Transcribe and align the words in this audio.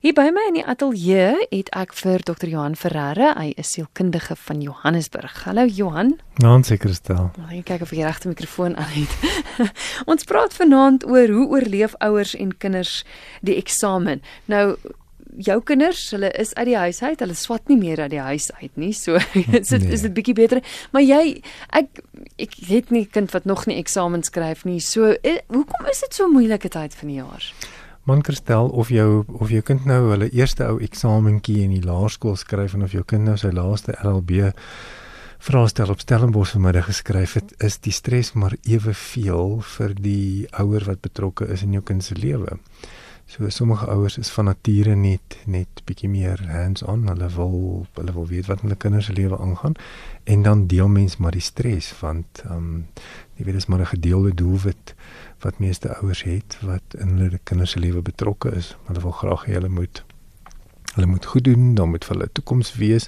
Hier 0.00 0.14
by 0.16 0.30
my 0.32 0.46
in 0.48 0.54
die 0.56 0.62
ateljee 0.64 1.42
het 1.50 1.68
ek 1.76 1.90
vir 1.92 2.22
Dr. 2.24 2.48
Johan 2.48 2.72
Ferreira, 2.72 3.34
hy 3.36 3.50
is 3.60 3.74
sielkundige 3.74 4.32
van 4.46 4.62
Johannesburg. 4.64 5.34
Hallo 5.44 5.66
Johan. 5.68 6.14
Nou, 6.40 6.54
seker 6.64 6.94
stel. 6.96 7.26
Ek 7.52 7.66
kyk 7.68 7.84
of 7.84 7.90
ek 7.92 7.98
die 7.98 8.06
regte 8.06 8.30
mikrofoon 8.30 8.78
aan 8.80 8.88
het. 8.94 9.26
Ons 10.10 10.24
praat 10.24 10.56
vanaand 10.56 11.04
oor 11.04 11.28
hoe 11.36 11.44
oorleef 11.52 11.92
ouers 12.00 12.32
en 12.32 12.54
kinders 12.56 13.02
die 13.44 13.58
eksamen. 13.60 14.22
Nou 14.48 14.78
jou 15.36 15.58
kinders, 15.68 16.00
hulle 16.16 16.30
is 16.32 16.54
uit 16.56 16.70
die 16.70 16.78
huis 16.80 17.02
uit, 17.04 17.20
hulle 17.20 17.36
swat 17.36 17.68
nie 17.68 17.76
meer 17.82 18.00
uit 18.00 18.14
die 18.14 18.22
huis 18.24 18.48
uit 18.56 18.80
nie. 18.80 18.94
So 18.96 19.20
is 19.60 19.68
dit 19.68 19.84
nee. 19.84 19.92
is 19.98 20.06
dit 20.06 20.16
bietjie 20.16 20.36
beter. 20.40 20.62
Maar 20.96 21.04
jy 21.04 21.20
ek 21.76 22.00
ek 22.40 22.56
het 22.70 22.88
nie 22.88 23.04
kind 23.04 23.36
wat 23.36 23.44
nog 23.44 23.66
nie 23.68 23.76
eksamen 23.76 24.24
skryf 24.24 24.64
nie. 24.64 24.80
So 24.80 25.12
is, 25.20 25.44
hoekom 25.52 25.92
is 25.92 26.00
dit 26.08 26.22
so 26.22 26.32
moeilike 26.32 26.72
tyd 26.72 26.96
van 26.96 27.12
die 27.12 27.20
jaar? 27.20 27.52
Man 28.10 28.22
kristel 28.26 28.68
of 28.68 28.88
jou 28.90 29.22
of 29.38 29.50
jou 29.54 29.62
kind 29.62 29.84
nou 29.86 30.00
hulle 30.10 30.26
eerste 30.34 30.66
ou 30.66 30.80
eksamentjie 30.82 31.60
in 31.62 31.76
die 31.76 31.84
laerskool 31.84 32.34
skryf 32.40 32.74
en 32.74 32.82
of 32.86 32.94
jou 32.96 33.04
kind 33.06 33.28
nou 33.28 33.36
sy 33.38 33.52
laaste 33.54 33.94
LLB 34.02 34.50
vraestel 35.46 35.92
op 35.94 36.02
Stellenbosch 36.02 36.56
vanmiddag 36.56 36.88
geskryf 36.90 37.36
het 37.38 37.54
is 37.68 37.78
die 37.86 37.94
stres 37.94 38.32
maar 38.34 38.56
eweveel 38.66 39.60
vir 39.76 39.94
die 39.94 40.48
ouer 40.58 40.88
wat 40.88 41.04
betrokke 41.06 41.46
is 41.54 41.62
in 41.66 41.78
jou 41.78 41.84
kind 41.86 42.04
se 42.04 42.18
lewe. 42.18 42.58
So 43.30 43.46
sommige 43.54 43.86
ouers 43.86 44.18
is 44.18 44.32
van 44.34 44.50
nature 44.50 44.96
net 44.98 45.38
net 45.46 45.84
bietjie 45.86 46.10
meer 46.10 46.42
hands-on, 46.50 47.06
hulle 47.12 47.30
wil 47.36 47.56
hulle 47.94 48.14
wil 48.16 48.26
weet 48.26 48.50
wat 48.50 48.64
hulle 48.66 48.74
kinders 48.74 49.06
se 49.06 49.14
lewe 49.14 49.38
aangaan 49.38 49.78
en 50.34 50.42
dan 50.42 50.66
deel 50.66 50.90
mens 50.90 51.16
maar 51.22 51.38
die 51.38 51.46
stres 51.52 51.94
want 52.02 52.42
ehm 52.48 52.56
um, 52.58 52.86
jy 53.38 53.46
weet 53.46 53.54
dit 53.54 53.62
is 53.62 53.70
maar 53.70 53.80
'n 53.86 53.94
gedeelde 53.94 54.34
doelwit 54.34 54.94
wat 55.44 55.58
meeste 55.58 55.90
ouers 56.00 56.22
het 56.22 56.58
wat 56.66 56.96
in 56.98 57.16
hulle 57.18 57.40
kinders 57.44 57.76
se 57.76 57.80
lewe 57.82 58.02
betrokke 58.02 58.52
is. 58.56 58.74
Hulle 58.88 59.02
wil 59.04 59.16
graag 59.22 59.46
hê 59.48 59.58
hulle 59.58 59.72
moet 59.72 60.02
hulle 60.94 61.06
moet 61.06 61.26
goed 61.26 61.44
doen, 61.46 61.74
dan 61.74 61.92
moet 61.92 62.04
vir 62.04 62.16
hulle 62.16 62.32
toekoms 62.32 62.74
wees 62.80 63.06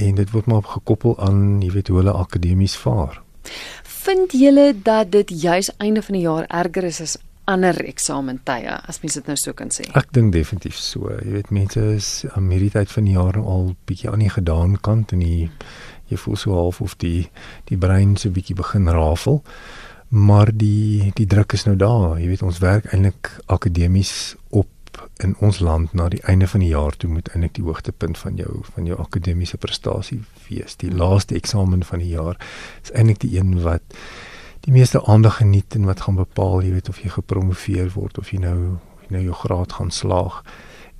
en 0.00 0.16
dit 0.16 0.30
word 0.32 0.46
maar 0.48 0.62
gekoppel 0.64 1.18
aan 1.20 1.60
jy 1.60 1.72
weet 1.74 1.90
hoe 1.92 1.98
hulle 2.00 2.14
akademies 2.16 2.76
vaar. 2.80 3.20
Vind 3.84 4.32
julle 4.32 4.72
dat 4.82 5.12
dit 5.12 5.30
juis 5.42 5.70
einde 5.76 6.02
van 6.02 6.16
die 6.16 6.24
jaar 6.24 6.48
erger 6.48 6.84
is 6.88 7.00
as 7.00 7.18
ander 7.50 7.76
eksamentye 7.84 8.74
as 8.88 9.00
mens 9.02 9.18
dit 9.18 9.26
nou 9.26 9.36
so 9.36 9.54
kan 9.58 9.72
sê. 9.74 9.84
Ek 9.98 10.12
dink 10.14 10.32
definitief 10.34 10.78
so. 10.78 11.10
Jy 11.10 11.36
weet 11.36 11.50
mense 11.54 11.82
is 11.96 12.10
aan 12.32 12.50
hierdie 12.52 12.72
tyd 12.74 12.92
van 12.92 13.08
die 13.08 13.16
jaar 13.16 13.38
al 13.40 13.72
bietjie 13.90 14.10
aan 14.12 14.22
die 14.22 14.30
gedaan 14.30 14.78
kant 14.80 15.14
en 15.16 15.24
die 15.24 15.50
jy 16.12 16.18
voel 16.20 16.38
so 16.38 16.54
half 16.54 16.80
of 16.84 16.94
die 17.02 17.30
die 17.70 17.78
brein 17.80 18.16
so 18.16 18.30
bietjie 18.30 18.56
begin 18.58 18.90
rafel. 18.92 19.42
Maar 20.12 20.50
die 20.52 21.10
die 21.14 21.26
druk 21.26 21.52
is 21.52 21.64
nou 21.64 21.76
daar. 21.76 22.18
Jy 22.20 22.26
weet 22.28 22.42
ons 22.44 22.58
werk 22.60 22.90
eintlik 22.92 23.30
akademies 23.46 24.34
op 24.50 24.68
in 25.24 25.32
ons 25.40 25.58
land 25.64 25.92
na 25.96 26.08
die 26.12 26.20
einde 26.28 26.48
van 26.48 26.60
die 26.60 26.68
jaar 26.68 26.96
toe 26.96 27.08
moet 27.08 27.30
eintlik 27.32 27.54
die 27.56 27.64
hoogtepunt 27.64 28.18
van 28.20 28.36
jou 28.36 28.58
van 28.74 28.86
jou 28.90 28.98
akademiese 29.00 29.56
prestasie 29.56 30.20
wees. 30.50 30.76
Die 30.76 30.92
laaste 30.92 31.34
eksamen 31.34 31.84
van 31.88 32.04
die 32.04 32.12
jaar 32.12 32.36
is 32.82 32.92
eintlik 32.92 33.22
die 33.24 33.38
een 33.38 33.56
wat 33.64 33.96
die 34.66 34.72
meeste 34.76 35.00
aandag 35.08 35.40
geniet 35.40 35.74
en 35.74 35.88
wat 35.88 36.04
gaan 36.04 36.20
bepaal 36.20 36.60
jy 36.60 36.76
weet 36.76 36.92
of 36.92 37.00
jy 37.00 37.08
gepromoveer 37.16 37.88
word 37.96 38.18
of 38.18 38.36
jy 38.36 38.42
nou 38.44 38.58
jy 39.02 39.16
nou 39.16 39.22
jou 39.30 39.38
graad 39.46 39.78
gaan 39.80 39.90
slaag 39.90 40.42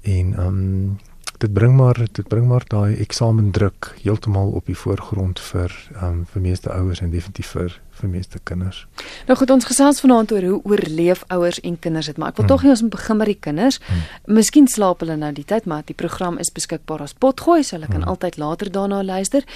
en 0.02 0.32
ehm 0.32 0.46
um, 0.46 0.98
dit 1.42 1.52
bring 1.52 1.74
maar 1.76 1.98
dit 1.98 2.28
bring 2.28 2.46
maar 2.46 2.64
daai 2.70 2.96
eksamendruk 3.02 3.92
heeltemal 4.02 4.52
op 4.58 4.66
die 4.70 4.76
voorgrond 4.78 5.40
vir 5.50 5.72
um, 6.02 6.22
vir 6.30 6.44
meeste 6.44 6.70
ouers 6.70 7.02
en 7.02 7.10
definitief 7.10 7.54
vir 7.56 7.78
vir 7.98 8.10
meeste 8.10 8.38
kinders. 8.48 8.84
Nou 9.28 9.36
goed, 9.38 9.50
ons 9.52 9.66
gesels 9.68 10.00
vanaand 10.02 10.32
oor 10.32 10.46
hoe 10.48 10.60
oorleef 10.70 11.24
ouers 11.34 11.60
en 11.60 11.78
kinders 11.78 12.08
dit, 12.10 12.18
maar 12.18 12.32
ek 12.32 12.40
wil 12.40 12.46
hmm. 12.46 12.52
tog 12.54 12.64
nie 12.64 12.72
ons 12.72 12.84
moet 12.86 12.94
begin 12.94 13.20
by 13.20 13.28
die 13.28 13.38
kinders. 13.48 13.80
Hmm. 13.88 14.04
Miskien 14.38 14.68
slaap 14.70 15.04
hulle 15.04 15.18
nou 15.20 15.32
die 15.36 15.46
tyd, 15.46 15.68
maar 15.70 15.84
die 15.86 15.98
program 15.98 16.38
is 16.42 16.52
beskikbaar 16.54 17.04
as 17.04 17.14
potgooi, 17.14 17.60
so 17.62 17.76
hulle 17.76 17.90
kan 17.90 18.02
hmm. 18.02 18.14
altyd 18.14 18.38
later 18.42 18.72
daarna 18.72 19.02
luister. 19.06 19.46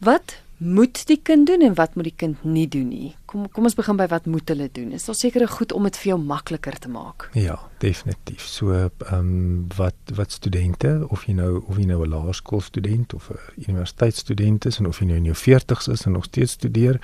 Wat 0.00 0.38
moet 0.60 1.04
die 1.08 1.20
kind 1.22 1.48
doen 1.50 1.62
en 1.64 1.76
wat 1.76 1.94
moet 1.98 2.10
die 2.10 2.16
kind 2.24 2.44
nie 2.44 2.68
doen 2.68 2.88
nie? 2.88 3.14
Kom 3.30 3.44
kom 3.54 3.68
ons 3.68 3.76
begin 3.78 3.94
by 3.94 4.08
wat 4.10 4.24
moet 4.26 4.48
hulle 4.50 4.66
doen. 4.74 4.90
Is 4.96 5.04
daar 5.06 5.14
seker 5.14 5.44
goed 5.48 5.72
om 5.72 5.84
dit 5.86 5.98
vir 6.02 6.08
jou 6.08 6.16
makliker 6.18 6.78
te 6.82 6.88
maak? 6.90 7.28
Ja, 7.38 7.60
definitief. 7.78 8.42
So 8.42 8.74
ehm 8.74 9.18
um, 9.18 9.68
wat 9.76 10.14
wat 10.16 10.34
studente 10.34 11.06
of 11.08 11.28
jy 11.28 11.36
nou 11.38 11.60
of 11.60 11.78
jy 11.78 11.86
nou 11.86 12.02
'n 12.02 12.10
laerskoolstudent 12.10 13.14
of 13.14 13.30
'n 13.30 13.38
universiteitsstudent 13.68 14.66
is 14.66 14.78
en 14.78 14.86
of 14.86 14.98
jy 14.98 15.06
nou 15.06 15.16
in 15.16 15.30
jou 15.30 15.36
40's 15.36 15.88
is 15.88 16.04
en 16.06 16.12
nog 16.12 16.24
steeds 16.24 16.52
studeer, 16.52 16.98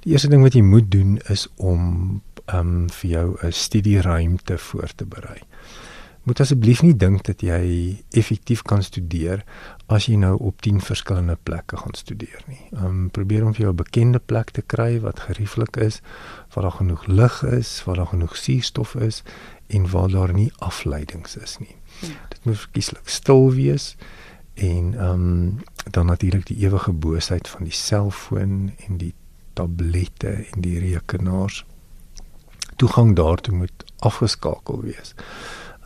die 0.00 0.12
eerste 0.12 0.28
ding 0.28 0.42
wat 0.42 0.54
jy 0.54 0.62
moet 0.62 0.90
doen 0.90 1.20
is 1.28 1.48
om 1.56 2.22
ehm 2.46 2.58
um, 2.58 2.90
vir 2.90 3.10
jou 3.10 3.36
'n 3.42 3.52
studieruimte 3.52 4.58
voor 4.58 4.90
te 4.96 5.04
berei 5.04 5.44
moet 6.28 6.40
asseblief 6.44 6.82
nie 6.84 6.94
dink 6.96 7.24
dat 7.24 7.40
jy 7.44 7.62
effektief 8.16 8.62
kan 8.68 8.82
studeer 8.84 9.44
as 9.88 10.08
jy 10.10 10.18
nou 10.20 10.34
op 10.50 10.60
10 10.64 10.82
verskillende 10.84 11.38
plekke 11.48 11.78
gaan 11.80 11.96
studeer 11.96 12.42
nie. 12.50 12.60
Um, 12.76 13.08
probeer 13.14 13.46
om 13.46 13.54
vir 13.56 13.68
jou 13.68 13.72
'n 13.72 13.80
bekende 13.80 14.20
plek 14.20 14.50
te 14.50 14.62
kry 14.62 15.00
wat 15.00 15.24
gerieflik 15.28 15.76
is, 15.76 16.00
waar 16.52 16.68
daar 16.68 16.78
genoeg 16.80 17.06
lig 17.06 17.42
is, 17.42 17.84
waar 17.84 17.96
daar 17.96 18.12
genoeg 18.12 18.36
suurstof 18.36 18.94
is 18.94 19.22
en 19.68 19.90
waar 19.90 20.08
daar 20.08 20.32
nie 20.32 20.52
afleidings 20.58 21.36
is 21.36 21.58
nie. 21.58 21.76
Ja. 22.00 22.20
Dit 22.28 22.44
moet 22.44 22.58
verkieslik 22.58 23.08
stil 23.08 23.52
wees 23.52 23.96
en 24.54 24.94
um, 25.00 25.62
dan 25.90 26.06
natuurlik 26.06 26.46
die 26.46 26.58
ewige 26.58 26.92
boosheid 26.92 27.48
van 27.48 27.64
die 27.64 27.72
selfoon 27.72 28.72
en 28.86 28.96
die 28.96 29.14
tablette 29.52 30.46
en 30.52 30.60
die 30.60 30.78
rekenaars. 30.78 31.64
Toegang 32.76 33.16
daartoe 33.16 33.54
moet 33.54 33.84
afgeskakel 33.98 34.82
wees. 34.82 35.14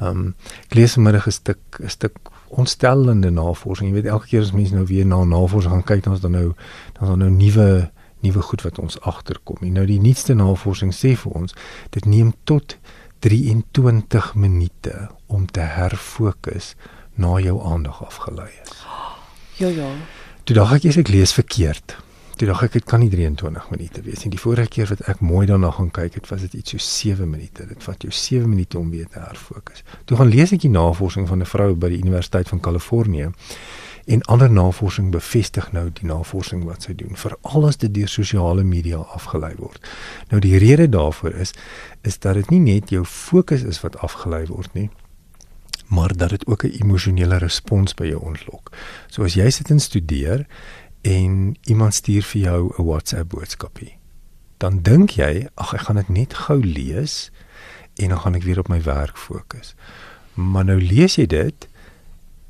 Ehm 0.03 0.19
um, 0.19 0.35
ek 0.67 0.75
lees 0.75 0.97
vanmiddag 0.99 1.27
'n 1.27 1.37
stuk 1.39 1.81
'n 1.81 1.89
stuk 1.89 2.17
ontstellende 2.49 3.31
navorsing. 3.31 3.89
Jy 3.89 3.95
weet 3.95 4.13
elke 4.13 4.27
keer 4.27 4.43
as 4.43 4.53
mense 4.53 4.75
nou 4.75 4.87
weer 4.87 5.07
na 5.07 5.25
navorsing 5.25 5.73
gaan 5.73 5.85
kyk, 5.85 6.03
dan 6.05 6.15
is 6.15 6.21
daar 6.21 6.31
nou 6.31 6.55
dan 6.93 7.03
is 7.03 7.09
daar 7.09 7.23
nou 7.25 7.31
nuwe 7.31 7.91
nuwe 8.23 8.43
goed 8.43 8.63
wat 8.63 8.79
ons 8.79 9.01
agterkom. 9.01 9.57
En 9.61 9.73
nou 9.73 9.87
die 9.87 10.01
nuutste 10.01 10.35
navorsing 10.35 10.93
sê 10.95 11.17
vir 11.19 11.33
ons, 11.33 11.55
dit 11.91 12.05
neem 12.05 12.35
tot 12.45 12.77
23 13.19 14.35
minute 14.35 15.09
om 15.27 15.47
te 15.47 15.61
herfokus 15.61 16.75
na 17.15 17.39
jou 17.39 17.59
aandag 17.65 18.05
afgelei 18.05 18.51
is. 18.63 18.87
Ja 19.57 19.69
ja. 19.69 19.91
Toe 20.45 20.55
dink 20.55 20.73
ek 20.73 20.97
ek 20.97 21.09
lees 21.09 21.33
verkeerd 21.33 21.97
toe 22.43 22.51
dink 22.51 22.63
ek 22.67 22.73
dit 22.75 22.87
kan 22.91 22.99
nie 22.99 23.11
23 23.11 23.69
minute 23.71 24.01
wees 24.03 24.25
nie. 24.25 24.33
Die 24.35 24.41
vorige 24.41 24.71
keer 24.75 24.89
wat 24.91 25.05
ek 25.11 25.21
mooi 25.23 25.45
daarna 25.47 25.71
gaan 25.77 25.93
kyk 25.95 26.17
het, 26.19 26.31
was 26.33 26.43
dit 26.43 26.57
iets 26.59 26.75
so 26.75 26.83
7 26.83 27.29
minute. 27.31 27.67
Dit 27.71 27.85
vat 27.87 28.03
jou 28.03 28.11
7 28.11 28.49
minute 28.51 28.79
om 28.79 28.89
weer 28.91 29.07
te 29.07 29.21
herfokus. 29.23 29.85
Toe 30.11 30.19
gaan 30.19 30.33
lees 30.33 30.51
ek 30.51 30.65
die 30.65 30.73
navorsing 30.73 31.29
van 31.31 31.39
'n 31.39 31.47
vrou 31.47 31.75
by 31.79 31.93
die 31.93 32.01
Universiteit 32.03 32.49
van 32.49 32.61
Kalifornië 32.61 33.31
en 34.07 34.23
ander 34.27 34.51
navorsing 34.51 35.13
bevestig 35.13 35.71
nou 35.73 35.87
die 35.93 36.07
navorsing 36.07 36.65
wat 36.65 36.83
sy 36.83 36.95
doen 36.95 37.15
veral 37.15 37.67
as 37.69 37.77
dit 37.77 37.95
deur 37.95 38.09
sosiale 38.09 38.65
media 38.65 38.99
afgelei 38.99 39.55
word. 39.59 39.79
Nou 40.31 40.41
die 40.41 40.59
rede 40.59 40.89
daarvoor 40.89 41.35
is 41.35 41.55
is 42.03 42.19
dat 42.19 42.35
dit 42.35 42.51
nie 42.51 42.61
net 42.61 42.91
jou 42.91 43.05
fokus 43.05 43.63
is 43.63 43.81
wat 43.81 43.97
afgelei 43.99 44.47
word 44.47 44.75
nie, 44.75 44.91
maar 45.93 46.17
dat 46.17 46.31
dit 46.31 46.47
ook 46.47 46.65
'n 46.65 46.75
emosionele 46.83 47.39
respons 47.39 47.95
by 47.95 48.07
jou 48.07 48.21
ontlok. 48.21 48.73
So 49.07 49.23
as 49.23 49.35
jy 49.35 49.51
sit 49.51 49.71
en 49.71 49.81
studeer 49.81 50.47
en 51.03 51.57
iemand 51.63 51.95
stuur 51.95 52.23
vir 52.23 52.41
jou 52.41 52.73
'n 52.79 52.85
WhatsApp 52.85 53.29
boodskapie. 53.29 53.99
Dan 54.57 54.83
dink 54.83 55.11
jy, 55.11 55.49
ag 55.55 55.75
ek 55.75 55.81
gaan 55.81 55.97
dit 55.97 56.09
net 56.09 56.35
gou 56.35 56.61
lees 56.65 57.31
en 57.95 58.09
dan 58.09 58.19
gaan 58.19 58.35
ek 58.35 58.43
weer 58.43 58.59
op 58.59 58.69
my 58.69 58.83
werk 58.83 59.19
fokus. 59.19 59.75
Maar 60.35 60.65
nou 60.65 60.81
lees 60.81 61.15
jy 61.15 61.27
dit 61.27 61.69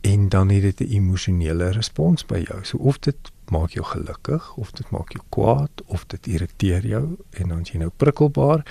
en 0.01 0.29
dan 0.29 0.49
het 0.49 0.63
dit 0.63 0.81
'n 0.81 0.93
emosionele 0.93 1.71
respons 1.71 2.27
by 2.27 2.45
jou. 2.49 2.65
So 2.65 2.77
of 2.77 2.99
dit 2.99 3.17
maak 3.49 3.71
jou 3.71 3.85
gelukkig 3.87 4.55
of 4.57 4.71
dit 4.71 4.91
maak 4.91 5.13
jou 5.13 5.25
kwaad 5.29 5.83
of 5.87 6.07
dit 6.07 6.27
irriteer 6.27 6.87
jou 6.87 7.17
en 7.31 7.49
dan 7.49 7.63
jy 7.63 7.79
nou 7.79 7.91
prikkelbaar 7.97 8.65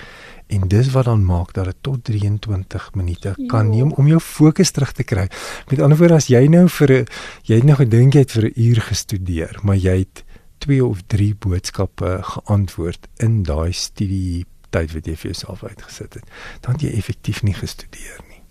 en 0.52 0.68
dis 0.68 0.90
wat 0.92 1.08
dan 1.08 1.24
maak 1.24 1.54
dat 1.56 1.64
dit 1.70 1.78
tot 1.80 2.04
23 2.04 2.90
minute 2.94 3.34
kan 3.48 3.70
neem 3.70 3.92
om 3.92 4.08
jou 4.10 4.20
fokus 4.20 4.70
terug 4.70 4.92
te 4.92 5.04
kry. 5.04 5.28
Met 5.70 5.80
ander 5.80 5.98
woorde 5.98 6.20
as 6.20 6.28
jy 6.28 6.46
nou 6.52 6.68
vir 6.68 6.92
'n 6.92 7.06
jy 7.48 7.54
het 7.56 7.64
nou 7.64 7.76
gedink 7.76 8.14
jy 8.14 8.20
het 8.20 8.32
vir 8.32 8.44
'n 8.44 8.52
uur 8.56 8.80
gestudeer, 8.80 9.58
maar 9.62 9.76
jy 9.76 9.98
het 9.98 10.24
2 10.58 10.84
of 10.84 11.02
3 11.06 11.34
boodskappe 11.34 12.18
geantwoord 12.22 13.08
in 13.16 13.42
daai 13.42 13.72
studie 13.72 14.46
tyd 14.70 14.92
wat 14.92 15.06
jy 15.06 15.16
vir 15.16 15.30
jouself 15.30 15.64
uitgesit 15.64 16.14
het, 16.14 16.24
dan 16.60 16.72
het 16.72 16.82
jy 16.82 16.92
effektief 16.96 17.42
nie 17.42 17.54
gestudeer 17.54 18.20
nie. 18.28 18.42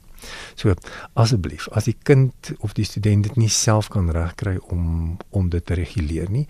So 0.55 0.73
asseblief, 1.13 1.67
as 1.71 1.87
die 1.89 1.97
kind 2.03 2.53
of 2.59 2.73
die 2.73 2.85
student 2.85 3.23
dit 3.23 3.35
nie 3.35 3.49
self 3.49 3.89
kan 3.89 4.09
regkry 4.09 4.57
om 4.69 5.17
om 5.29 5.49
dit 5.49 5.65
te 5.65 5.73
reguleer 5.73 6.29
nie, 6.29 6.47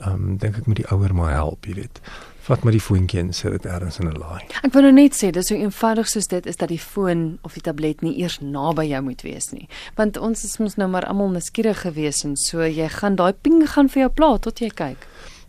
ehm 0.00 0.12
um, 0.14 0.36
dink 0.36 0.56
ek 0.56 0.66
moet 0.66 0.76
die 0.76 0.90
ouer 0.90 1.14
maar 1.14 1.32
help, 1.32 1.66
jy 1.66 1.74
weet. 1.74 2.00
Vat 2.42 2.64
maar 2.64 2.74
die 2.74 2.82
foontjie 2.82 3.20
en 3.20 3.28
sit 3.32 3.54
dit 3.54 3.66
ergens 3.70 3.98
in 3.98 4.08
'n 4.08 4.18
laai. 4.18 4.42
Ek 4.66 4.72
wou 4.72 4.82
nou 4.82 4.92
net 4.92 5.14
sê, 5.14 5.30
dis 5.30 5.46
so 5.46 5.54
eenvoudig 5.54 6.08
soos 6.08 6.26
dit 6.26 6.46
is 6.46 6.56
dat 6.56 6.68
die 6.68 6.78
foon 6.78 7.38
of 7.42 7.52
die 7.54 7.60
tablet 7.62 8.02
nie 8.02 8.18
eers 8.18 8.40
naby 8.40 8.82
jou 8.86 9.02
moet 9.02 9.22
wees 9.22 9.50
nie. 9.52 9.68
Want 9.94 10.16
ons 10.16 10.44
is 10.44 10.58
mos 10.58 10.74
nou 10.76 10.88
maar 10.88 11.04
almal 11.04 11.30
nuuskierig 11.30 11.80
gewees 11.80 12.24
en 12.24 12.36
so 12.36 12.66
jy 12.66 12.88
gaan 12.88 13.14
daai 13.14 13.32
ping 13.32 13.68
gaan 13.68 13.88
vir 13.88 14.00
jou 14.02 14.10
pla 14.10 14.38
tot 14.38 14.58
jy 14.58 14.68
kyk. 14.68 15.06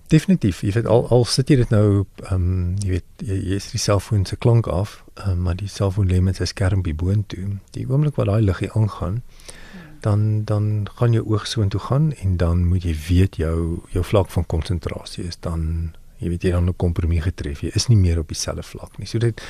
Definitief, 0.07 0.61
jy 0.61 0.71
weet 0.71 0.85
al 0.85 1.07
al 1.09 1.25
sit 1.25 1.49
jy 1.49 1.55
dit 1.55 1.69
nou 1.69 2.05
ehm 2.29 2.33
um, 2.35 2.75
jy 2.83 2.89
weet 2.89 3.05
jy, 3.17 3.39
jy 3.49 3.55
is 3.55 3.71
die 3.71 3.81
selfoon 3.81 4.25
se 4.25 4.35
klank 4.35 4.67
af 4.67 5.03
uh, 5.25 5.33
maar 5.33 5.55
die 5.55 5.67
selfoon 5.67 6.07
lê 6.07 6.21
met 6.21 6.35
sy 6.35 6.45
skermpie 6.45 6.93
boontoe. 6.93 7.57
Die 7.71 7.87
oomblik 7.89 8.15
wat 8.15 8.27
daai 8.27 8.41
liggie 8.41 8.71
aangaan, 8.71 9.23
dan 10.01 10.43
dan 10.43 10.87
gaan 10.95 11.13
jou 11.13 11.25
oog 11.25 11.47
soontoe 11.47 11.79
gaan 11.79 12.13
en 12.13 12.37
dan 12.37 12.67
moet 12.67 12.83
jy 12.83 12.95
weet 13.07 13.35
jou 13.35 13.81
jou 13.89 14.03
vlak 14.03 14.29
van 14.29 14.45
konsentrasie 14.45 15.23
is 15.23 15.39
dan 15.39 15.93
jy 16.23 16.29
weet 16.29 16.43
jy 16.47 16.51
dan 16.51 16.69
'n 16.69 16.75
kompromie 16.75 17.21
getref. 17.21 17.61
Jy 17.61 17.71
is 17.75 17.87
nie 17.87 17.97
meer 17.97 18.19
op 18.19 18.27
dieselfde 18.27 18.63
vlak 18.63 18.97
nie. 18.97 19.07
So 19.07 19.19
dit 19.19 19.41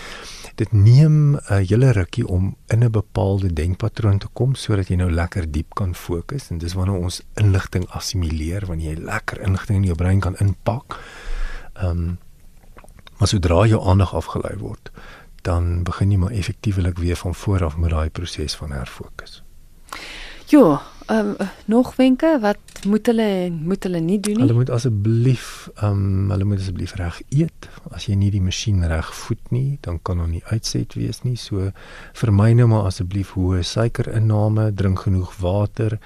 dit 0.56 0.72
neem 0.72 1.36
'n 1.36 1.40
uh, 1.50 1.62
hele 1.62 1.92
rukkie 1.92 2.28
om 2.28 2.56
in 2.68 2.84
'n 2.84 2.92
bepaalde 2.92 3.54
denkpatroon 3.54 4.20
te 4.20 4.28
kom 4.34 4.56
sodat 4.56 4.88
jy 4.88 4.96
nou 4.96 5.12
lekker 5.12 5.52
diep 5.52 5.74
kan 5.76 5.96
fokus 5.96 6.50
en 6.50 6.58
dis 6.58 6.74
wanneer 6.74 7.00
ons 7.00 7.22
inligting 7.36 7.86
assimileer 7.90 8.66
wanneer 8.66 8.96
jy 8.96 9.04
lekker 9.04 9.42
inligting 9.42 9.78
in 9.78 9.86
jou 9.86 9.96
brein 9.96 10.20
kan 10.20 10.36
inpak. 10.40 11.00
Ehm 11.74 11.90
um, 11.90 12.18
maar 13.18 13.28
sodra 13.28 13.66
jou 13.66 13.80
aandag 13.88 14.14
afgelei 14.14 14.58
word, 14.58 14.92
dan 15.42 15.84
begin 15.84 16.12
jy 16.12 16.18
maar 16.18 16.32
effektiewelik 16.32 16.98
weer 16.98 17.16
van 17.16 17.36
voor 17.36 17.64
af 17.64 17.78
met 17.78 17.90
daai 17.90 18.10
proses 18.10 18.56
van 18.56 18.72
herfokus. 18.72 19.44
Ja, 20.46 20.82
um, 21.10 21.36
nog 21.66 21.96
wenke 21.96 22.38
wat 22.42 22.86
moet 22.86 23.06
hulle 23.06 23.50
moet 23.52 23.84
hulle 23.84 24.00
nie 24.00 24.20
doen 24.20 24.34
nie. 24.34 24.46
Hulle 24.46 24.58
moet 24.58 24.70
asseblief 24.70 25.70
ehm 25.76 26.04
um, 26.04 26.32
hulle 26.32 26.44
moet 26.44 26.60
asseblief 26.60 26.96
reg 27.00 27.22
eet. 27.30 27.70
As 27.92 28.08
jy 28.08 28.16
nie 28.20 28.32
die 28.34 28.42
masjien 28.42 28.84
reg 28.88 29.10
voed 29.16 29.52
nie, 29.52 29.78
dan 29.82 30.00
kan 30.02 30.20
hom 30.20 30.32
nie 30.32 30.44
uitset 30.52 30.96
wees 31.00 31.24
nie. 31.24 31.36
So 31.40 31.72
vermy 32.20 32.54
nou 32.54 32.68
maar 32.72 32.90
asseblief 32.92 33.34
hoë 33.38 33.64
suikerinname, 33.68 34.72
drink 34.72 35.06
genoeg 35.08 35.36
water. 35.42 36.00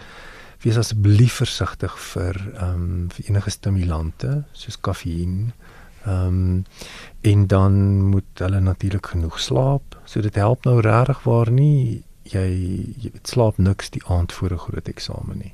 Wees 0.63 0.77
asseblief 0.77 1.41
versigtig 1.43 1.97
vir 2.13 2.41
ehm 2.55 2.73
um, 2.73 3.09
vir 3.13 3.31
enige 3.31 3.53
stimulante 3.53 4.43
soos 4.53 4.79
kafeïen. 4.81 5.51
Ehm 6.07 6.27
um, 6.27 6.65
en 7.21 7.47
dan 7.47 7.73
moet 8.13 8.43
hulle 8.45 8.59
natuurlik 8.59 9.05
genoeg 9.05 9.39
slaap. 9.39 9.97
So 10.05 10.21
dit 10.21 10.35
help 10.35 10.63
nou 10.63 10.79
regtig 10.81 11.23
waar 11.23 11.51
nie 11.51 12.03
jy 12.33 12.47
jy 12.97 13.11
weet 13.11 13.27
slaap 13.27 13.57
niks 13.57 13.89
die 13.89 14.03
aand 14.05 14.33
voor 14.33 14.53
'n 14.53 14.65
groot 14.65 14.87
eksamen 14.87 15.37
nie. 15.37 15.53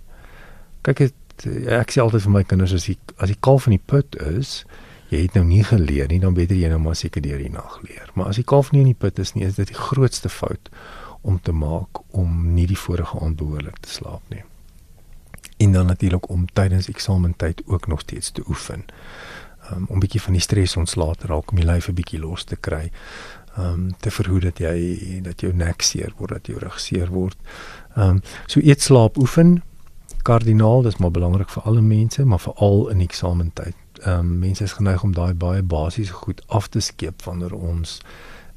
Kyk 0.82 1.00
het, 1.00 1.46
ek 1.68 1.92
sê 1.92 2.02
altyd 2.02 2.22
vir 2.22 2.32
my 2.32 2.44
kinders 2.44 2.74
as 2.74 2.88
jy 2.88 2.98
as 3.18 3.30
jy 3.30 3.36
kalf 3.40 3.68
in 3.68 3.78
die 3.78 3.86
put 3.86 4.16
is, 4.16 4.66
jy 5.10 5.22
het 5.22 5.34
nou 5.34 5.46
nie 5.46 5.64
geleer 5.64 6.08
nie, 6.08 6.20
dan 6.20 6.34
beter 6.34 6.56
jy 6.56 6.70
nou 6.70 6.80
maar 6.80 6.96
seker 6.96 7.22
deur 7.22 7.38
die 7.38 7.52
nag 7.54 7.80
leer. 7.82 8.10
Maar 8.14 8.28
as 8.28 8.38
jy 8.38 8.44
kalf 8.44 8.72
nie 8.72 8.82
in 8.82 8.92
die 8.92 9.02
put 9.06 9.20
is 9.20 9.34
nie, 9.34 9.46
is 9.46 9.56
dit 9.56 9.68
die 9.68 9.78
grootste 9.78 10.30
fout 10.30 10.70
om 11.22 11.40
te 11.40 11.52
maak 11.52 12.02
om 12.12 12.54
nie 12.54 12.68
die 12.68 12.80
vorige 12.80 13.20
aand 13.20 13.38
behoorlik 13.40 13.80
te 13.80 13.90
slaap 13.90 14.22
nie. 14.30 14.44
En 15.58 15.72
dan 15.72 15.86
natuurlik 15.86 16.30
om 16.30 16.48
tydens 16.54 16.90
eksamentyd 16.92 17.62
ook 17.66 17.88
nog 17.88 18.00
steeds 18.00 18.32
te 18.32 18.44
oefen. 18.48 18.86
Um, 19.72 19.86
om 19.88 19.96
'n 19.96 20.00
bietjie 20.00 20.22
van 20.22 20.34
die 20.34 20.42
stres 20.42 20.76
ontslae 20.76 21.16
te 21.16 21.28
raak 21.28 21.52
om 21.52 21.58
die 21.58 21.66
lyf 21.66 21.88
'n 21.88 21.94
bietjie 21.94 22.20
los 22.20 22.44
te 22.44 22.56
kry 22.56 22.92
om 23.58 23.64
um, 23.64 23.96
te 24.00 24.12
verhoed 24.12 24.42
dat 24.42 24.60
jy 24.60 25.20
dat 25.22 25.42
jou 25.42 25.54
nek 25.54 25.82
seer 25.82 26.14
word, 26.18 26.30
dat 26.30 26.48
jou 26.48 26.60
rug 26.60 26.80
seer 26.80 27.10
word. 27.14 27.38
Ehm 27.96 28.10
um, 28.10 28.22
so 28.46 28.60
eet 28.60 28.82
slaap 28.82 29.18
oefen 29.18 29.62
kardinaal, 30.24 30.82
dis 30.82 30.98
maar 30.98 31.12
belangrik 31.12 31.50
vir 31.50 31.64
alle 31.64 31.82
mense, 31.82 32.26
maar 32.26 32.40
veral 32.40 32.90
in 32.90 33.02
eksamentyd. 33.02 33.76
Ehm 34.02 34.20
um, 34.20 34.40
mense 34.40 34.64
is 34.64 34.78
geneig 34.80 35.04
om 35.04 35.14
daai 35.14 35.34
baie 35.34 35.62
basiese 35.62 36.14
goed 36.14 36.42
af 36.48 36.68
te 36.68 36.80
skeep 36.80 37.24
wanneer 37.24 37.54
ons 37.54 38.00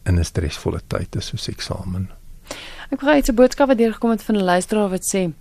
in 0.05 0.19
'n 0.19 0.25
stresvolle 0.25 0.81
tyd 0.87 1.17
is 1.17 1.27
soos 1.27 1.49
eksamen. 1.49 2.11
Ek 2.91 2.99
kry 2.99 3.21
'n 3.21 3.35
boodskap 3.35 3.69
wat 3.69 3.79
deurgekom 3.79 4.11
het 4.11 4.23
van 4.23 4.37
'n 4.37 4.45
luisteraar 4.45 4.89
wat 4.89 5.05
sê 5.15 5.33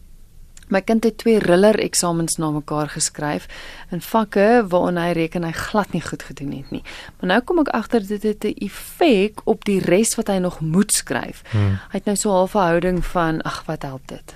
My 0.67 0.81
kind 0.81 1.03
het 1.03 1.17
twee 1.17 1.39
riller 1.39 1.79
eksamens 1.79 2.38
na 2.38 2.50
mekaar 2.51 2.89
geskryf 2.89 3.47
in 3.91 4.01
vakke 4.01 4.65
waarna 4.69 5.07
hy 5.07 5.12
reken 5.13 5.44
hy 5.44 5.51
glad 5.51 5.94
nie 5.94 6.01
goed 6.01 6.23
gedoen 6.23 6.51
het 6.51 6.71
nie. 6.71 6.83
Maar 7.19 7.27
nou 7.27 7.41
kom 7.41 7.59
ek 7.59 7.73
agter 7.77 8.07
dit 8.07 8.23
het 8.23 8.44
'n 8.44 8.56
effek 8.65 9.41
op 9.45 9.65
die 9.65 9.79
res 9.79 10.15
wat 10.15 10.27
hy 10.27 10.38
nog 10.38 10.59
moet 10.59 10.91
skryf. 10.91 11.44
Hmm. 11.51 11.77
Hy 11.91 11.97
het 11.97 12.06
nou 12.06 12.15
so 12.15 12.29
'n 12.29 12.35
halfe 12.35 12.57
houding 12.57 13.06
van 13.06 13.41
ag 13.41 13.63
wat 13.65 13.81
help 13.81 14.07
dit? 14.07 14.35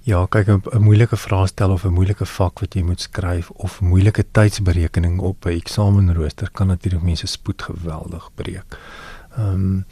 Ja, 0.00 0.26
kyk 0.26 0.48
'n 0.48 0.82
moeilike 0.82 1.16
vraestel 1.16 1.70
of 1.70 1.84
'n 1.84 1.92
moeilike 1.92 2.26
vak 2.26 2.60
wat 2.60 2.74
jy 2.74 2.82
moet 2.82 3.00
skryf 3.00 3.50
of 3.50 3.80
moeilike 3.80 4.24
tydsberekening 4.30 5.20
op 5.20 5.44
'n 5.44 5.48
eksamenrooster 5.48 6.50
kan 6.50 6.66
natuurlik 6.66 7.02
mense 7.02 7.26
spoed 7.26 7.62
geweldig 7.62 8.30
breek. 8.34 8.78
Ehm 9.36 9.54
um, 9.54 9.86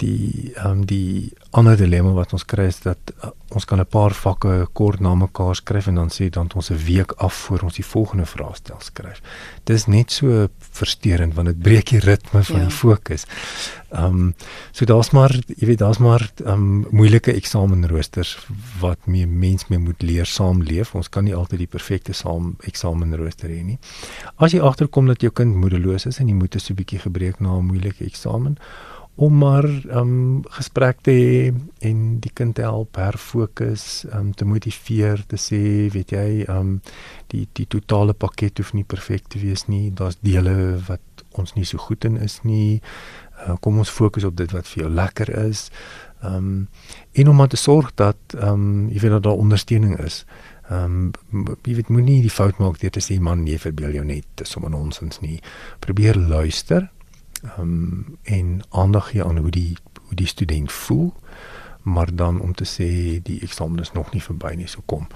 die 0.00 0.52
ehm 0.56 0.80
um, 0.80 0.86
die 0.86 1.32
ander 1.50 1.76
dilemma 1.76 2.12
wat 2.14 2.32
ons 2.36 2.44
kry 2.46 2.68
is 2.70 2.78
dat 2.84 3.12
uh, 3.24 3.32
ons 3.50 3.64
kan 3.66 3.80
'n 3.80 3.86
paar 3.86 4.14
vakke 4.14 4.68
kort 4.72 5.00
na 5.00 5.14
mekaar 5.14 5.56
skryf 5.56 5.86
en 5.86 5.94
dan 5.94 6.10
sê 6.10 6.30
dan 6.30 6.48
ons 6.54 6.70
'n 6.70 6.84
week 6.86 7.12
af 7.12 7.34
voor 7.34 7.60
ons 7.62 7.74
die 7.74 7.84
volgende 7.84 8.26
vraestel 8.26 8.80
skryf. 8.80 9.20
Dis 9.64 9.86
net 9.86 10.12
so 10.12 10.48
versteurend 10.58 11.34
want 11.34 11.48
dit 11.48 11.62
breek 11.62 11.88
die 11.90 11.98
ritme 11.98 12.42
van 12.44 12.60
ja. 12.60 12.66
die 12.66 12.74
fokus. 12.74 13.26
Ehm 13.90 14.04
um, 14.04 14.34
so 14.72 14.84
daar's 14.84 15.10
maar 15.10 15.32
jy 15.46 15.66
weet 15.66 15.78
daar's 15.78 15.98
maar 15.98 16.30
ehm 16.44 16.52
um, 16.52 16.86
moeilike 16.90 17.32
eksamenroosters 17.32 18.38
wat 18.80 19.06
mee 19.06 19.26
mens 19.26 19.66
mee 19.68 19.78
moet 19.78 20.02
leer 20.02 20.26
saamleef. 20.26 20.94
Ons 20.94 21.08
kan 21.08 21.24
nie 21.24 21.34
altyd 21.34 21.58
die 21.58 21.74
perfekte 21.76 22.12
saam 22.12 22.56
eksamenrooster 22.62 23.48
hê 23.48 23.62
nie. 23.62 23.78
As 24.36 24.52
jy 24.52 24.60
agterkom 24.60 25.06
dat 25.06 25.20
jou 25.20 25.32
kind 25.32 25.54
moedeloos 25.56 26.06
is 26.06 26.18
en 26.18 26.28
jy 26.28 26.34
moet 26.34 26.54
'n 26.54 26.58
so 26.60 26.74
bietjie 26.74 26.98
gebreek 26.98 27.40
na 27.40 27.58
'n 27.58 27.66
moeilike 27.66 28.04
eksamen 28.04 28.56
om 29.20 29.36
maar 29.36 29.66
um 30.00 30.40
gesprek 30.56 31.02
te 31.04 31.12
hê 31.12 31.40
en 31.84 31.98
die 32.24 32.30
kind 32.32 32.54
te 32.56 32.64
help 32.64 32.96
herfokus, 32.96 34.06
um 34.16 34.30
te 34.32 34.46
motiveer, 34.48 35.20
te 35.28 35.36
sê, 35.36 35.60
weet 35.92 36.14
jy, 36.16 36.28
um 36.48 36.78
die 37.28 37.44
die 37.58 37.66
totale 37.68 38.14
pakket 38.16 38.62
hoef 38.62 38.72
nie 38.72 38.86
perfek 38.88 39.28
te 39.28 39.42
wees 39.42 39.66
nie. 39.68 39.90
Daar's 39.92 40.16
dele 40.24 40.54
wat 40.86 41.24
ons 41.36 41.52
nie 41.54 41.66
so 41.68 41.78
goed 41.78 42.06
in 42.08 42.16
is 42.16 42.38
nie. 42.48 42.80
Uh, 43.44 43.58
kom 43.60 43.76
ons 43.80 43.92
fokus 43.92 44.24
op 44.24 44.38
dit 44.40 44.50
wat 44.56 44.68
vir 44.70 44.86
jou 44.86 44.92
lekker 44.92 45.32
is. 45.42 45.66
Um 46.24 46.70
en 47.12 47.28
om 47.28 47.36
maar 47.36 47.52
te 47.52 47.60
sorg 47.60 47.92
dat 48.00 48.38
um 48.40 48.88
jy 48.88 49.02
weet 49.04 49.18
dat 49.18 49.26
daar 49.28 49.42
ondersteuning 49.42 49.98
is. 50.00 50.22
Um 50.72 51.12
jy 51.68 51.76
weet 51.76 51.92
moenie 51.92 52.22
die 52.24 52.32
fout 52.32 52.56
maak 52.56 52.80
deur 52.80 52.96
te 52.96 53.04
sê 53.04 53.18
man 53.20 53.44
nee 53.44 53.60
verbeel 53.60 54.00
jou 54.00 54.06
net, 54.14 54.24
dis 54.40 54.56
sommer 54.56 54.72
nonsens 54.72 55.20
nie. 55.20 55.42
Probeer 55.84 56.16
luister 56.16 56.88
um, 57.58 58.18
en 58.22 58.60
aandag 58.70 59.10
gee 59.10 59.24
aan 59.24 59.38
hoe 59.38 59.50
die 59.50 59.76
hoe 60.06 60.14
die 60.14 60.26
student 60.26 60.72
voel 60.72 61.12
maar 61.82 62.14
dan 62.14 62.40
om 62.40 62.54
te 62.54 62.64
sê 62.64 63.22
die 63.22 63.40
eksamen 63.40 63.80
is 63.80 63.92
nog 63.92 64.12
nie 64.12 64.22
verby 64.22 64.54
nie 64.54 64.68
so 64.68 64.82
kom 64.86 65.06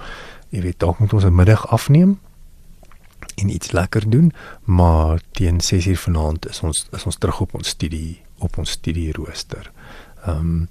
jy 0.49 0.61
weet 0.61 0.79
dalk 0.79 0.99
moet 0.99 1.13
ons 1.13 1.25
'n 1.25 1.35
middag 1.35 1.67
afneem 1.67 2.19
en 3.35 3.49
iets 3.49 3.71
lekker 3.71 4.09
doen 4.09 4.31
maar 4.63 5.21
teen 5.31 5.59
6uur 5.61 5.97
vanaand 5.97 6.49
is 6.49 6.61
ons 6.61 6.87
is 6.91 7.05
ons 7.05 7.17
terug 7.17 7.39
op 7.39 7.53
ons 7.53 7.67
studie 7.67 8.25
op 8.37 8.57
ons 8.57 8.69
studie 8.69 9.11
rooster. 9.13 9.71
Ehm 10.25 10.37
um, 10.37 10.69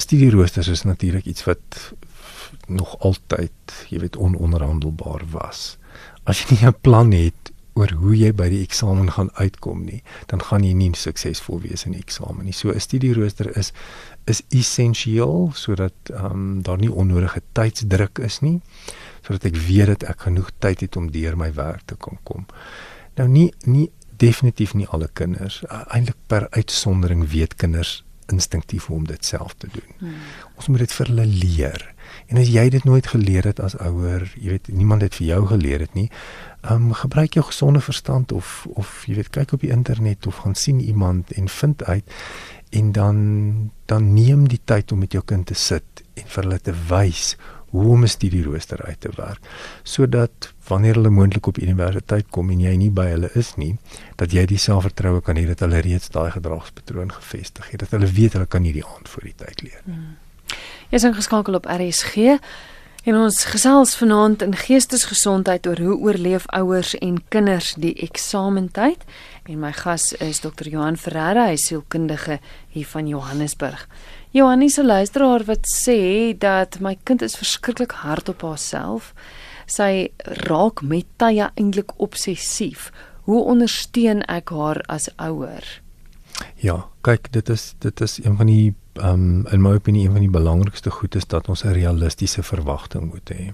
studie 0.00 0.30
roosters 0.30 0.68
is 0.68 0.82
natuurlik 0.82 1.24
iets 1.24 1.44
wat 1.44 1.92
nog 2.66 2.98
altyd, 2.98 3.52
jy 3.88 3.98
weet, 3.98 4.16
ononderhandelbaar 4.16 5.22
was. 5.30 5.76
As 6.24 6.40
jy 6.40 6.54
nie 6.54 6.66
'n 6.66 6.80
plan 6.80 7.12
het 7.12 7.49
oor 7.80 7.94
hoe 8.02 8.14
jy 8.16 8.30
by 8.36 8.48
die 8.52 8.60
eksamen 8.64 9.10
gaan 9.16 9.30
uitkom 9.40 9.84
nie, 9.88 10.02
dan 10.32 10.42
gaan 10.44 10.64
jy 10.66 10.72
nie 10.76 10.90
suksesvol 10.98 11.62
wees 11.64 11.86
in 11.88 11.96
die 11.96 12.02
eksamen 12.02 12.44
nie. 12.44 12.56
So 12.56 12.72
'n 12.72 12.80
studierooster 12.80 13.56
is 13.56 13.72
is 14.26 14.42
essensieel 14.50 15.52
sodat 15.54 16.12
ehm 16.12 16.32
um, 16.32 16.62
daar 16.62 16.78
nie 16.78 16.92
onnodige 16.92 17.42
tydsdruk 17.52 18.18
is 18.18 18.40
nie, 18.40 18.60
sodat 19.22 19.44
ek 19.44 19.56
weet 19.56 19.86
dat 19.86 20.02
ek 20.02 20.20
genoeg 20.28 20.50
tyd 20.58 20.80
het 20.80 20.96
om 20.96 21.10
deur 21.10 21.36
my 21.36 21.52
werk 21.54 21.82
te 21.86 21.96
kan 21.96 22.18
kom. 22.22 22.46
Nou 23.16 23.28
nie 23.28 23.52
nie 23.64 23.90
definitief 24.16 24.74
nie 24.74 24.86
alle 24.86 25.08
kinders, 25.12 25.62
eintlik 25.68 26.16
per 26.26 26.46
uitsondering 26.50 27.28
weet 27.30 27.54
kinders 27.54 28.04
instinktief 28.30 28.86
hoe 28.86 28.96
om 28.96 29.06
dit 29.06 29.24
self 29.24 29.54
te 29.58 29.68
doen. 29.72 29.94
Hmm. 29.98 30.14
Ons 30.56 30.68
moet 30.68 30.84
dit 30.84 30.92
vir 30.92 31.10
hulle 31.12 31.26
leer. 31.26 31.86
En 32.30 32.38
as 32.40 32.50
jy 32.50 32.68
dit 32.70 32.84
nooit 32.84 33.06
geleer 33.06 33.48
het 33.50 33.60
as 33.62 33.76
ouer, 33.82 34.26
jy 34.36 34.56
weet 34.56 34.70
niemand 34.74 35.02
het 35.06 35.16
vir 35.18 35.26
jou 35.26 35.40
geleer 35.50 35.84
het 35.86 35.94
nie, 35.98 36.08
ehm 36.60 36.90
um, 36.90 36.92
gebruik 36.92 37.34
jou 37.34 37.44
gesonde 37.46 37.80
verstand 37.80 38.32
of 38.32 38.66
of 38.74 39.04
jy 39.06 39.14
weet 39.14 39.30
kyk 39.30 39.52
op 39.52 39.60
die 39.60 39.72
internet 39.72 40.26
of 40.26 40.42
gaan 40.44 40.54
sien 40.54 40.80
iemand 40.80 41.32
en 41.32 41.48
vind 41.48 41.84
uit 41.84 42.04
en 42.70 42.92
dan 42.92 43.70
dan 43.86 44.12
neem 44.14 44.48
die 44.48 44.60
tyd 44.64 44.92
om 44.92 44.98
met 44.98 45.12
jou 45.12 45.24
kind 45.24 45.46
te 45.46 45.54
sit 45.54 46.04
en 46.14 46.26
vir 46.26 46.42
hulle 46.44 46.60
te 46.60 46.74
wys 46.88 47.36
hoe 47.70 47.86
om 47.92 48.02
'n 48.02 48.08
studierooster 48.08 48.82
uit 48.82 49.00
te 49.00 49.10
werk 49.16 49.40
sodat 49.82 50.52
wanneer 50.68 50.94
hulle 50.94 51.10
moontlik 51.10 51.46
op 51.46 51.58
universiteit 51.58 52.26
kom 52.30 52.50
en 52.50 52.60
jy 52.60 52.76
nie 52.76 52.90
by 52.90 53.06
hulle 53.06 53.30
is 53.34 53.54
nie 53.56 53.76
dat 54.16 54.32
jy 54.32 54.46
die 54.46 54.58
selfvertroue 54.58 55.20
kan 55.20 55.36
hê 55.36 55.46
dat 55.46 55.60
hulle 55.60 55.80
reeds 55.80 56.08
daai 56.08 56.30
gedragspatroon 56.30 57.12
gevestig 57.12 57.70
het 57.70 57.80
dat 57.80 57.90
hulle 57.90 58.06
weet 58.06 58.32
hulle 58.32 58.46
kan 58.46 58.62
hierdie 58.62 58.84
aand 58.84 59.08
voor 59.08 59.22
die 59.22 59.34
tyd 59.36 59.62
leer. 59.62 59.80
Hmm. 59.84 60.16
Jy 60.90 60.98
is 60.98 61.04
ingeskakel 61.04 61.54
op 61.54 61.66
RSG. 61.66 62.38
En 63.00 63.16
ons 63.16 63.36
gesels 63.48 63.94
vanaand 63.96 64.42
in 64.44 64.52
geestesgesondheid 64.60 65.64
oor 65.66 65.78
hoe 65.80 65.94
oorleef 66.04 66.44
ouers 66.52 66.90
en 67.00 67.14
kinders 67.32 67.70
die 67.80 67.94
eksamentyd. 68.04 69.06
En 69.48 69.62
my 69.62 69.70
gas 69.72 70.10
is 70.20 70.42
Dr. 70.44 70.68
Johan 70.68 70.98
Ferreira, 71.00 71.46
hy 71.48 71.56
sielkundige 71.56 72.36
hier 72.68 72.90
van 72.92 73.08
Johannesburg. 73.08 73.86
Johan 74.36 74.62
is 74.62 74.76
'n 74.76 74.84
luisteraar 74.84 75.44
wat 75.44 75.64
sê 75.64 76.36
dat 76.38 76.80
my 76.80 76.98
kind 77.04 77.22
is 77.22 77.36
verskriklik 77.36 77.92
hard 77.92 78.28
op 78.28 78.42
haarself. 78.42 79.14
Sy 79.66 80.08
raak 80.22 80.82
met 80.82 81.06
tye 81.16 81.50
eintlik 81.54 81.92
obsessief. 81.96 82.92
Hoe 83.22 83.44
ondersteun 83.44 84.22
ek 84.28 84.50
haar 84.50 84.84
as 84.88 85.08
ouer? 85.16 85.80
Ja, 86.56 86.86
kyk, 87.00 87.32
dit 87.32 87.48
is 87.48 87.74
dit 87.78 88.00
is 88.00 88.24
een 88.24 88.36
van 88.36 88.46
die 88.46 88.74
um, 88.94 89.46
in 89.46 89.60
my 89.60 89.74
opinie 89.74 90.06
een 90.06 90.12
van 90.12 90.20
die 90.20 90.30
belangrikste 90.30 90.90
goed 90.90 91.14
is 91.14 91.26
dat 91.26 91.48
ons 91.48 91.64
'n 91.64 91.72
realistiese 91.72 92.42
verwagting 92.42 93.10
moet 93.12 93.30
hê. 93.30 93.52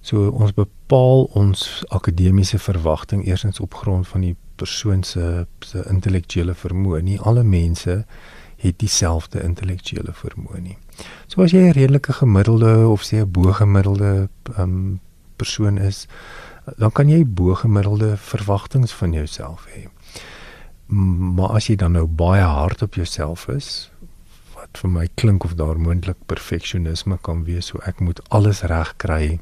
So 0.00 0.28
ons 0.28 0.54
bepaal 0.54 1.24
ons 1.34 1.84
akademiese 1.88 2.58
verwagting 2.58 3.26
eersins 3.26 3.60
op 3.60 3.74
grond 3.74 4.08
van 4.08 4.20
die 4.20 4.36
persoon 4.56 5.02
se 5.02 5.46
se 5.60 5.84
intellektuele 5.88 6.54
vermoë. 6.54 7.02
Nie 7.02 7.20
alle 7.20 7.42
mense 7.42 8.04
het 8.58 8.78
dieselfde 8.78 9.42
intellektuele 9.42 10.12
vermoë 10.12 10.60
nie. 10.60 10.78
So 11.26 11.42
as 11.42 11.50
jy 11.50 11.68
'n 11.68 11.72
redelike 11.72 12.12
gemiddelde 12.12 12.88
of 12.88 13.02
sê 13.02 13.16
'n 13.20 13.30
bo 13.30 13.52
gemiddelde 13.52 14.28
ehm 14.56 14.62
um, 14.62 15.00
persoon 15.36 15.78
is, 15.78 16.06
dan 16.76 16.92
kan 16.92 17.08
jy 17.08 17.24
bo 17.26 17.54
gemiddelde 17.54 18.16
verwagtinge 18.16 18.88
van 18.88 19.12
jouself 19.12 19.66
hê. 19.66 19.88
Maar 20.86 21.48
as 21.48 21.66
jy 21.66 21.76
dan 21.76 21.92
nou 21.92 22.06
baie 22.06 22.42
hard 22.42 22.82
op 22.82 22.94
jouself 22.94 23.48
is, 23.48 23.90
wat 24.68 24.82
vir 24.82 24.90
my 24.90 25.08
klink 25.16 25.44
of 25.44 25.54
daar 25.56 25.78
moontlik 25.78 26.16
perfeksionisme 26.26 27.18
kan 27.22 27.44
wees, 27.44 27.70
so 27.70 27.80
ek 27.86 28.00
moet 28.00 28.20
alles 28.30 28.62
reg 28.62 28.94
kry 28.98 29.38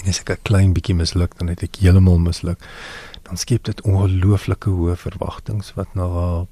en 0.00 0.08
as 0.08 0.20
ek 0.20 0.30
'n 0.30 0.44
klein 0.44 0.72
bietjie 0.72 0.94
misluk, 0.94 1.36
dan 1.38 1.48
het 1.48 1.62
ek 1.62 1.76
heeltemal 1.76 2.18
misluk. 2.18 2.58
Dan 3.24 3.36
skep 3.36 3.64
dit 3.64 3.80
ongelooflike 3.82 4.70
hoë 4.70 4.96
verwagtinge 4.96 5.74
wat 5.74 5.94
na 5.94 6.46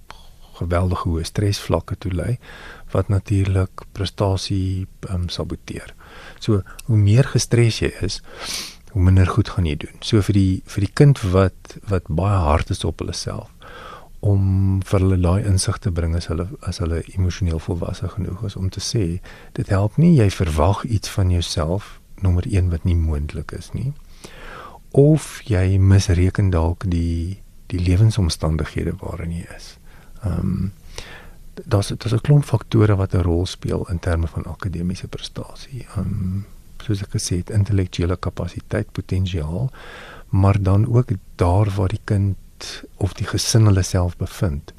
geweldige 0.58 1.08
hoë 1.08 1.24
stresvlakke 1.24 1.96
toe 1.96 2.12
lei 2.12 2.38
wat 2.92 3.08
natuurlik 3.08 3.86
prestasie 3.92 4.86
um, 5.08 5.28
saboteer. 5.28 5.94
So 6.40 6.62
hoe 6.86 6.96
meer 6.96 7.24
gestres 7.24 7.80
jy 7.80 7.92
is, 8.02 8.20
hoe 8.92 9.02
minder 9.02 9.26
goed 9.26 9.48
gaan 9.48 9.66
jy 9.66 9.76
doen. 9.76 9.96
So 10.00 10.20
vir 10.20 10.34
die 10.34 10.62
vir 10.66 10.80
die 10.80 10.94
kind 10.94 11.20
wat 11.22 11.78
wat 11.88 12.04
baie 12.08 12.38
hard 12.38 12.70
is 12.70 12.84
op 12.84 12.98
hulle 12.98 13.14
self 13.14 13.48
om 14.20 14.80
vir 14.82 15.00
hulle 15.00 15.20
daai 15.22 15.46
insig 15.46 15.78
te 15.78 15.90
bring 15.90 16.16
as 16.16 16.26
hulle 16.26 16.48
as 16.66 16.78
hulle 16.82 17.02
emosioneel 17.14 17.58
volwasse 17.58 18.08
genoeg 18.08 18.44
is 18.44 18.56
om 18.56 18.68
te 18.68 18.80
sê 18.80 19.20
dit 19.52 19.68
help 19.68 19.96
nie 19.96 20.16
jy 20.16 20.30
verwag 20.30 20.84
iets 20.84 21.08
van 21.08 21.30
jouself 21.30 22.00
nommer 22.20 22.46
1 22.50 22.70
wat 22.70 22.84
nie 22.84 22.96
moontlik 22.96 23.52
is 23.52 23.70
nie 23.72 23.92
of 24.90 25.40
jy 25.44 25.78
misreken 25.78 26.50
dalk 26.50 26.88
die 26.90 27.38
die 27.68 27.80
lewensomstandighede 27.80 28.94
waarin 29.02 29.32
jy 29.32 29.46
is. 29.56 29.76
Ehm 30.22 30.38
um, 30.40 30.72
daar's 31.66 31.88
daar's 31.88 32.14
'n 32.14 32.20
klomp 32.20 32.44
faktore 32.44 32.96
wat 32.96 33.14
'n 33.14 33.22
rol 33.22 33.46
speel 33.46 33.88
in 33.90 33.98
terme 33.98 34.26
van 34.26 34.44
akademiese 34.44 35.08
prestasie. 35.08 35.86
Ehm 35.96 36.00
um, 36.00 36.46
soos 36.82 37.02
ek 37.02 37.10
gesê 37.10 37.36
het, 37.36 37.50
intellektuele 37.50 38.16
kapasiteit, 38.16 38.92
potensiaal, 38.92 39.70
maar 40.28 40.62
dan 40.62 40.86
ook 40.86 41.08
daar 41.36 41.70
waar 41.70 41.88
die 41.88 42.00
kind 42.04 42.36
of 42.96 43.12
die 43.12 43.26
gesin 43.26 43.66
hulle 43.66 43.82
self 43.82 44.16
bevind. 44.16 44.72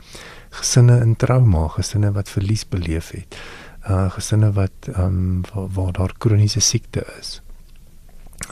Gesinne 0.49 0.99
in 1.01 1.15
trauma, 1.15 1.67
gesinne 1.67 2.11
wat 2.11 2.29
verlies 2.29 2.67
beleef 2.67 3.11
het 3.11 3.37
uh 3.87 4.11
gesinne 4.11 4.51
wat 4.53 4.71
ehm 4.93 5.05
um, 5.05 5.41
waar, 5.53 5.69
waar 5.69 5.91
daar 5.91 6.13
kroniese 6.17 6.59
siekte 6.59 7.05
is. 7.19 7.41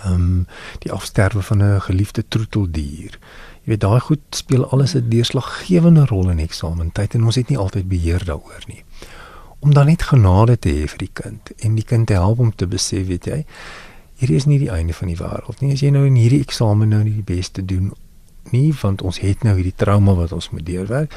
Ehm 0.04 0.14
um, 0.14 0.48
die 0.80 0.92
afsterwe 0.92 1.42
van 1.42 1.64
'n 1.64 1.82
geliefde 1.82 2.28
troeteldier. 2.28 3.20
Jy 3.62 3.74
weet 3.74 3.80
daai 3.80 4.00
goed 4.00 4.22
speel 4.30 4.70
alles 4.70 4.94
'n 4.96 5.10
deurslaggewende 5.10 6.06
rol 6.06 6.30
in 6.30 6.40
eksamentyd 6.40 7.14
en 7.14 7.24
ons 7.24 7.36
het 7.36 7.50
nie 7.50 7.58
altyd 7.58 7.88
beheer 7.88 8.26
daaroor 8.26 8.64
nie. 8.68 8.84
Om 9.60 9.74
dan 9.74 9.86
net 9.86 10.02
genade 10.02 10.60
te 10.60 10.70
hê 10.70 10.88
vir 10.88 10.98
die 10.98 11.14
kind 11.14 11.52
en 11.58 11.76
die 11.76 11.84
kind 11.84 12.08
te 12.08 12.14
help 12.14 12.40
om 12.40 12.56
te 12.56 12.68
besef, 12.68 13.08
weet 13.08 13.26
jy, 13.26 13.46
hier 14.16 14.30
is 14.30 14.46
nie 14.46 14.60
die 14.60 14.72
einde 14.72 14.94
van 14.94 15.08
die 15.08 15.18
wêreld 15.18 15.60
nie. 15.60 15.74
As 15.74 15.80
jy 15.80 15.90
nou 15.90 16.06
in 16.06 16.16
hierdie 16.16 16.42
eksamen 16.42 16.90
nou 16.90 17.04
nie 17.04 17.14
die 17.14 17.36
beste 17.36 17.66
doen 17.66 17.94
nie, 18.52 18.74
want 18.82 19.02
ons 19.02 19.20
het 19.20 19.44
nou 19.44 19.56
hierdie 19.56 19.76
trauma 19.76 20.16
wat 20.18 20.32
ons 20.32 20.50
moet 20.50 20.66
deurwerk, 20.66 21.14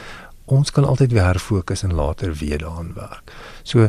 ons 0.50 0.70
kan 0.74 0.84
altyd 0.84 1.12
weer 1.12 1.28
herfokus 1.28 1.84
en 1.86 1.94
later 1.94 2.34
weer 2.34 2.58
daaraan 2.58 2.92
werk. 2.94 3.32
So 3.62 3.88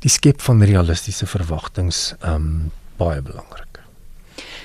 die 0.00 0.12
skep 0.12 0.40
van 0.40 0.62
realistiese 0.64 1.26
verwagtinge 1.26 2.16
um 2.24 2.70
baie 3.00 3.20
belangrik. 3.24 3.70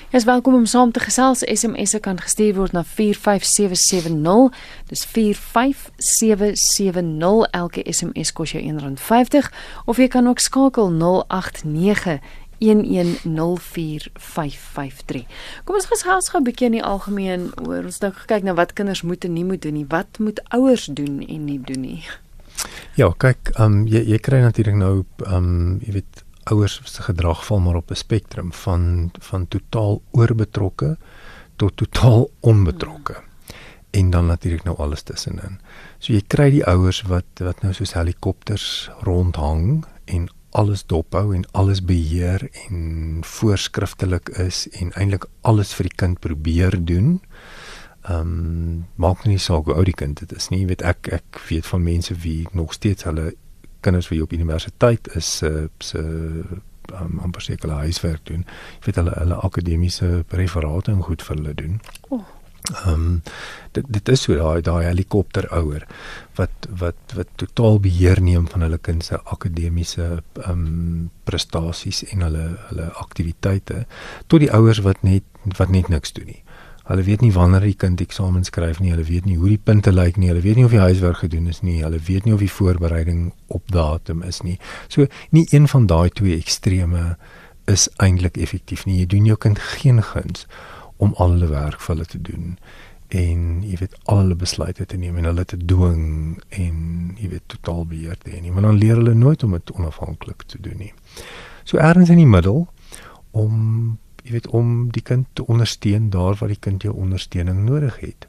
Jy 0.06 0.20
is 0.20 0.24
welkom 0.24 0.54
om 0.54 0.66
saam 0.70 0.92
te 0.94 1.00
gesels. 1.02 1.42
SMS'e 1.42 1.98
kan 2.00 2.20
gestuur 2.22 2.54
word 2.54 2.72
na 2.72 2.84
45770. 2.86 4.54
Dis 4.86 5.04
45770. 5.04 7.46
Elke 7.50 7.82
SMS 7.90 8.32
kos 8.32 8.50
jou 8.54 8.62
R1.50 8.62 9.50
of 9.84 9.96
jy 9.98 10.08
kan 10.08 10.26
ook 10.30 10.38
skakel 10.38 10.94
089 10.94 12.22
0891104553. 12.60 15.24
Kom 15.64 15.74
ons 15.74 15.86
gesels 15.86 16.28
gou 16.28 16.40
'n 16.40 16.44
bietjie 16.44 16.66
in 16.66 16.72
die 16.72 16.84
algemeen 16.84 17.52
oor 17.66 17.84
ons 17.84 18.00
nou 18.00 18.12
kyk 18.26 18.42
na 18.42 18.54
wat 18.54 18.72
kinders 18.72 19.02
moet 19.02 19.24
en 19.24 19.32
nie 19.32 19.44
moet 19.44 19.62
doen 19.62 19.74
nie. 19.74 19.86
Wat 19.88 20.18
moet 20.18 20.40
ouers 20.48 20.86
doen 20.86 21.24
en 21.28 21.44
nie 21.44 21.60
doen 21.60 21.80
nie? 21.80 22.04
Ja, 22.94 23.14
kyk, 23.18 23.50
ehm 23.54 23.72
um, 23.72 23.86
jy 23.86 24.08
jy 24.08 24.18
kry 24.18 24.40
natuurlik 24.40 24.74
nou 24.74 25.04
ehm 25.26 25.34
um, 25.34 25.80
jy 25.84 25.92
weet 25.92 26.24
ouers 26.46 26.80
se 26.84 27.02
gedrag 27.02 27.46
val 27.46 27.60
maar 27.60 27.76
op 27.76 27.90
'n 27.90 27.94
spektrum 27.94 28.52
van 28.52 29.10
van 29.18 29.48
totaal 29.48 30.02
oorbetrokke 30.10 30.96
tot 31.56 31.76
totaal 31.76 32.30
onbetrokke. 32.40 33.12
Hmm. 33.12 33.24
En 33.90 34.10
dan 34.10 34.26
natuurlik 34.26 34.64
nou 34.64 34.76
alles 34.76 35.02
tussenin. 35.02 35.60
So 35.98 36.12
jy 36.12 36.22
kry 36.26 36.50
die 36.50 36.64
ouers 36.64 37.02
wat 37.02 37.24
wat 37.38 37.62
nou 37.62 37.72
soos 37.72 37.92
helikopters 37.92 38.90
rondhang 39.00 39.84
en 40.04 40.28
alles 40.56 40.86
dophou 40.88 41.34
en 41.36 41.44
alles 41.52 41.82
beheer 41.84 42.48
en 42.66 43.20
voorskriftelik 43.24 44.28
is 44.40 44.64
en 44.80 44.92
eintlik 44.96 45.26
alles 45.40 45.74
vir 45.76 45.90
die 45.90 45.96
kind 46.02 46.20
probeer 46.24 46.78
doen. 46.84 47.18
Ehm 48.06 48.30
um, 48.30 48.84
maak 48.96 49.24
nie 49.26 49.38
saak 49.42 49.68
hoe 49.68 49.74
oud 49.74 49.90
die 49.90 49.98
kind 50.00 50.22
dit 50.22 50.32
is 50.32 50.48
nie. 50.48 50.62
Jy 50.62 50.70
weet 50.72 50.84
ek 50.86 51.10
ek 51.18 51.42
weet 51.50 51.66
van 51.66 51.84
mense 51.84 52.16
wie 52.24 52.46
nog 52.56 52.72
steeds 52.72 53.04
hulle 53.08 53.34
kinders 53.84 54.08
wie 54.08 54.22
op 54.22 54.32
universiteit 54.32 55.10
is 55.18 55.36
se 55.42 55.50
uh, 55.50 55.68
se 55.78 56.00
um, 56.00 57.18
amper 57.20 57.42
seker 57.42 57.68
hulle 57.68 57.82
huiswerk 57.84 58.24
doen. 58.30 58.46
Jy 58.78 58.88
weet 58.88 59.02
hulle 59.02 59.14
hulle 59.18 59.42
akademiese 59.50 60.10
referate 60.40 60.94
en 60.94 61.04
goed 61.10 61.22
vir 61.22 61.36
hulle 61.36 61.54
doen. 61.60 61.80
Oh. 62.08 62.24
Ehm 62.66 62.92
um, 62.92 63.22
dit 63.72 63.84
dit 63.88 64.08
is 64.08 64.22
so 64.22 64.34
daai 64.34 64.62
daai 64.64 64.84
helikopter 64.84 65.46
ouer 65.54 65.84
wat 66.38 66.68
wat 66.80 67.14
wat 67.14 67.28
totaal 67.42 67.78
beheer 67.80 68.20
neem 68.22 68.48
van 68.50 68.64
hulle 68.66 68.78
kind 68.78 69.04
se 69.04 69.20
akademiese 69.24 70.06
ehm 70.16 70.50
um, 70.50 71.10
prestasies 71.24 72.02
en 72.10 72.24
hulle 72.26 72.46
hulle 72.70 72.88
aktiwiteite 73.04 73.84
tot 74.26 74.42
die 74.42 74.52
ouers 74.58 74.82
wat 74.88 75.02
net 75.02 75.54
wat 75.60 75.70
net 75.70 75.88
niks 75.88 76.12
doen 76.12 76.26
nie. 76.32 76.42
Hulle 76.86 77.02
weet 77.02 77.20
nie 77.20 77.32
wanneer 77.34 77.64
die 77.66 77.74
kind 77.74 78.00
eksamen 78.00 78.44
skryf 78.46 78.78
nie, 78.80 78.92
hulle 78.94 79.06
weet 79.06 79.24
nie 79.26 79.36
hoe 79.36 79.48
die 79.50 79.62
punte 79.62 79.92
lyk 79.92 80.18
nie, 80.22 80.28
hulle 80.30 80.42
weet 80.42 80.58
nie 80.58 80.66
of 80.66 80.74
die 80.74 80.82
huiswerk 80.82 81.22
gedoen 81.24 81.48
is 81.50 81.62
nie, 81.62 81.80
hulle 81.82 81.98
weet 82.08 82.26
nie 82.26 82.34
of 82.34 82.42
die 82.42 82.50
voorbereiding 82.50 83.32
op 83.46 83.66
datum 83.74 84.22
is 84.22 84.42
nie. 84.46 84.58
So 84.88 85.06
nie 85.30 85.46
een 85.50 85.66
van 85.68 85.86
daai 85.90 86.10
twee 86.10 86.38
extreme 86.38 87.16
is 87.66 87.88
eintlik 88.02 88.38
effektief 88.38 88.86
nie. 88.86 89.00
Jy 89.00 89.06
doen 89.14 89.26
jou 89.26 89.38
kind 89.42 89.58
geen 89.58 90.02
guns 90.02 90.46
om 90.96 91.14
al 91.16 91.36
hulle 91.36 91.48
werk 91.52 91.80
vir 91.80 91.94
hulle 91.94 92.06
te 92.06 92.20
doen 92.22 92.56
en 93.14 93.42
jy 93.62 93.76
weet 93.78 93.94
al 94.10 94.24
hulle 94.24 94.34
besluite 94.34 94.86
te 94.86 94.96
neem 94.98 95.18
en 95.20 95.28
hulle 95.30 95.44
te 95.46 95.56
dwing 95.56 96.40
en 96.58 96.78
jy 97.20 97.28
weet 97.30 97.44
totaal 97.52 97.84
beheer 97.86 98.18
te 98.18 98.32
hê 98.32 98.40
nie 98.42 98.54
want 98.54 98.66
dan 98.66 98.80
leer 98.80 98.98
hulle 98.98 99.14
nooit 99.14 99.42
om 99.46 99.54
dit 99.54 99.72
onafhanklik 99.76 100.42
te 100.50 100.58
doen 100.60 100.80
nie. 100.80 100.92
So 101.64 101.78
ergens 101.78 102.10
in 102.10 102.18
die 102.18 102.26
middel 102.26 102.66
om 103.30 103.98
jy 104.26 104.34
weet 104.34 104.48
om 104.50 104.88
die 104.90 105.04
kind 105.06 105.28
te 105.38 105.46
ondersteun 105.46 106.10
daar 106.10 106.34
waar 106.40 106.50
die 106.50 106.60
kind 106.60 106.82
jou 106.82 106.94
ondersteuning 106.94 107.62
nodig 107.68 108.00
het. 108.02 108.26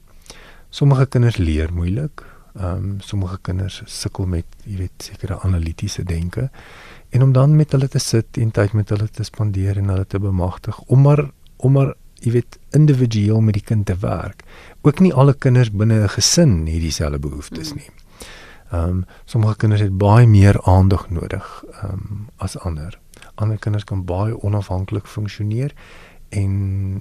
Sommige 0.69 1.07
kinders 1.07 1.37
leer 1.41 1.73
moeilik. 1.73 2.21
Ehm 2.57 2.83
um, 2.83 2.93
sommige 3.01 3.37
kinders 3.41 3.81
sukkel 3.85 4.25
met 4.25 4.45
jy 4.65 4.77
weet 4.77 5.09
sekere 5.09 5.39
analitiese 5.45 6.03
denke 6.03 6.49
en 7.09 7.23
om 7.23 7.31
dan 7.31 7.55
met 7.55 7.71
hulle 7.71 7.87
te 7.87 7.99
sit 8.01 8.37
en 8.37 8.51
tyd 8.51 8.73
met 8.73 8.89
hulle 8.89 9.07
te 9.09 9.23
spandeer 9.23 9.77
en 9.77 9.89
hulle 9.93 10.05
te 10.05 10.19
bemagtig 10.19 10.79
om 10.87 11.01
maar 11.01 11.29
om 11.57 11.71
maar 11.71 11.93
jy 12.23 12.31
weet 12.31 12.59
individueel 12.75 13.41
met 13.41 13.53
die 13.53 13.63
kind 13.63 13.85
te 13.85 13.95
werk. 14.01 14.43
Ook 14.81 14.99
nie 14.99 15.13
alle 15.13 15.33
kinders 15.33 15.71
binne 15.71 16.03
'n 16.03 16.09
gesin 16.09 16.67
het 16.67 16.81
dieselfde 16.81 17.19
behoeftes 17.19 17.73
nie. 17.73 17.89
Ehm 18.71 18.89
um, 18.89 19.05
sommige 19.25 19.55
kinders 19.55 19.81
het 19.81 19.97
baie 19.97 20.27
meer 20.27 20.61
aandag 20.63 21.09
nodig 21.09 21.63
ehm 21.71 21.91
um, 21.91 22.27
as 22.37 22.57
ander. 22.59 22.99
Ander 23.35 23.57
kinders 23.57 23.83
kan 23.83 24.05
baie 24.05 24.41
onafhanklik 24.41 25.07
funksioneer 25.07 25.73
en 26.29 26.51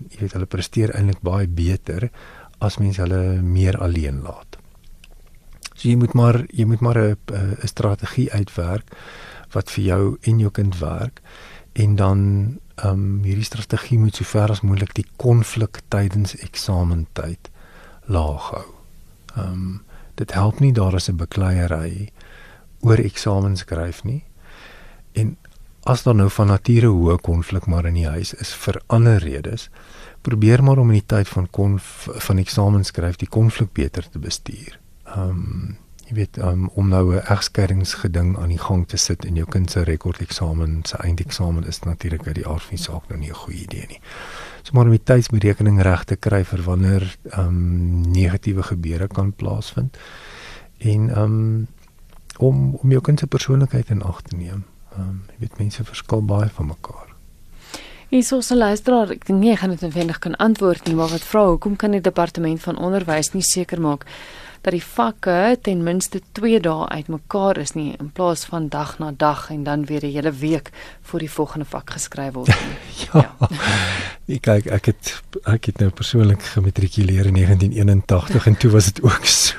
jy 0.09 0.21
weet 0.21 0.33
hulle 0.33 0.47
presteer 0.47 0.95
eintlik 0.95 1.21
baie 1.21 1.49
beter 1.49 2.11
as 2.59 2.79
mens 2.79 2.97
hulle 2.97 3.43
meer 3.43 3.79
alleen 3.79 4.23
laat. 4.23 4.59
So 5.75 5.89
jy 5.89 5.97
moet 5.97 6.15
maar 6.15 6.45
jy 6.49 6.65
moet 6.65 6.81
maar 6.81 6.99
'n 6.99 7.17
'n 7.33 7.67
strategie 7.67 8.33
uitwerk 8.33 8.97
wat 9.53 9.71
vir 9.71 9.85
jou 9.85 10.17
en 10.21 10.39
jou 10.39 10.51
kind 10.51 10.79
werk 10.79 11.21
en 11.73 11.97
dan 11.97 12.21
ehm 12.77 12.93
um, 12.93 13.23
hierdie 13.25 13.45
strategie 13.45 13.99
moet 13.99 14.17
sover 14.17 14.51
as 14.51 14.61
moontlik 14.61 14.93
die 14.95 15.07
konflik 15.17 15.81
tydens 15.89 16.35
eksamentyd 16.45 17.51
laag 18.07 18.51
hou. 18.53 18.69
Ehm 19.37 19.53
um, 19.53 19.83
dit 20.17 20.33
help 20.33 20.61
nie 20.61 20.73
daar 20.73 20.95
is 20.95 21.09
'n 21.09 21.17
bekleierery 21.17 22.09
oor 22.81 22.99
eksamens 22.99 23.61
skryf 23.61 24.05
nie. 24.05 24.25
En 25.13 25.37
as 25.83 26.03
daar 26.03 26.15
nou 26.15 26.31
van 26.31 26.47
nature 26.47 26.87
hoë 26.87 27.21
konflik 27.21 27.67
maar 27.67 27.85
in 27.85 27.95
die 27.95 28.09
huis 28.09 28.35
is 28.35 28.55
vir 28.55 28.81
ander 28.87 29.19
redes, 29.23 29.69
probeer 30.23 30.63
maar 30.63 30.79
om 30.79 30.91
in 30.91 31.01
die 31.01 31.07
tyd 31.07 31.29
van 31.29 31.51
konf 31.51 32.09
van 32.11 32.39
eksamens 32.39 32.89
skryf 32.89 33.17
die 33.17 33.29
konflik 33.29 33.73
beter 33.73 34.09
te 34.11 34.19
bestuur. 34.19 34.79
Ehm 35.05 35.29
um, 35.29 35.77
jy 36.07 36.15
weet 36.15 36.39
um, 36.39 36.69
om 36.75 36.89
nou 36.89 37.15
'n 37.15 37.25
egskeidingsgeding 37.27 38.39
aan 38.39 38.49
die 38.49 38.59
gang 38.59 38.87
te 38.89 38.97
sit 38.97 39.25
in 39.25 39.35
jou 39.35 39.47
kind 39.47 39.71
se 39.71 39.83
rekordeksamen, 39.83 40.81
se 40.85 40.97
eindeksamen 40.97 41.67
is 41.67 41.79
natuurlik 41.79 42.27
uit 42.27 42.35
die 42.35 42.47
aard 42.47 42.63
van 42.63 42.77
die 42.77 42.85
saak 42.85 43.09
nou 43.09 43.19
nie 43.19 43.31
'n 43.31 43.35
goeie 43.35 43.63
idee 43.63 43.87
nie. 43.89 44.01
So 44.63 44.71
maar 44.73 44.85
om 44.85 44.91
die 44.91 45.03
tydsberekening 45.03 45.83
reg 45.83 46.05
te 46.05 46.17
kry 46.17 46.45
vir 46.45 46.63
wanneer 46.63 47.17
ehm 47.31 47.47
um, 47.47 48.01
negatiewe 48.11 48.63
gebeure 48.63 49.09
kan 49.09 49.33
plaasvind 49.33 49.97
en 50.79 51.11
ehm 51.11 51.23
um, 51.23 51.67
om 52.39 52.75
om 52.75 52.91
jou 52.91 53.01
kind 53.01 53.19
se 53.19 53.27
persoonlikheid 53.27 53.91
in 53.91 54.03
ag 54.03 54.23
te 54.23 54.37
neem. 54.37 54.65
Ehm 54.93 55.01
um, 55.01 55.23
jy 55.27 55.35
weet 55.39 55.59
mense 55.59 55.85
verskil 55.85 56.23
baie 56.23 56.49
van 56.49 56.67
mekaar. 56.67 57.15
Is 58.09 58.29
so 58.29 58.41
'n 58.55 58.59
luisteraar, 58.59 59.11
ek 59.11 59.27
dink 59.27 59.41
nie 59.41 59.53
ek 59.53 59.59
gaan 59.59 59.71
dit 59.71 59.81
noodwendig 59.81 60.19
kan 60.19 60.37
antwoord 60.37 60.85
nie, 60.87 60.95
maar 60.95 61.09
wat 61.09 61.23
vra 61.23 61.47
hoekom 61.47 61.77
kan 61.77 61.91
die 61.91 62.01
departement 62.01 62.61
van 62.61 62.79
onderwys 62.79 63.33
nie 63.33 63.43
seker 63.43 63.81
maak 63.81 64.07
dat 64.67 64.75
die 64.75 64.83
vakke 64.83 65.59
ten 65.63 65.83
minste 65.87 66.21
2 66.35 66.59
dae 66.61 66.89
uitmekaar 66.91 67.59
is 67.63 67.77
nie 67.79 67.93
in 68.03 68.09
plaas 68.11 68.43
van 68.51 68.67
dag 68.69 68.97
na 68.99 69.13
dag 69.15 69.45
en 69.55 69.63
dan 69.65 69.85
weer 69.87 70.03
'n 70.03 70.13
hele 70.13 70.33
week 70.33 70.71
voor 71.03 71.19
die 71.19 71.31
volgende 71.31 71.65
vak 71.65 71.91
geskryf 71.91 72.33
word 72.33 72.49
nie. 72.49 72.77
ja. 73.07 73.35
ja. 73.39 73.49
Ek 74.27 74.43
kyk 74.43 74.67
ek 74.67 74.87
het 74.87 75.23
ek 75.45 75.65
het 75.65 75.79
nou 75.79 75.91
persoonlik 75.91 76.43
gematrikuleer 76.43 77.27
in 77.27 77.35
1981 77.35 78.47
en 78.47 78.57
toe 78.57 78.71
was 78.71 78.85
dit 78.85 79.03
ook 79.03 79.25
so. 79.39 79.57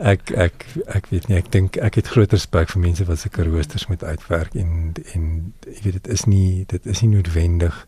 ek 0.00 0.30
ek 0.30 0.64
ek 0.86 1.06
weet 1.10 1.28
nie 1.28 1.36
ek 1.36 1.52
dink 1.52 1.76
ek 1.76 1.94
het 2.00 2.08
groot 2.08 2.32
respek 2.32 2.70
vir 2.72 2.80
mense 2.80 3.04
wat 3.04 3.18
sulke 3.18 3.44
roosters 3.44 3.86
moet 3.86 4.04
uitwerk 4.04 4.54
en 4.54 4.94
en 5.12 5.52
jy 5.66 5.80
weet 5.82 6.00
dit 6.00 6.08
is 6.08 6.24
nie 6.24 6.64
dit 6.66 6.86
is 6.86 7.00
nie 7.00 7.10
noodwendig 7.10 7.86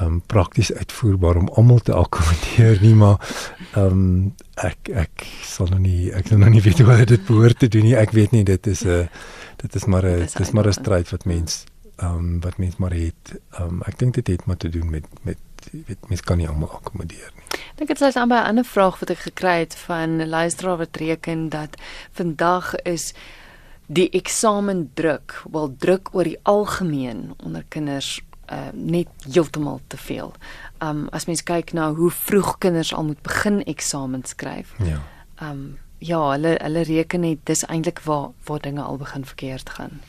um 0.00 0.22
prakties 0.26 0.72
uitvoerbaar 0.72 1.36
om 1.36 1.48
almal 1.48 1.78
te 1.78 1.92
akkommodeer 1.92 2.80
nie 2.80 2.94
maar 2.94 3.18
um 3.76 4.34
ek 4.54 4.88
ek 4.88 5.26
sal 5.44 5.68
nog 5.72 5.82
nie 5.84 6.12
ek 6.12 6.30
sal 6.30 6.38
nog 6.38 6.54
nie 6.54 6.62
weet 6.64 6.80
hoe 6.80 7.04
dit 7.04 7.26
behoort 7.26 7.58
te 7.58 7.68
doen 7.68 7.86
nie. 7.88 7.96
Ek 7.96 8.10
weet 8.16 8.32
nie 8.32 8.44
dit 8.44 8.66
is 8.66 8.84
'n 8.84 9.08
dit 9.62 9.74
is 9.74 9.84
maar 9.84 10.04
'n 10.04 10.26
dit 10.26 10.40
is 10.40 10.50
maar 10.50 10.66
'n 10.66 10.72
stryd 10.72 11.10
wat 11.10 11.24
mens 11.24 11.64
um 12.02 12.40
wat 12.40 12.58
mens 12.58 12.76
maar 12.76 12.92
het. 12.92 13.40
Um 13.60 13.82
ek 13.86 13.98
dink 13.98 14.14
dit 14.14 14.26
het 14.26 14.46
maar 14.46 14.56
te 14.56 14.68
doen 14.68 14.90
met 14.90 15.06
met 15.22 15.38
weet 15.86 16.08
mens 16.08 16.20
kan 16.20 16.38
nie 16.38 16.48
almal 16.48 16.70
akkommodeer 16.70 17.30
nie. 17.36 17.60
Dink 17.76 17.88
dit 17.88 18.00
is 18.00 18.16
aanby 18.16 18.34
'n 18.34 18.48
ander 18.48 18.64
vraag 18.64 18.98
wat 18.98 19.10
ek 19.10 19.18
gekry 19.18 19.58
het 19.58 19.74
van 19.74 20.28
luisteraar 20.28 20.76
wat 20.76 20.96
reken 20.96 21.48
dat 21.48 21.76
vandag 22.12 22.74
is 22.82 23.14
die 23.86 24.10
eksamen 24.10 24.90
druk, 24.94 25.42
wel 25.50 25.74
druk 25.78 26.08
oor 26.12 26.24
die 26.24 26.38
algemeen 26.42 27.34
onder 27.44 27.64
kinders 27.68 28.20
uh, 28.50 28.70
net 28.72 29.08
heeltemal 29.32 29.80
te 29.86 29.96
veel. 29.96 30.34
Um 30.82 31.06
as 31.10 31.26
mens 31.26 31.42
kyk 31.42 31.72
na 31.72 31.92
hoe 31.94 32.10
vroeg 32.10 32.58
kinders 32.58 32.94
al 32.94 33.04
moet 33.04 33.22
begin 33.22 33.62
eksamens 33.64 34.34
skryf. 34.34 34.74
Ja. 34.84 35.00
Um 35.40 35.78
ja, 35.98 36.18
hulle 36.32 36.56
hulle 36.60 36.82
reken 36.82 37.20
net 37.20 37.44
dis 37.46 37.64
eintlik 37.66 38.02
waar 38.06 38.30
waar 38.46 38.60
dinge 38.60 38.82
al 38.82 38.96
begin 38.96 39.24
verkeerd 39.24 39.70
gaan. 39.70 40.00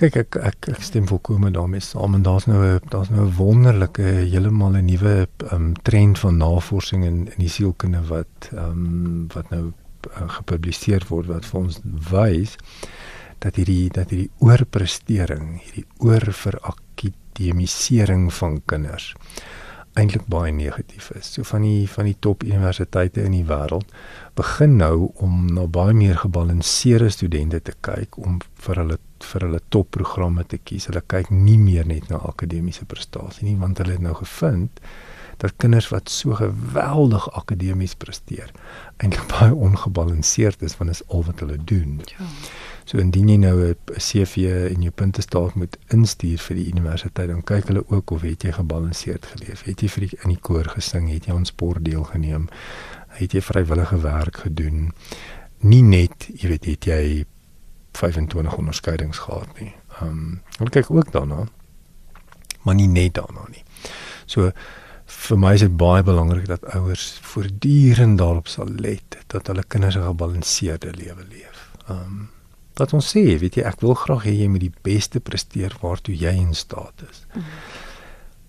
Kyk 0.00 0.16
ek 0.16 0.36
ek, 0.36 0.68
ek 0.72 0.82
stem 0.82 1.06
volkome 1.10 1.50
daarmee 1.52 1.84
saam 1.84 2.14
en 2.16 2.22
daar's 2.24 2.46
nou 2.48 2.62
'n 2.64 2.80
daar's 2.88 3.10
nou 3.10 3.26
'n 3.26 3.36
wonderlike 3.36 4.02
heeltemal 4.02 4.76
'n 4.76 4.84
nuwe 4.84 5.28
um, 5.52 5.74
trend 5.82 6.18
van 6.18 6.36
navorsing 6.36 7.04
in 7.04 7.28
in 7.28 7.38
die 7.38 7.48
sielkunde 7.48 8.02
wat 8.08 8.50
um, 8.52 9.28
wat 9.34 9.50
nou 9.50 9.72
uh, 10.16 10.28
gepubliseer 10.28 11.04
word 11.08 11.26
wat 11.26 11.44
vir 11.44 11.60
ons 11.60 11.80
wys 12.10 12.56
dat 13.40 13.56
hierdie 13.56 13.88
dat 13.88 14.12
hierdie 14.12 14.30
oorprestering, 14.44 15.60
hierdie 15.64 15.86
oorverakademiesering 17.40 18.32
van 18.32 18.60
kinders 18.66 19.14
eintlik 19.98 20.28
baie 20.30 20.52
negatief 20.52 21.10
is. 21.18 21.32
So 21.34 21.42
van 21.42 21.62
die 21.62 21.88
van 21.90 22.04
die 22.06 22.16
top 22.20 22.44
universiteite 22.46 23.24
in 23.26 23.32
die 23.34 23.44
wêreld 23.44 23.90
begin 24.38 24.76
nou 24.78 25.10
om 25.18 25.48
na 25.50 25.66
baie 25.66 25.94
meer 25.94 26.16
gebalanseerde 26.16 27.10
studente 27.10 27.60
te 27.60 27.74
kyk 27.80 28.16
om 28.18 28.38
vir 28.54 28.76
hulle 28.76 28.98
vir 29.20 29.44
hulle 29.44 29.60
topprogramme 29.68 30.44
te 30.46 30.58
kies. 30.58 30.86
Hulle 30.86 31.02
kyk 31.02 31.30
nie 31.30 31.58
meer 31.58 31.86
net 31.86 32.08
na 32.08 32.22
akademiese 32.22 32.86
prestasie 32.86 33.48
nie, 33.48 33.58
want 33.58 33.78
hulle 33.82 33.98
het 33.98 34.04
nou 34.04 34.14
gevind 34.14 34.80
dat 35.42 35.56
kinders 35.56 35.88
wat 35.90 36.08
so 36.08 36.36
geweldig 36.36 37.26
akademies 37.34 37.94
presteer, 37.96 38.52
eintlik 39.00 39.26
baie 39.32 39.54
ongebalanseerd 39.54 40.62
is 40.62 40.76
dit 40.76 40.90
is 40.94 41.02
al 41.08 41.24
wat 41.24 41.40
hulle 41.40 41.58
doen. 41.64 42.00
Ja. 42.14 42.28
So 42.90 42.98
indien 42.98 43.28
jy 43.30 43.36
nou 43.38 43.56
'n 43.70 43.76
CV 44.02 44.50
en 44.74 44.82
jou 44.82 44.90
punte 44.90 45.22
staat 45.22 45.54
moet 45.54 45.76
instuur 45.94 46.38
vir 46.38 46.56
die 46.56 46.70
universiteit, 46.72 47.28
dan 47.28 47.42
kyk 47.42 47.68
hulle 47.68 47.84
ook 47.86 48.10
of 48.10 48.22
het 48.22 48.42
jy 48.42 48.52
gebalanseerd 48.52 49.26
geleef. 49.26 49.62
Het 49.62 49.80
jy 49.80 49.88
vir 49.88 50.00
die, 50.00 50.18
in 50.24 50.28
die 50.28 50.40
koor 50.40 50.64
gesing, 50.64 51.10
het 51.10 51.26
jy 51.26 51.32
aan 51.34 51.44
sport 51.44 51.84
deelgeneem, 51.84 52.48
het 53.08 53.32
jy 53.32 53.40
vrywillige 53.40 54.00
werk 54.00 54.36
gedoen. 54.36 54.90
Nie 55.60 55.82
net, 55.82 56.28
jy 56.34 56.48
weet, 56.48 56.64
het 56.64 56.84
jy 56.84 57.24
25 57.92 58.56
onderskeidings 58.56 59.18
gehad 59.18 59.60
nie. 59.60 59.72
Ehm 60.00 60.08
um, 60.08 60.42
hulle 60.58 60.70
kyk 60.70 60.90
ook 60.90 61.12
daarna. 61.12 61.46
Maar 62.62 62.74
nie 62.74 62.88
net 62.88 63.14
daarna 63.14 63.46
nie. 63.50 63.62
So 64.26 64.50
vir 65.06 65.38
my 65.38 65.54
is 65.54 65.60
dit 65.60 65.76
baie 65.76 66.02
belangrik 66.02 66.46
dat 66.46 66.64
ouers 66.74 67.18
voortdurend 67.22 68.18
daarop 68.18 68.48
sal 68.48 68.66
let 68.66 69.16
dat 69.26 69.46
hulle 69.46 69.62
kinders 69.62 69.96
'n 69.96 70.02
gebalanseerde 70.02 70.92
lewe 70.92 71.24
leef. 71.30 71.70
Ehm 71.86 71.96
um, 71.96 72.28
wat 72.80 72.94
ons 72.96 73.10
sê, 73.12 73.24
weet 73.38 73.60
jy, 73.60 73.66
ek 73.68 73.84
wil 73.84 73.94
graag 73.94 74.24
hê 74.28 74.34
jy 74.40 74.48
moet 74.48 74.64
die 74.64 74.74
beste 74.86 75.20
presteer 75.20 75.76
waartoe 75.82 76.16
jy 76.16 76.32
in 76.40 76.54
staat 76.56 77.04
is. 77.10 77.26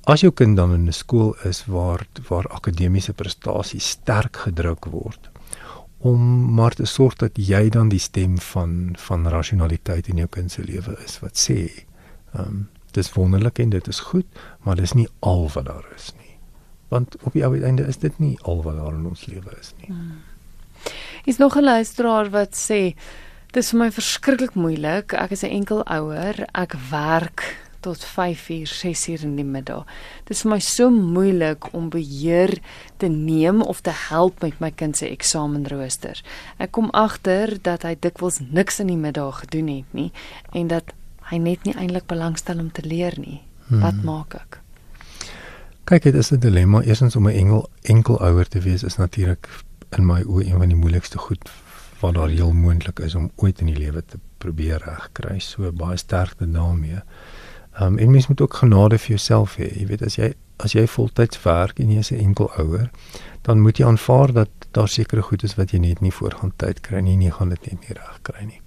As 0.09 0.23
jou 0.23 0.31
kind 0.33 0.57
dan 0.57 0.73
in 0.73 0.87
'n 0.87 0.93
skool 0.93 1.35
is 1.45 1.65
waar 1.67 2.07
waar 2.29 2.47
akademiese 2.49 3.13
prestasies 3.13 3.89
sterk 3.97 4.35
gedruk 4.47 4.85
word, 4.85 5.29
om 6.01 6.53
maar 6.53 6.73
te 6.73 6.85
sorg 6.85 7.15
dat 7.21 7.37
jy 7.37 7.69
dan 7.69 7.89
die 7.89 8.01
stem 8.01 8.39
van 8.41 8.95
van 8.97 9.27
rasionaliteit 9.29 10.07
in 10.09 10.17
jou 10.17 10.27
kind 10.27 10.51
se 10.51 10.63
lewe 10.65 10.97
is 11.05 11.19
wat 11.21 11.37
sê 11.37 11.57
ehm 12.33 12.45
um, 12.45 12.69
dis 12.91 13.13
wonderlik 13.15 13.59
en 13.63 13.69
dit 13.71 13.87
is 13.87 13.99
goed 13.99 14.41
maar 14.67 14.75
dis 14.75 14.93
nie 14.93 15.07
al 15.19 15.45
wat 15.53 15.65
daar 15.65 15.85
is 15.95 16.09
nie 16.17 16.33
want 16.89 17.15
op 17.23 17.33
die 17.33 17.43
einde 17.45 17.85
is 17.87 17.97
dit 17.97 18.17
nie 18.19 18.37
al 18.41 18.63
wat 18.63 18.75
daar 18.75 18.97
in 18.97 19.05
ons 19.05 19.25
lewe 19.25 19.53
is 19.59 19.73
nie 19.77 19.87
hmm. 19.87 20.17
is 21.25 21.37
nog 21.37 21.55
'n 21.55 21.63
luisteraar 21.63 22.29
wat 22.29 22.57
sê 22.57 22.95
dis 23.51 23.73
vir 23.73 23.79
my 23.81 23.89
verskriklik 23.91 24.53
moeilik 24.55 25.13
ek 25.19 25.33
is 25.35 25.43
'n 25.43 25.51
enkel 25.51 25.83
ouer 25.83 26.47
ek 26.55 26.75
werk 26.91 27.57
tot 27.81 28.03
5 28.05 28.49
uur, 28.49 28.67
6 28.67 29.07
uur 29.09 29.21
in 29.23 29.35
die 29.35 29.43
middag. 29.43 29.85
Dit 30.25 30.35
is 30.35 30.41
vir 30.41 30.51
my 30.51 30.59
so 30.59 30.89
moeilik 30.89 31.73
om 31.73 31.89
beheer 31.89 32.61
te 32.97 33.07
neem 33.07 33.61
of 33.61 33.81
te 33.81 33.89
help 33.89 34.41
met 34.41 34.59
my 34.59 34.71
kind 34.71 34.97
se 34.97 35.09
eksamenrooster. 35.09 36.21
Ek 36.57 36.71
kom 36.71 36.89
agter 36.93 37.57
dat 37.61 37.81
hy 37.81 37.95
dikwels 37.99 38.39
niks 38.39 38.79
in 38.79 38.87
die 38.87 38.97
middag 38.97 39.39
gedoen 39.39 39.67
het 39.67 39.93
nie 39.93 40.11
en 40.53 40.67
dat 40.67 40.93
hy 41.31 41.37
net 41.37 41.65
nie 41.65 41.73
eintlik 41.73 42.05
belangstel 42.05 42.59
om 42.59 42.71
te 42.71 42.85
leer 42.85 43.17
nie. 43.17 43.41
Wat 43.67 43.93
hmm. 43.93 44.05
maak 44.05 44.35
ek? 44.35 44.59
Kyk, 45.83 46.03
dit 46.03 46.15
is 46.15 46.31
'n 46.31 46.39
dilemma. 46.39 46.81
Eerstens 46.81 47.15
om 47.15 47.27
'n 47.27 47.33
engel 47.33 47.69
enkel 47.81 48.21
ouer 48.21 48.47
te 48.47 48.59
wees 48.59 48.83
is 48.83 48.97
natuurlik 48.97 49.49
in 49.97 50.05
my 50.05 50.21
oë 50.21 50.45
een 50.45 50.57
van 50.57 50.67
die 50.67 50.77
moeilikste 50.77 51.17
goed 51.17 51.49
wat 52.01 52.13
daar 52.17 52.29
heel 52.29 52.53
moontlik 52.53 52.99
is 52.99 53.15
om 53.15 53.31
ooit 53.35 53.59
in 53.59 53.71
die 53.71 53.77
lewe 53.77 54.03
te 54.05 54.19
probeer 54.37 54.81
regkry. 54.85 55.39
So 55.39 55.71
baie 55.71 55.97
sterkte 55.97 56.47
daarmee. 56.51 57.01
Um, 57.79 57.97
en 57.97 58.11
mens 58.11 58.27
moet 58.27 58.41
ook 58.41 58.53
genade 58.53 58.97
vir 58.97 59.15
jouself 59.15 59.55
hê. 59.55 59.69
Jy 59.79 59.85
weet 59.87 60.05
as 60.05 60.17
jy 60.19 60.33
as 60.61 60.75
jy 60.77 60.85
voltyds 60.87 61.39
werk 61.41 61.79
en 61.81 61.89
jy 61.89 61.99
is 61.99 62.11
'n 62.11 62.21
enkel 62.21 62.51
ouer, 62.57 62.89
dan 63.41 63.61
moet 63.61 63.77
jy 63.77 63.85
aanvaar 63.85 64.33
dat 64.33 64.49
daar 64.71 64.87
sekere 64.87 65.21
goed 65.21 65.43
is 65.43 65.55
wat 65.55 65.71
jy 65.71 65.79
net 65.79 66.01
nie 66.01 66.11
voorgaan 66.11 66.53
tyd 66.55 66.81
kry 66.81 66.99
nie 66.99 67.13
en 67.13 67.21
jy 67.21 67.31
gaan 67.31 67.49
dit 67.49 67.71
net 67.71 67.79
nie 67.81 67.95
reg 67.97 68.19
kry 68.21 68.45
nie. 68.45 68.61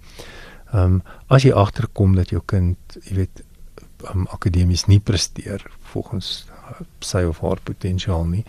Ehm 0.73 0.83
um, 0.83 1.01
as 1.27 1.43
jy 1.43 1.51
agterkom 1.51 2.15
dat 2.15 2.29
jou 2.29 2.41
kind, 2.45 2.77
jy 3.03 3.15
weet, 3.15 3.43
um, 4.13 4.27
akademies 4.27 4.85
nie 4.85 4.99
presteer 4.99 5.65
volgens 5.79 6.47
sy 6.99 7.23
of 7.23 7.39
haar 7.39 7.59
potensiaal 7.63 8.25
nie, 8.25 8.43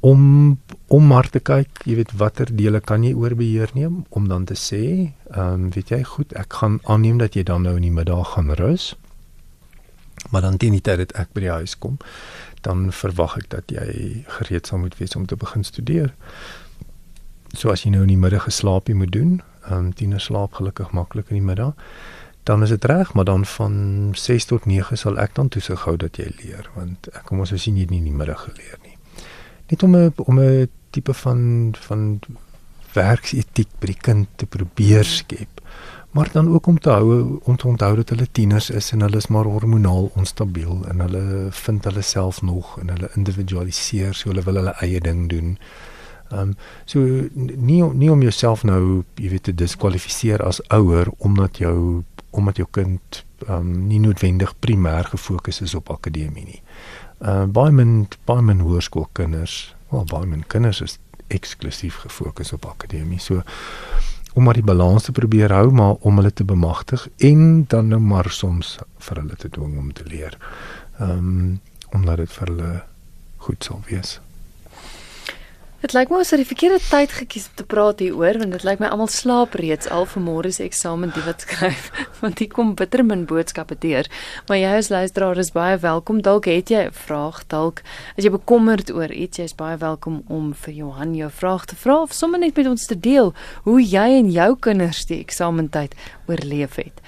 om 0.00 0.58
om 0.86 1.06
maar 1.06 1.28
te 1.28 1.40
kyk, 1.40 1.82
jy 1.84 1.98
weet 1.98 2.12
watter 2.16 2.48
dele 2.56 2.80
kan 2.80 3.02
jy 3.04 3.12
oorbeheer 3.12 3.68
neem 3.76 4.04
om 4.08 4.28
dan 4.28 4.46
te 4.48 4.56
sê, 4.56 5.12
ehm 5.34 5.64
um, 5.64 5.66
weet 5.74 5.90
jy 5.92 6.02
goed, 6.04 6.32
ek 6.32 6.52
gaan 6.60 6.78
aanneem 6.84 7.18
dat 7.18 7.34
jy 7.36 7.42
dan 7.42 7.66
nou 7.66 7.76
in 7.76 7.84
die 7.84 7.92
middag 7.92 8.32
gaan 8.32 8.54
rus. 8.56 8.94
Maar 10.30 10.42
dan 10.42 10.56
teen 10.56 10.72
die 10.72 10.80
tyd 10.80 10.98
dat 10.98 11.12
ek 11.12 11.34
by 11.34 11.44
die 11.44 11.52
huis 11.60 11.76
kom, 11.78 11.98
dan 12.62 12.88
verwag 12.92 13.36
ek 13.38 13.50
dat 13.50 13.70
jy 13.70 14.24
gereed 14.38 14.66
sal 14.66 14.80
moet 14.82 14.96
wees 14.98 15.16
om 15.16 15.26
te 15.26 15.36
begin 15.36 15.64
studeer. 15.64 16.14
So 17.52 17.70
as 17.70 17.84
jy 17.84 17.92
nou 17.92 18.02
in 18.06 18.14
die 18.14 18.20
middag 18.20 18.48
geslaapie 18.48 18.96
moet 18.96 19.12
doen, 19.12 19.40
ehm 19.66 19.90
um, 19.90 19.92
tiener 19.92 20.20
slaap 20.20 20.56
gelukkig 20.56 20.94
maklik 20.96 21.28
in 21.28 21.42
die 21.42 21.48
middag, 21.52 21.74
dan 22.48 22.62
is 22.62 22.72
dit 22.72 22.84
reg, 22.84 23.12
maar 23.12 23.24
dan 23.24 23.44
van 23.44 23.74
6 24.16 24.44
tot 24.44 24.64
9 24.64 24.96
sal 24.96 25.18
ek 25.18 25.34
dan 25.34 25.48
toesig 25.48 25.84
hou 25.84 25.96
dat 25.96 26.16
jy 26.16 26.30
leer, 26.42 26.70
want 26.74 27.10
ek 27.12 27.26
kom 27.28 27.44
ons 27.44 27.52
sien 27.52 27.76
jy 27.76 27.84
nie 27.90 28.00
in 28.00 28.08
die 28.08 28.20
middag 28.22 28.46
geleer 28.48 28.78
nie. 28.86 28.97
Net 29.68 29.82
om 29.82 29.96
'n 29.96 30.12
om 30.16 30.40
'n 30.40 30.68
tipe 30.90 31.14
van 31.14 31.74
van 31.78 32.20
werksetiek 32.92 33.68
by 33.80 33.86
die 33.86 34.00
kind 34.00 34.28
te 34.36 34.46
probeer 34.46 35.04
skep 35.04 35.60
maar 36.10 36.28
dan 36.32 36.48
ook 36.48 36.66
om 36.66 36.78
te 36.78 36.90
hou 36.90 37.38
om 37.42 37.56
te 37.56 37.66
onthou 37.66 37.96
dat 37.96 38.08
hulle 38.08 38.28
tieners 38.32 38.70
is 38.70 38.90
en 38.92 39.00
hulle 39.00 39.16
is 39.16 39.26
maar 39.26 39.44
hormonaal 39.44 40.10
onstabiel 40.14 40.84
en 40.88 41.00
hulle 41.00 41.46
vind 41.50 41.84
hulle 41.84 42.02
self 42.02 42.42
nog 42.42 42.78
en 42.80 42.88
hulle 42.88 43.10
individualiseer 43.14 44.14
so 44.14 44.28
hulle 44.28 44.42
wil 44.42 44.54
hulle 44.54 44.74
eie 44.80 45.00
ding 45.00 45.28
doen. 45.28 45.58
Ehm 46.30 46.40
um, 46.40 46.56
so 46.84 47.00
nie 47.34 47.82
nie 47.82 48.10
om 48.10 48.22
jouself 48.22 48.64
nou, 48.64 49.04
jy 49.14 49.30
weet, 49.30 49.42
te 49.42 49.54
diskwalifiseer 49.54 50.42
as 50.44 50.62
ouer 50.68 51.12
omdat 51.18 51.58
jou 51.58 52.02
omdat 52.30 52.56
jou 52.56 52.68
kind 52.70 53.24
ehm 53.46 53.54
um, 53.54 53.86
nie 53.86 54.00
noodwendig 54.00 54.54
primêr 54.58 55.04
gefokus 55.04 55.60
is 55.60 55.74
op 55.74 55.90
akademie 55.90 56.44
nie. 56.44 56.62
Uh, 57.18 57.44
baie 57.50 57.72
min 57.74 58.06
baie 58.24 58.42
min 58.42 58.60
hoërskoolkinders, 58.62 59.74
wel 59.90 60.04
baie 60.10 60.26
min 60.26 60.44
kinders 60.46 60.80
is 60.84 60.98
eksklusief 61.34 61.96
gefokus 62.04 62.52
op 62.52 62.66
akademie. 62.66 63.18
So 63.20 63.42
om 64.34 64.44
maar 64.46 64.54
die 64.54 64.62
balans 64.62 65.08
te 65.08 65.12
probeer 65.12 65.50
hou 65.52 65.70
maar 65.74 65.96
om 66.06 66.20
hulle 66.20 66.32
te 66.32 66.44
bemagtig 66.44 67.08
en 67.16 67.64
dan 67.68 67.88
nou 67.88 68.00
maar 68.00 68.30
soms 68.30 68.76
vir 69.02 69.22
hulle 69.22 69.36
te 69.36 69.50
dwing 69.50 69.78
om 69.78 69.92
te 69.92 70.06
leer. 70.06 70.38
Ehm 70.98 71.18
um, 71.18 71.60
omdat 71.90 72.16
dit 72.20 72.32
vir 72.32 72.50
hulle 72.52 72.72
goed 73.40 73.64
sal 73.64 73.80
wees. 73.88 74.18
Dit 75.78 75.92
lyk 75.94 76.08
my 76.10 76.16
ons 76.18 76.32
het 76.34 76.40
die 76.40 76.48
verkeerde 76.48 76.80
tyd 76.82 77.12
gekies 77.14 77.44
om 77.46 77.58
te 77.60 77.64
praat 77.70 78.00
hieroor 78.02 78.40
want 78.40 78.50
dit 78.50 78.64
lyk 78.66 78.80
my 78.82 78.88
almal 78.90 79.06
slaap 79.14 79.52
reeds 79.60 79.86
al 79.94 80.08
vir 80.10 80.24
môre 80.24 80.50
se 80.50 80.64
eksamen 80.64 81.12
die 81.14 81.22
wat 81.22 81.44
skryf 81.46 81.84
want 82.22 82.42
hier 82.42 82.50
kom 82.50 82.72
bitter 82.74 83.04
min 83.06 83.22
boodskappe 83.30 83.76
deur. 83.78 84.10
Maar 84.48 84.58
jy 84.58 84.72
as 84.80 84.90
luisteraar 84.90 85.38
is 85.38 85.52
baie 85.54 85.76
welkom. 85.78 86.18
Dalk 86.26 86.50
het 86.50 86.74
jy 86.74 86.82
'n 86.88 86.98
vraag, 87.06 87.44
dalk 87.46 87.84
as 88.16 88.26
jy 88.26 88.34
bekommerd 88.34 88.90
oor 88.90 89.14
iets, 89.14 89.38
jy's 89.38 89.54
baie 89.54 89.78
welkom 89.78 90.24
om 90.26 90.50
vir 90.50 90.74
Johan 90.74 91.14
jou 91.14 91.30
vraag 91.30 91.70
te 91.70 91.78
vra 91.78 92.02
of 92.02 92.12
sommer 92.12 92.42
net 92.42 92.58
met 92.58 92.66
ons 92.66 92.86
te 92.86 92.98
deel 92.98 93.30
hoe 93.62 93.78
jy 93.78 94.18
en 94.18 94.34
jou 94.34 94.56
kinders 94.58 95.06
die 95.06 95.22
eksamentyd 95.22 95.94
oorleef 96.26 96.74
het. 96.74 96.98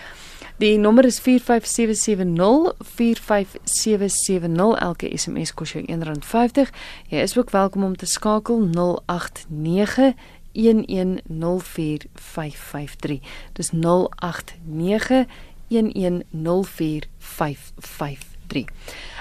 Die 0.60 0.76
nommer 0.76 1.04
is 1.04 1.20
45770 1.20 2.72
45770 2.84 4.78
elke 4.78 5.16
SMS 5.16 5.54
kos 5.56 5.72
jou 5.72 5.80
R1.50. 5.80 6.68
Jy 7.08 7.20
is 7.24 7.32
ook 7.38 7.50
welkom 7.54 7.84
om 7.86 7.94
te 7.96 8.06
skakel 8.06 8.68
089 8.68 10.14
1104553. 10.52 13.20
Dis 13.56 13.70
089 13.72 15.24
1104553. 15.72 18.68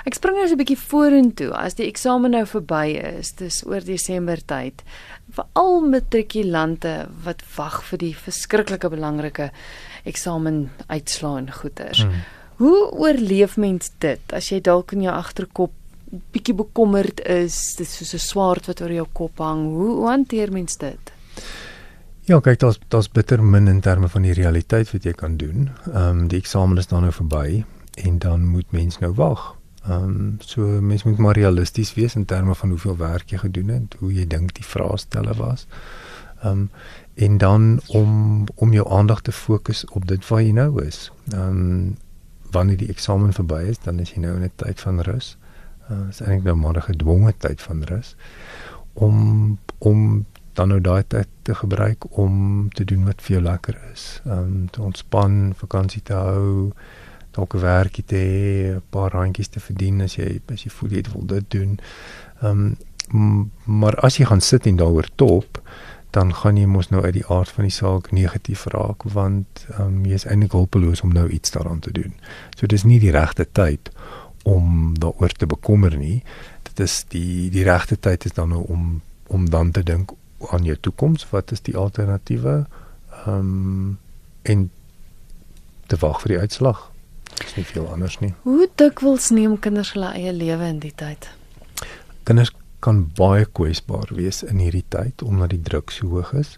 Ek 0.09 0.17
spring 0.17 0.39
nou 0.39 0.47
so 0.47 0.55
'n 0.57 0.59
bietjie 0.59 0.85
vorentoe 0.89 1.51
as 1.53 1.77
die 1.77 1.85
eksamen 1.85 2.31
nou 2.31 2.45
verby 2.45 2.97
is, 2.97 3.31
dis 3.31 3.63
oor 3.63 3.85
Desember 3.85 4.45
tyd. 4.45 4.81
Vir 5.31 5.45
al 5.53 5.81
matrikulante 5.81 7.07
wat 7.23 7.43
wag 7.55 7.83
vir 7.83 7.97
die 7.97 8.15
verskriklike 8.15 8.89
belangrike 8.89 9.51
eksamen 10.03 10.69
uitslaa 10.87 11.37
en 11.37 11.51
goeters. 11.51 12.03
Hmm. 12.03 12.21
Hoe 12.59 12.91
oorleef 12.91 13.57
mens 13.57 13.91
dit 13.97 14.33
as 14.33 14.49
jy 14.49 14.61
dalk 14.61 14.91
in 14.91 15.01
jou 15.01 15.13
agterkop 15.15 15.71
bietjie 16.33 16.55
bekommerd 16.57 17.21
is, 17.29 17.75
dit 17.77 17.87
is 17.87 17.95
soos 17.97 18.13
'n 18.13 18.25
swaard 18.25 18.65
wat 18.65 18.81
oor 18.81 18.91
jou 18.91 19.07
kop 19.13 19.37
hang. 19.37 19.65
Hoe, 19.65 19.95
hoe 19.95 20.07
hanteer 20.07 20.51
mens 20.51 20.77
dit? 20.77 21.13
Ja, 22.29 22.39
kyk, 22.39 22.59
daar's 22.59 22.79
daar's 22.87 23.09
bitter 23.09 23.43
min 23.43 23.67
in 23.67 23.79
terme 23.81 24.09
van 24.09 24.21
die 24.21 24.33
realiteit 24.33 24.91
wat 24.91 25.03
jy 25.03 25.13
kan 25.13 25.37
doen. 25.37 25.69
Ehm 25.93 26.07
um, 26.09 26.27
die 26.27 26.39
eksamen 26.39 26.77
is 26.77 26.87
dan 26.87 27.01
nou 27.01 27.13
verby 27.13 27.63
en 27.93 28.19
dan 28.19 28.45
moet 28.45 28.71
mens 28.71 28.99
nou 28.99 29.13
wag. 29.13 29.55
Ehm 29.87 30.03
um, 30.03 30.37
so 30.39 30.61
mens 30.61 31.03
moet 31.03 31.17
maar 31.17 31.37
realisties 31.37 31.93
wees 31.93 32.15
in 32.15 32.25
terme 32.25 32.55
van 32.55 32.69
hoeveel 32.69 32.97
werk 32.97 33.29
jy 33.29 33.37
gedoen 33.37 33.67
het, 33.67 33.95
hoe 33.99 34.13
jy 34.13 34.27
dink 34.27 34.53
die 34.55 34.65
vraestelle 34.65 35.33
was. 35.33 35.67
Ehm 36.43 36.51
um, 36.51 36.69
en 37.19 37.37
dan 37.37 37.79
om 37.87 38.43
om 38.55 38.73
jou 38.73 38.89
aandag 38.89 39.21
te 39.21 39.31
fokus 39.31 39.85
op 39.85 40.07
dit 40.07 40.27
waar 40.27 40.41
jy 40.41 40.51
nou 40.51 40.85
is. 40.85 41.11
Ehm 41.31 41.47
um, 41.47 41.97
wanneer 42.51 42.77
die 42.77 42.89
eksamen 42.89 43.33
verby 43.33 43.59
is, 43.69 43.77
dan 43.79 43.99
is 43.99 44.09
jy 44.15 44.21
nou 44.23 44.35
in 44.35 44.43
'n 44.43 44.51
tyd 44.55 44.79
van 44.81 45.01
rus. 45.05 45.37
Uh, 45.91 46.07
is 46.09 46.19
eintlik 46.19 46.43
nou 46.43 46.55
maar 46.55 46.75
'n 46.75 46.81
gedwonge 46.81 47.33
tyd 47.37 47.61
van 47.61 47.83
rus 47.83 48.15
om 48.93 49.57
om 49.77 50.25
dan 50.53 50.67
nou 50.67 50.81
daai 50.81 51.03
tyd 51.07 51.27
te 51.41 51.55
gebruik 51.55 52.17
om 52.17 52.69
te 52.69 52.83
doen 52.85 53.05
wat 53.05 53.21
vir 53.21 53.35
jou 53.35 53.43
lekker 53.43 53.77
is. 53.91 54.21
Ehm 54.25 54.37
um, 54.37 54.69
te 54.69 54.81
ontspan, 54.81 55.53
vakansie 55.55 56.01
te 56.01 56.13
hou, 56.13 56.71
dalk 57.31 57.53
'n 57.53 57.59
werkie 57.59 58.05
te 58.05 58.15
hê, 58.15 58.75
'n 58.75 58.83
paar 58.89 59.11
randjies 59.11 59.47
te 59.47 59.59
verdien 59.59 60.01
as 60.01 60.15
jy 60.15 60.41
as 60.53 60.63
jy 60.63 60.71
voel 60.71 60.89
jy 60.89 61.03
wil 61.13 61.25
dit 61.25 61.51
doen. 61.51 61.79
Ehm 62.41 62.75
um, 63.13 63.51
maar 63.65 63.95
as 63.95 64.17
jy 64.17 64.25
gaan 64.25 64.41
sit 64.41 64.65
en 64.65 64.75
daaroor 64.75 65.07
top, 65.15 65.61
dan 66.11 66.33
gaan 66.35 66.57
jy 66.57 66.65
mos 66.65 66.89
nou 66.89 67.03
uit 67.03 67.13
die 67.13 67.25
aard 67.27 67.51
van 67.53 67.67
die 67.67 67.73
saak 67.73 68.11
negatief 68.11 68.65
raak 68.73 69.05
want 69.13 69.65
um, 69.77 70.05
jy 70.05 70.17
is 70.17 70.25
eintlik 70.25 70.55
hulpeloos 70.57 71.03
om 71.05 71.13
nou 71.13 71.27
iets 71.29 71.51
daaraan 71.53 71.79
te 71.85 71.93
doen. 71.93 72.15
So 72.57 72.67
dis 72.67 72.83
nie 72.83 72.99
die 72.99 73.13
regte 73.13 73.45
tyd 73.45 73.91
om 74.43 74.95
daaroor 74.97 75.35
te 75.37 75.45
bekommer 75.45 75.97
nie. 75.97 76.23
Dit 76.65 76.79
is 76.79 77.03
die 77.13 77.49
die 77.53 77.63
regte 77.67 77.99
tyd 77.99 78.25
is 78.25 78.33
dan 78.33 78.49
nou 78.55 78.65
om 78.67 79.01
om 79.29 79.49
dan 79.49 79.71
te 79.71 79.83
dink 79.85 80.15
aan 80.49 80.63
jou 80.65 80.77
toekoms, 80.79 81.27
wat 81.29 81.51
is 81.51 81.61
die 81.61 81.77
alternatiewe? 81.77 82.65
Ehm 83.25 83.39
um, 83.39 83.97
en 84.41 84.69
te 85.87 85.97
wag 85.99 86.21
vir 86.21 86.33
die 86.33 86.39
uitslag. 86.39 86.87
Dis 87.37 87.55
nie 87.55 87.65
veel 87.65 87.85
anders 87.91 88.17
nie. 88.23 88.31
Hoe 88.47 88.69
dikwels 88.81 89.29
neem 89.35 89.59
kinders 89.59 89.93
hulle 89.93 90.13
eie 90.17 90.33
lewe 90.33 90.69
in 90.73 90.79
die 90.81 90.93
tyd? 90.95 91.29
Kinders 92.23 92.51
kan 92.79 93.03
baie 93.15 93.45
kwesbaar 93.45 94.11
wees 94.15 94.43
in 94.43 94.61
hierdie 94.63 94.85
tyd 94.87 95.23
omdat 95.23 95.49
die 95.55 95.61
druk 95.61 95.91
so 95.91 96.07
hoog 96.07 96.33
is 96.33 96.57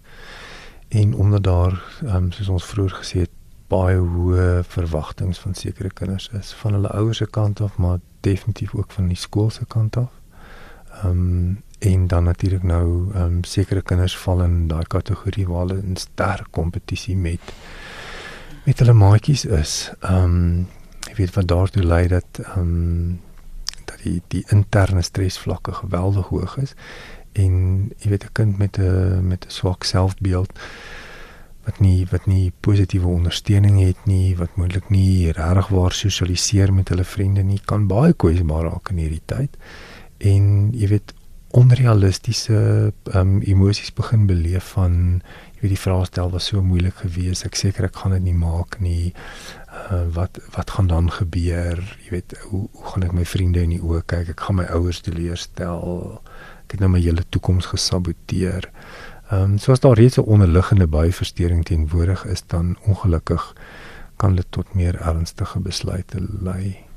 en 0.90 1.14
omdat 1.16 1.44
daar 1.44 1.78
um, 2.04 2.32
soos 2.32 2.50
ons 2.50 2.66
vroeër 2.74 2.98
gesê 3.02 3.26
het 3.26 3.36
baie 3.72 3.98
hoë 3.98 4.64
verwagtinge 4.68 5.38
van 5.40 5.56
sekere 5.56 5.90
kinders 5.96 6.28
is 6.38 6.52
van 6.62 6.76
hulle 6.76 6.92
ouers 7.00 7.22
se 7.24 7.28
kant 7.38 7.62
af 7.62 7.78
maar 7.78 8.00
definitief 8.28 8.76
ook 8.76 8.92
van 8.92 9.08
die 9.08 9.18
skool 9.18 9.50
se 9.50 9.66
kant 9.66 9.98
af. 9.98 10.12
Ehm 11.04 11.10
um, 11.10 11.62
en 11.82 12.08
dan 12.08 12.24
natuurlik 12.24 12.64
nou 12.64 13.14
ehm 13.14 13.24
um, 13.24 13.44
sekere 13.44 13.82
kinders 13.82 14.18
val 14.18 14.44
in 14.44 14.68
daai 14.68 14.86
kategorie 14.86 15.48
waar 15.48 15.66
hulle 15.66 15.82
in 15.82 15.96
sterk 15.96 16.52
kompetisie 16.52 17.16
met 17.18 17.54
met 18.66 18.80
hulle 18.80 18.94
maatjies 18.94 19.46
is. 19.46 19.92
Ehm 20.00 20.24
um, 20.24 20.68
ek 21.10 21.18
weet 21.18 21.32
van 21.32 21.46
daartoe 21.46 21.84
lei 21.84 22.08
dat 22.08 22.44
ehm 22.44 22.60
um, 22.60 23.20
die 24.04 24.22
die 24.28 24.44
interne 24.50 25.02
stresvlakke 25.02 25.74
geweldig 25.74 26.28
hoog 26.34 26.58
is 26.58 26.76
en 27.34 27.54
jy 28.00 28.10
weet 28.10 28.26
'n 28.26 28.34
kind 28.34 28.58
met 28.58 28.78
'n 28.78 29.28
met 29.28 29.46
'n 29.46 29.52
swak 29.52 29.84
selfbeeld 29.84 30.52
wat 31.66 31.80
nie 31.80 32.08
wat 32.10 32.26
nie 32.26 32.52
positiewe 32.60 33.08
ondersteuning 33.08 33.80
het 33.80 34.06
nie 34.06 34.36
wat 34.38 34.56
moontlik 34.58 34.90
nie 34.90 35.32
regtig 35.32 35.68
waar 35.68 35.94
sosialiseer 35.94 36.74
met 36.74 36.90
hulle 36.90 37.04
vriende 37.04 37.44
nie 37.44 37.62
kan 37.66 37.88
baie 37.88 38.14
kwesbaar 38.14 38.64
raak 38.64 38.90
in 38.90 38.98
hierdie 38.98 39.26
tyd 39.26 39.58
en 40.18 40.72
jy 40.74 40.88
weet 40.88 41.14
onrealistiese 41.52 42.94
um, 43.14 43.42
emosies 43.42 43.92
begin 43.94 44.26
beleef 44.28 44.74
van 44.78 45.22
jy 45.56 45.62
weet 45.62 45.76
die 45.76 45.84
vraestel 45.84 46.32
was 46.32 46.48
so 46.50 46.64
moeilik 46.64 47.04
geweest 47.04 47.46
ek 47.46 47.60
seker 47.60 47.90
ek 47.90 48.00
gaan 48.02 48.16
dit 48.18 48.30
nie 48.30 48.38
maak 48.38 48.80
nie 48.80 49.12
uh, 49.72 50.04
wat 50.14 50.40
wat 50.56 50.72
gaan 50.72 50.88
dan 50.88 51.12
gebeur? 51.12 51.80
Jy 52.04 52.10
weet, 52.10 52.36
hoe 52.50 52.68
hoe 52.72 52.86
gaan 52.86 53.04
ek 53.04 53.16
my 53.16 53.26
vriende 53.26 53.64
in 53.64 53.76
die 53.76 53.82
oë 53.82 54.04
kyk? 54.06 54.34
Ek 54.36 54.46
gaan 54.48 54.60
my 54.60 54.68
ouers 54.76 55.02
teleurstel. 55.02 56.22
Ek 56.66 56.76
het 56.76 56.84
nou 56.84 56.92
my 56.92 57.02
hele 57.04 57.24
toekoms 57.30 57.72
gesaboteer. 57.74 58.70
Ehm 59.32 59.56
um, 59.56 59.58
soos 59.58 59.80
daar 59.80 59.96
reeds 59.96 60.18
'n 60.18 60.28
onderliggende 60.28 60.88
byversteuring 60.88 61.66
teenwoordig 61.66 62.26
is, 62.26 62.44
dan 62.48 62.78
ongelukkig 62.86 63.54
kan 64.18 64.36
dit 64.36 64.48
tot 64.50 64.74
meer 64.74 64.96
ernstige 65.02 65.60
besluite 65.60 66.28
lei. 66.42 66.91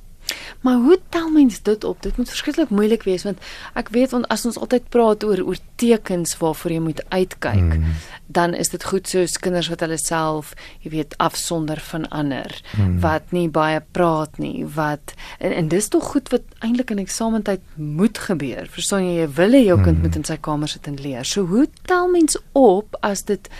Maar 0.60 0.76
hoe 0.76 0.98
tel 1.08 1.30
mens 1.30 1.62
dit 1.62 1.84
op? 1.84 2.02
Dit 2.02 2.16
moet 2.16 2.28
verskriklik 2.28 2.68
moeilik 2.68 3.02
wees 3.02 3.22
want 3.22 3.38
ek 3.74 3.88
weet 3.94 4.10
want 4.10 4.28
as 4.32 4.44
ons 4.46 4.58
altyd 4.58 4.88
praat 4.88 5.24
oor 5.24 5.42
oor 5.44 5.60
tekens 5.80 6.36
waarvoor 6.38 6.72
jy 6.72 6.80
moet 6.80 7.02
uitkyk, 7.08 7.76
mm. 7.78 7.94
dan 8.26 8.54
is 8.54 8.70
dit 8.72 8.84
goed 8.84 9.08
soos 9.10 9.38
kinders 9.42 9.68
wat 9.72 9.82
hulle 9.84 9.98
self, 9.98 10.54
jy 10.84 10.92
weet, 10.94 11.16
afsonder 11.22 11.80
van 11.90 12.08
ander, 12.14 12.54
mm. 12.78 12.98
wat 13.04 13.34
nie 13.34 13.48
baie 13.52 13.82
praat 13.96 14.38
nie, 14.38 14.64
wat 14.76 15.14
en, 15.38 15.52
en 15.52 15.68
dis 15.72 15.88
tog 15.88 16.12
goed 16.14 16.30
wat 16.34 16.46
eintlik 16.64 16.94
in 16.94 17.02
eksamentyd 17.02 17.64
moet 17.74 18.18
gebeur. 18.28 18.68
Verstaan 18.70 19.08
jy, 19.08 19.18
jy 19.24 19.30
wil 19.40 19.58
hê 19.58 19.64
jou 19.64 19.80
kind 19.82 19.98
mm. 19.98 20.06
moet 20.06 20.20
in 20.20 20.28
sy 20.28 20.38
kamer 20.40 20.70
sit 20.70 20.88
en 20.90 21.00
leer. 21.00 21.26
So 21.28 21.48
hoe 21.50 21.66
tel 21.90 22.10
mens 22.12 22.38
op 22.52 22.98
as 23.02 23.26
dit 23.30 23.50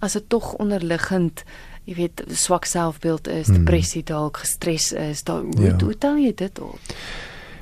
as 0.00 0.16
dit 0.16 0.24
tog 0.32 0.54
onderliggend 0.56 1.44
jy 1.84 1.94
weet 1.94 2.22
swak 2.28 2.64
selfbeeld 2.64 3.28
is, 3.28 3.48
mm. 3.48 3.64
depressie 3.64 4.02
dalk, 4.06 4.42
gestres 4.44 4.92
is, 4.92 5.22
daar 5.22 5.42
hoe, 5.42 5.66
ja. 5.66 5.76
hoe 5.78 5.98
tel 5.98 6.16
jy 6.20 6.32
dit 6.36 6.58
op? 6.58 6.94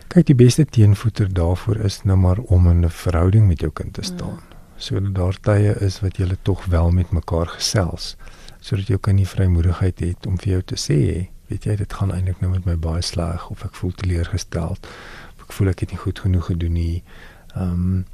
Kyk, 0.08 0.26
die 0.30 0.38
beste 0.38 0.64
teenvoeter 0.64 1.28
daarvoor 1.32 1.82
is 1.84 2.00
nou 2.08 2.16
maar 2.16 2.38
om 2.38 2.68
in 2.70 2.84
'n 2.84 2.90
verhouding 2.90 3.46
met 3.46 3.60
jou 3.60 3.72
kind 3.72 3.92
te 3.94 4.02
staan. 4.02 4.38
Mm. 4.40 4.56
Sodat 4.76 5.14
daar 5.14 5.36
tye 5.40 5.74
is 5.80 6.00
wat 6.00 6.16
julle 6.16 6.36
tog 6.42 6.64
wel 6.64 6.90
met 6.90 7.10
mekaar 7.10 7.46
gesels, 7.46 8.16
sodat 8.60 8.86
jou 8.86 8.98
kind 8.98 9.16
nie 9.16 9.26
vrymoedigheid 9.26 9.98
het 10.00 10.26
om 10.26 10.38
vir 10.38 10.52
jou 10.52 10.62
te 10.62 10.76
sê, 10.76 11.28
weet 11.48 11.64
jy, 11.64 11.76
dit 11.76 11.92
gaan 11.92 12.12
eintlik 12.12 12.40
nou 12.40 12.50
met 12.50 12.64
my 12.64 12.76
baie 12.76 13.02
sleg 13.02 13.50
of 13.50 13.64
ek 13.64 13.74
voel 13.74 13.92
teleurgesteld 13.92 14.86
of 15.36 15.42
ek 15.42 15.52
voel 15.52 15.68
ek 15.68 15.80
het 15.80 15.90
nie 15.90 15.98
goed 15.98 16.18
genoeg 16.18 16.46
gedoen 16.46 16.72
nie. 16.72 17.02
Ehm 17.54 17.72
um, 17.72 18.06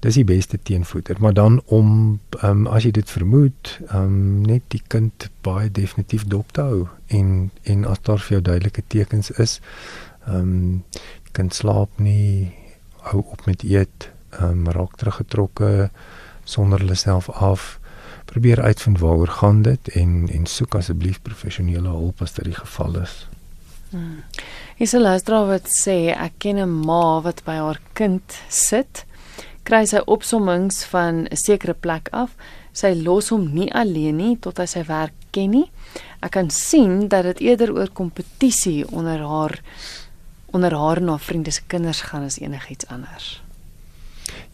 dis 0.00 0.14
die 0.14 0.24
beste 0.24 0.58
teenvoeter 0.62 1.16
maar 1.20 1.34
dan 1.34 1.60
om 1.66 2.20
um, 2.42 2.66
as 2.66 2.84
jy 2.84 2.90
dit 2.90 3.10
vermoed 3.10 3.80
um, 3.94 4.42
net 4.42 4.62
die 4.68 4.82
kind 4.88 5.30
baie 5.42 5.70
definitief 5.70 6.26
dop 6.26 6.52
te 6.52 6.60
hou 6.60 6.86
en 7.06 7.50
en 7.62 7.84
as 7.84 8.02
daar 8.02 8.18
vir 8.18 8.38
jou 8.38 8.42
duidelike 8.52 8.82
tekens 8.88 9.30
is 9.30 9.60
ehm 10.26 10.40
um, 10.40 10.84
kind 11.36 11.54
slaap 11.54 11.98
nie 12.00 12.52
hou 13.10 13.20
op 13.32 13.46
met 13.46 13.62
eet 13.62 14.10
ehm 14.40 14.66
um, 14.66 14.70
raak 14.72 14.96
teruggetrokke 14.96 15.90
sonder 16.46 16.78
hulle 16.78 16.94
self 16.94 17.30
af. 17.30 17.78
Probeer 18.24 18.62
uitvind 18.62 18.98
waaroor 18.98 19.28
gaan 19.28 19.62
dit 19.62 19.88
en 19.88 20.28
en 20.32 20.46
soek 20.46 20.74
asseblief 20.74 21.22
professionele 21.22 21.88
hulp 21.88 22.22
as 22.22 22.34
dit 22.38 22.44
die 22.44 22.58
geval 22.58 23.00
is. 23.02 23.14
Hmm. 23.90 24.22
Is 24.76 24.92
'n 24.92 25.00
luisteraar 25.00 25.46
wat 25.46 25.68
sê 25.68 26.14
ek 26.14 26.32
ken 26.38 26.58
'n 26.58 26.84
ma 26.86 27.20
wat 27.20 27.44
by 27.44 27.54
haar 27.54 27.80
kind 27.92 28.38
sit, 28.48 29.04
kry 29.66 29.82
sy 29.86 30.00
opsommings 30.06 30.84
van 30.92 31.26
'n 31.26 31.36
sekere 31.36 31.74
plek 31.74 32.08
af. 32.12 32.36
Sy 32.72 32.94
los 32.94 33.28
hom 33.28 33.54
nie 33.54 33.72
alleen 33.72 34.16
nie 34.16 34.36
tot 34.36 34.58
hy 34.58 34.66
sy 34.66 34.84
werk 34.84 35.14
ken 35.30 35.50
nie. 35.50 35.70
Ek 36.22 36.30
kan 36.30 36.50
sien 36.50 37.08
dat 37.08 37.24
dit 37.24 37.40
eerder 37.40 37.72
oor 37.72 37.88
kompetisie 37.88 38.86
onder 38.92 39.18
haar 39.18 39.60
onder 40.52 40.72
haar 40.72 41.00
haar 41.02 41.20
vriende 41.20 41.50
se 41.50 41.62
kinders 41.66 42.00
gaan 42.00 42.24
as 42.24 42.38
enigiets 42.38 42.86
anders. 42.86 43.42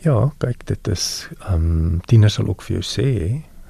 Ja, 0.03 0.33
kyk, 0.39 0.67
dit 0.67 0.89
is 0.89 1.29
ehm 1.47 1.55
um, 1.55 2.01
tieners 2.07 2.35
sal 2.35 2.49
ook 2.49 2.63
vir 2.63 2.81
jou 2.81 2.83
sê, 2.83 3.11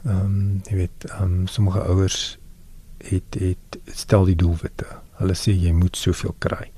ehm 0.04 0.20
um, 0.20 0.62
jy 0.70 0.76
weet, 0.76 1.04
ehm 1.10 1.22
um, 1.22 1.46
sommige 1.46 1.80
ouers 1.80 2.38
het 2.98 3.34
het 3.38 3.78
stel 3.86 4.24
die 4.24 4.36
doelwitte. 4.36 4.86
Hulle 5.18 5.34
sê 5.34 5.52
jy 5.52 5.72
moet 5.72 5.96
soveel 5.96 6.34
kry. 6.38 6.70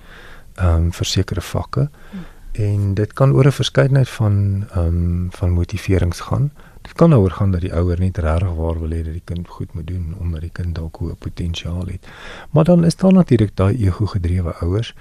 Ehm 0.56 0.74
um, 0.74 0.92
vir 0.92 1.06
sekere 1.06 1.40
vakke. 1.40 1.88
Hmm. 2.10 2.24
En 2.54 2.94
dit 2.94 3.12
kan 3.12 3.32
oor 3.32 3.46
'n 3.46 3.52
verskeidenheid 3.52 4.08
van 4.08 4.64
ehm 4.70 4.86
um, 4.86 5.26
van 5.30 5.50
motiverings 5.50 6.20
gaan. 6.20 6.52
Dit 6.82 6.92
kan 6.92 7.10
daaroor 7.10 7.30
gaan 7.30 7.50
dat 7.50 7.60
die 7.60 7.74
ouer 7.74 7.98
net 7.98 8.18
regtig 8.18 8.54
waar 8.54 8.78
wil 8.80 8.90
hê 8.90 9.02
dat 9.02 9.12
die 9.12 9.22
kind 9.24 9.48
goed 9.48 9.74
moet 9.74 9.86
doen 9.86 10.14
omdat 10.18 10.40
die 10.40 10.50
kind 10.52 10.74
dalk 10.74 10.96
hoë 10.96 11.14
potensiaal 11.14 11.86
het. 11.86 12.06
Maar 12.50 12.64
dan 12.64 12.84
is 12.84 12.96
daar 12.96 13.12
natuurlik 13.12 13.56
daai 13.56 13.86
ego 13.86 14.06
gedrewe 14.06 14.54
ouers. 14.54 14.94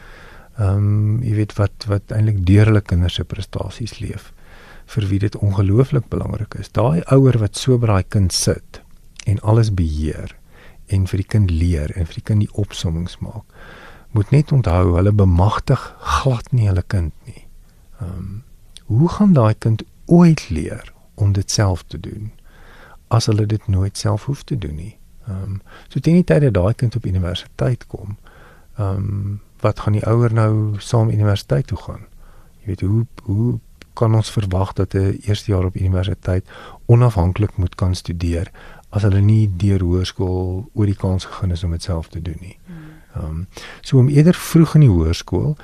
Ehm 0.58 0.78
um, 0.78 1.24
jy 1.24 1.36
weet 1.36 1.54
wat 1.54 1.86
wat 1.88 2.02
eintlik 2.12 2.46
deur 2.46 2.66
hulle 2.66 2.82
kinders 2.82 3.14
se 3.14 3.24
prestasies 3.24 4.00
leef 4.00 4.34
vir 4.86 5.08
wie 5.08 5.20
dit 5.20 5.36
ongelooflik 5.36 6.08
belangrik 6.10 6.54
is. 6.54 6.72
Daai 6.72 7.02
ouer 7.06 7.38
wat 7.38 7.58
so 7.58 7.78
by 7.78 7.88
daai 7.88 8.04
kind 8.10 8.34
sit 8.34 8.82
en 9.26 9.40
alles 9.40 9.74
beheer 9.74 10.36
en 10.88 11.08
vir 11.08 11.18
die 11.18 11.30
kind 11.36 11.52
leer 11.52 11.94
en 11.96 12.06
vir 12.06 12.20
die 12.20 12.28
kind 12.28 12.40
die 12.40 12.54
opsommings 12.54 13.18
maak. 13.20 13.46
Moet 14.12 14.32
net 14.32 14.52
onthou 14.52 14.96
hulle 14.96 15.12
bemagtig 15.12 15.96
glad 16.00 16.52
nie 16.52 16.68
hulle 16.68 16.84
kind 16.88 17.14
nie. 17.26 17.43
Ehm 18.00 18.18
um, 18.18 18.44
hoe 18.84 19.10
gaan 19.10 19.34
daai 19.34 19.54
kind 19.58 19.84
ooit 20.06 20.50
leer 20.50 20.94
om 21.16 21.32
dit 21.32 21.52
self 21.52 21.84
te 21.88 22.00
doen 22.00 22.32
as 23.08 23.26
hulle 23.26 23.46
dit 23.46 23.68
nooit 23.68 23.98
self 23.98 24.26
hoef 24.26 24.44
te 24.44 24.58
doen 24.58 24.76
nie. 24.76 24.98
Ehm 25.28 25.44
um, 25.44 25.62
so 25.88 26.00
teen 26.00 26.20
die 26.20 26.24
tyd 26.24 26.42
dat 26.42 26.54
daai 26.54 26.74
kind 26.74 26.96
op 26.96 27.06
universiteit 27.06 27.88
kom, 27.88 28.18
ehm 28.78 28.96
um, 28.96 29.42
wat 29.64 29.80
gaan 29.80 29.96
die 29.96 30.06
ouer 30.06 30.34
nou 30.34 30.76
saam 30.80 31.10
universiteit 31.10 31.68
toe 31.68 31.78
gaan? 31.78 32.02
Jy 32.60 32.66
weet 32.66 32.82
hoe 32.82 33.06
hoe 33.24 33.60
kan 33.94 34.16
ons 34.16 34.32
verwag 34.32 34.74
dat 34.74 34.94
'n 34.94 35.20
eerste 35.22 35.52
jaar 35.52 35.66
op 35.66 35.76
universiteit 35.76 36.46
onafhanklik 36.86 37.58
moet 37.58 37.76
kan 37.76 37.96
studeer 37.96 38.52
as 38.90 39.02
hulle 39.02 39.22
nie 39.22 39.50
deur 39.58 39.82
hoërskool 39.82 40.70
oor 40.74 40.86
die 40.86 40.96
kans 40.96 41.26
gegaan 41.26 41.52
is 41.52 41.64
om 41.64 41.72
dit 41.72 41.84
self 41.84 42.08
te 42.08 42.22
doen 42.22 42.38
nie. 42.40 42.58
Hmm. 42.66 42.83
Ehm 43.14 43.26
um, 43.26 43.48
so 43.82 43.98
om 43.98 44.10
eerder 44.10 44.34
vroeg 44.34 44.76
in 44.76 44.86
die 44.88 44.90
hoërskool 44.90 45.56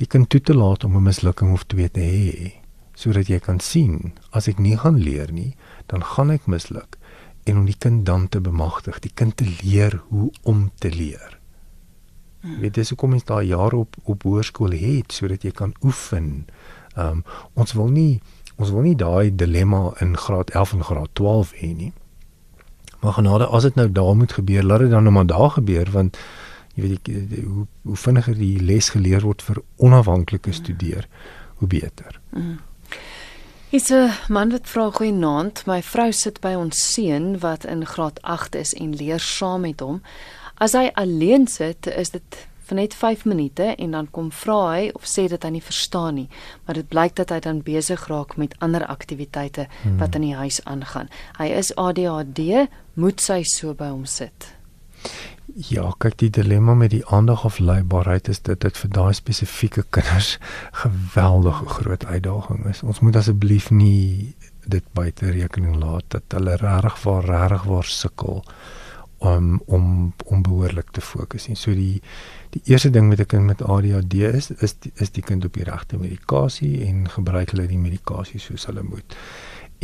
die 0.00 0.06
kind 0.06 0.28
toe 0.28 0.40
te 0.40 0.54
laat 0.54 0.84
om 0.84 0.96
'n 0.96 1.02
mislukking 1.02 1.52
of 1.52 1.64
twee 1.64 1.88
te 1.90 2.00
hê 2.00 2.52
sodat 2.94 3.26
jy 3.26 3.38
kan 3.38 3.60
sien 3.60 4.12
as 4.30 4.48
ek 4.48 4.58
nie 4.58 4.76
gaan 4.78 4.98
leer 4.98 5.32
nie, 5.32 5.56
dan 5.86 6.02
gaan 6.02 6.30
ek 6.30 6.46
misluk 6.46 6.98
en 7.44 7.56
om 7.56 7.64
die 7.64 7.78
kind 7.78 8.06
dan 8.06 8.28
te 8.28 8.40
bemagtig, 8.40 9.00
die 9.04 9.12
kind 9.14 9.36
te 9.36 9.46
leer 9.62 10.02
hoe 10.08 10.30
om 10.42 10.70
te 10.78 10.90
leer. 10.90 11.38
Hmm. 12.40 12.60
Weet 12.60 12.76
jy, 12.76 12.84
so 12.84 12.94
kom 12.94 13.12
ons 13.12 13.24
daai 13.24 13.46
jaar 13.46 13.74
op 13.74 13.96
op 14.04 14.22
hoërskool 14.22 14.72
het 14.72 15.12
sodat 15.12 15.44
jy 15.44 15.50
kan 15.50 15.74
oefen. 15.82 16.46
Ehm 16.94 17.20
um, 17.20 17.24
ons 17.54 17.72
wil 17.72 17.88
nie 17.88 18.22
ons 18.56 18.70
wil 18.70 18.86
nie 18.86 18.96
daai 18.96 19.34
dilemma 19.34 19.92
in 20.00 20.16
graad 20.16 20.50
11 20.50 20.72
en 20.72 20.84
graad 20.84 21.10
12 21.12 21.52
hê 21.60 21.74
nie. 21.74 21.92
Maar 23.00 23.12
genade, 23.12 23.46
as 23.46 23.62
dit 23.62 23.74
nou 23.74 23.88
daar 23.92 24.16
moet 24.16 24.32
gebeur, 24.32 24.62
laat 24.62 24.80
dit 24.80 24.90
dan 24.90 25.02
nou 25.02 25.12
maar 25.12 25.26
daar 25.26 25.50
gebeur 25.50 25.90
want 25.90 26.18
jy 26.74 26.82
weet 26.82 26.94
ek, 26.98 27.42
hoe 27.44 27.66
hoe 27.84 27.96
vinniger 27.96 28.38
die 28.38 28.58
les 28.60 28.88
geleer 28.94 29.22
word 29.22 29.42
vir 29.42 29.62
onafhanklike 29.76 30.50
hmm. 30.50 30.60
studeer, 30.62 31.08
hoe 31.60 31.68
beter. 31.68 32.20
Mm. 32.30 32.58
Is 33.74 33.90
'n 33.90 34.10
man 34.28 34.50
wat 34.50 34.68
vra 34.68 34.90
goeienaand, 34.90 35.66
my 35.66 35.82
vrou 35.82 36.12
sit 36.12 36.40
by 36.40 36.54
ons 36.54 36.92
seun 36.94 37.38
wat 37.38 37.64
in 37.64 37.86
graad 37.86 38.22
8 38.22 38.54
is 38.54 38.74
en 38.74 38.94
leer 38.96 39.18
saam 39.18 39.60
met 39.60 39.80
hom. 39.80 40.02
As 40.54 40.72
hy 40.72 40.90
alleen 40.94 41.46
sit, 41.46 41.86
is 41.86 42.10
dit 42.10 42.46
vir 42.64 42.76
net 42.76 42.94
5 42.94 43.24
minute 43.24 43.74
en 43.76 43.90
dan 43.90 44.10
kom 44.10 44.30
vra 44.32 44.58
hy 44.72 44.90
of 44.94 45.04
sê 45.04 45.26
dat 45.28 45.42
hy 45.42 45.50
nie 45.56 45.62
verstaan 45.62 46.14
nie, 46.14 46.28
maar 46.64 46.74
dit 46.74 46.88
blyk 46.88 47.16
dat 47.16 47.30
hy 47.34 47.40
dan 47.40 47.62
besig 47.66 48.06
raak 48.08 48.36
met 48.36 48.54
ander 48.58 48.86
aktiwiteite 48.86 49.66
hmm. 49.82 49.98
wat 49.98 50.14
in 50.14 50.28
die 50.28 50.34
huis 50.34 50.60
aangaan. 50.64 51.10
Hy 51.38 51.50
is 51.58 51.74
ADHD, 51.76 52.68
moet 52.94 53.20
sy 53.20 53.42
so 53.42 53.74
by 53.74 53.90
hom 53.92 54.06
sit. 54.06 54.54
Ja, 55.52 55.90
kyk 56.00 56.16
die 56.22 56.30
dilemma 56.32 56.72
met 56.74 56.90
die 56.94 57.02
aandag 57.12 57.44
of 57.44 57.58
leibaarheid 57.60 58.28
is 58.32 58.40
dit 58.46 58.60
dit 58.64 58.78
vir 58.80 58.90
daai 58.96 59.12
spesifieke 59.12 59.84
kinders 59.92 60.38
geweldige 60.72 61.66
groot 61.68 62.06
uitdaging 62.06 62.64
is. 62.70 62.80
Ons 62.82 63.02
moet 63.04 63.16
asseblief 63.20 63.68
nie 63.70 64.32
dit 64.64 64.86
buite 64.96 65.28
rekening 65.36 65.76
laat 65.76 66.08
dat 66.16 66.32
hulle 66.32 66.56
regtig 66.56 66.96
waar 67.04 67.28
regtig 67.28 67.68
waar 67.68 67.84
sukkel 67.84 68.40
om 69.18 69.60
om 69.66 70.14
om 70.24 70.42
behoorlik 70.42 70.90
te 70.90 71.04
fokus. 71.04 71.48
En 71.48 71.60
so 71.60 71.76
die 71.76 72.00
die 72.56 72.62
eerste 72.64 72.90
ding 72.90 73.08
met 73.08 73.20
'n 73.20 73.26
kind 73.26 73.44
met 73.44 73.62
ADHD 73.62 74.14
is 74.14 74.50
is 74.50 74.78
die, 74.78 74.92
is 74.94 75.10
die 75.10 75.22
kind 75.22 75.44
op 75.44 75.52
die 75.52 75.64
regte 75.64 75.98
medikasie 75.98 76.86
en 76.86 77.08
gebruik 77.08 77.50
hulle 77.50 77.66
die 77.66 77.78
medikasie 77.78 78.40
soos 78.40 78.66
hulle 78.66 78.82
moet 78.82 79.16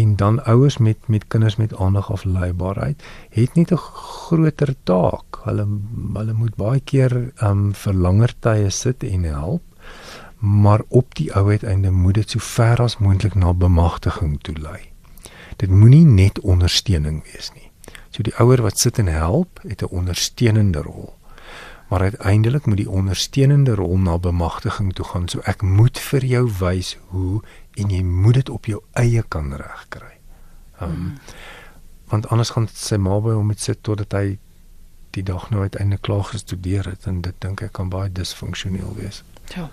en 0.01 0.17
dan 0.17 0.45
ouers 0.45 0.79
met 0.79 1.09
met 1.09 1.27
kinders 1.27 1.57
met 1.57 1.77
aandagafleibaarheid 1.77 3.03
het 3.31 3.55
net 3.55 3.73
'n 3.73 3.77
groter 3.77 4.75
taak. 4.83 5.41
Hulle 5.45 5.67
hulle 6.15 6.33
moet 6.33 6.55
baie 6.57 6.81
keer 6.81 7.33
um 7.43 7.75
vir 7.75 7.95
langer 7.95 8.33
tye 8.39 8.71
sit 8.71 9.03
en 9.03 9.23
help. 9.23 9.63
Maar 10.39 10.81
op 10.89 11.15
die 11.15 11.35
ou 11.35 11.51
uiteinde 11.51 11.91
moet 11.91 12.15
dit 12.15 12.31
so 12.31 12.39
ver 12.39 12.83
as 12.83 12.99
moontlik 12.99 13.35
na 13.35 13.53
bemagtiging 13.53 14.41
toe 14.41 14.55
lei. 14.59 14.81
Dit 15.57 15.71
moenie 15.71 16.05
net 16.05 16.41
ondersteuning 16.41 17.23
wees 17.33 17.51
nie. 17.55 17.71
So 18.11 18.23
die 18.23 18.35
ouer 18.41 18.63
wat 18.63 18.79
sit 18.79 18.99
en 18.99 19.07
help, 19.07 19.61
het 19.63 19.83
'n 19.83 19.95
ondersteunende 19.95 20.83
rol. 20.83 21.15
Maar 21.89 22.01
uiteindelik 22.01 22.67
moet 22.67 22.77
die 22.77 22.91
ondersteunende 22.91 23.75
rol 23.75 23.99
na 23.99 24.19
bemagtiging 24.19 24.93
toe 24.95 25.05
gaan. 25.05 25.29
So 25.29 25.41
ek 25.45 25.63
moet 25.63 25.99
vir 25.99 26.25
jou 26.25 26.51
wys 26.59 26.99
hoe 27.07 27.43
en 27.81 27.91
jy 27.91 28.03
moet 28.05 28.41
dit 28.41 28.53
op 28.53 28.69
jou 28.69 28.83
eie 29.01 29.23
kan 29.29 29.53
regkry. 29.57 30.15
Ehm 30.81 30.91
um, 30.91 31.01
mm. 31.01 31.19
want 32.11 32.27
anders 32.29 32.51
gaan 32.51 32.67
sy 32.75 32.97
ma 32.99 33.21
by 33.23 33.37
hom 33.37 33.47
met 33.47 33.61
sit 33.63 33.83
totdat 33.87 34.13
hy 34.19 34.39
die 35.15 35.23
dag 35.23 35.51
nou 35.51 35.63
uiteindelik 35.63 36.03
klaar 36.03 36.25
gestudeer 36.25 36.89
het 36.91 37.07
en 37.07 37.21
dit 37.23 37.37
dink 37.39 37.63
ek 37.63 37.73
kan 37.79 37.91
baie 37.91 38.11
disfunksioneel 38.13 38.95
wees. 38.97 39.23
Ja. 39.55 39.69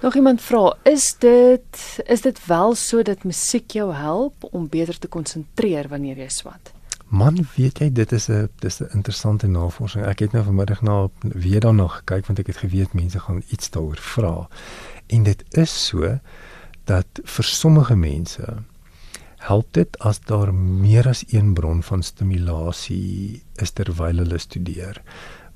Nog 0.00 0.14
iemand 0.14 0.42
vra, 0.42 0.76
is 0.82 1.14
dit 1.18 1.82
is 2.06 2.20
dit 2.20 2.40
wel 2.46 2.74
so 2.74 3.02
dat 3.02 3.24
musiek 3.24 3.70
jou 3.70 3.92
help 3.94 4.48
om 4.50 4.68
beter 4.68 4.98
te 4.98 5.08
konsentreer 5.08 5.88
wanneer 5.88 6.20
jy 6.22 6.28
swat? 6.28 6.72
Man, 7.08 7.40
weet 7.56 7.80
jy, 7.80 7.88
dit 7.92 8.12
is 8.12 8.28
'n 8.28 8.48
dis 8.60 8.80
'n 8.80 8.90
interessante 8.92 9.46
navorsing. 9.46 10.04
Ek 10.04 10.18
het 10.18 10.32
nou 10.32 10.44
vanmiddag 10.44 10.82
na 10.82 11.08
weer 11.20 11.60
daarna 11.60 11.88
gekyk 11.88 12.26
want 12.26 12.38
ek 12.38 12.46
het 12.46 12.56
geweet 12.56 12.92
mense 12.92 13.20
gaan 13.20 13.42
iets 13.48 13.70
daaroor 13.70 13.96
vra. 13.96 14.48
En 15.06 15.22
dit 15.22 15.44
is 15.50 15.86
so 15.86 16.18
dat 16.88 17.22
vir 17.36 17.44
sommige 17.44 17.96
mense 17.96 18.58
help 19.48 19.72
dit 19.76 19.98
as 20.02 20.20
daar 20.26 20.54
meer 20.54 21.08
as 21.08 21.24
een 21.30 21.52
bron 21.54 21.82
van 21.82 22.02
stimulasie 22.02 23.42
is 23.62 23.74
terwyl 23.76 24.24
hulle 24.24 24.40
studeer 24.42 25.02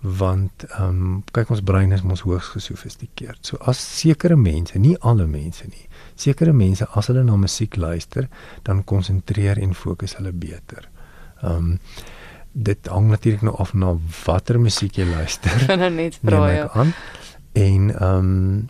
want 0.02 0.64
ehm 0.66 0.88
um, 0.88 1.18
kyk 1.30 1.50
ons 1.54 1.62
brein 1.62 1.92
is 1.94 2.02
mos 2.02 2.24
hoogs 2.26 2.48
gesofistikeerd. 2.56 3.38
So 3.46 3.58
as 3.70 3.78
sekere 3.78 4.36
mense, 4.36 4.78
nie 4.78 4.96
alle 4.98 5.28
mense 5.30 5.68
nie, 5.68 5.86
sekere 6.18 6.52
mense 6.52 6.88
as 6.98 7.06
hulle 7.10 7.22
na 7.22 7.36
musiek 7.38 7.76
luister, 7.78 8.26
dan 8.66 8.82
konsentreer 8.84 9.60
en 9.62 9.76
fokus 9.78 10.16
hulle 10.18 10.34
beter. 10.34 10.88
Ehm 11.42 11.54
um, 11.54 11.78
dit 12.52 12.88
hang 12.92 13.06
natuurlik 13.08 13.46
nou 13.46 13.54
af 13.62 13.70
na 13.72 13.94
watter 14.26 14.58
musiek 14.60 14.98
jy 14.98 15.06
luister. 15.08 15.54
Kan 15.66 15.78
nou 15.84 15.90
net 15.94 16.18
vra 16.20 16.50
ja. 16.50 16.66
En 17.54 17.90
ehm 17.94 18.18
um, 18.18 18.68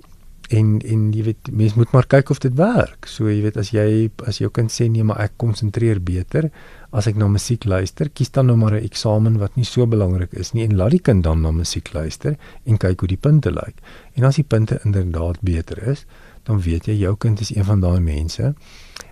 en 0.52 0.80
en 0.84 1.04
jy 1.14 1.24
weet 1.28 1.50
mens 1.50 1.74
moet 1.78 1.92
maar 1.94 2.06
kyk 2.06 2.30
of 2.30 2.40
dit 2.44 2.54
werk. 2.58 3.06
So 3.08 3.30
jy 3.30 3.40
weet 3.44 3.58
as 3.60 3.72
jy 3.72 4.10
as 4.28 4.40
jou 4.42 4.50
kind 4.50 4.72
sê 4.72 4.88
nee 4.90 5.04
maar 5.06 5.20
ek 5.24 5.38
konsentreer 5.40 6.00
beter 6.04 6.50
as 6.92 7.08
ek 7.08 7.16
na 7.16 7.28
musiek 7.32 7.64
luister, 7.64 8.10
kies 8.12 8.30
dan 8.36 8.50
nou 8.50 8.56
maar 8.60 8.74
'n 8.76 8.84
eksamen 8.84 9.38
wat 9.40 9.56
nie 9.56 9.64
so 9.64 9.86
belangrik 9.86 10.32
is 10.32 10.52
nie 10.52 10.64
en 10.64 10.76
laat 10.76 10.90
die 10.90 11.00
kind 11.00 11.24
dan 11.24 11.40
na 11.42 11.50
musiek 11.50 11.92
luister 11.94 12.36
en 12.66 12.76
kyk 12.76 13.00
hoe 13.00 13.08
die 13.08 13.16
punte 13.16 13.50
lyk. 13.50 13.80
En 14.14 14.24
as 14.24 14.36
die 14.36 14.44
punte 14.44 14.80
inderdaad 14.84 15.40
beter 15.40 15.78
is, 15.88 16.04
dan 16.44 16.60
weet 16.60 16.86
jy 16.86 16.98
jou 16.98 17.16
kind 17.16 17.40
is 17.40 17.54
een 17.54 17.64
van 17.64 17.80
daai 17.80 18.00
mense 18.00 18.54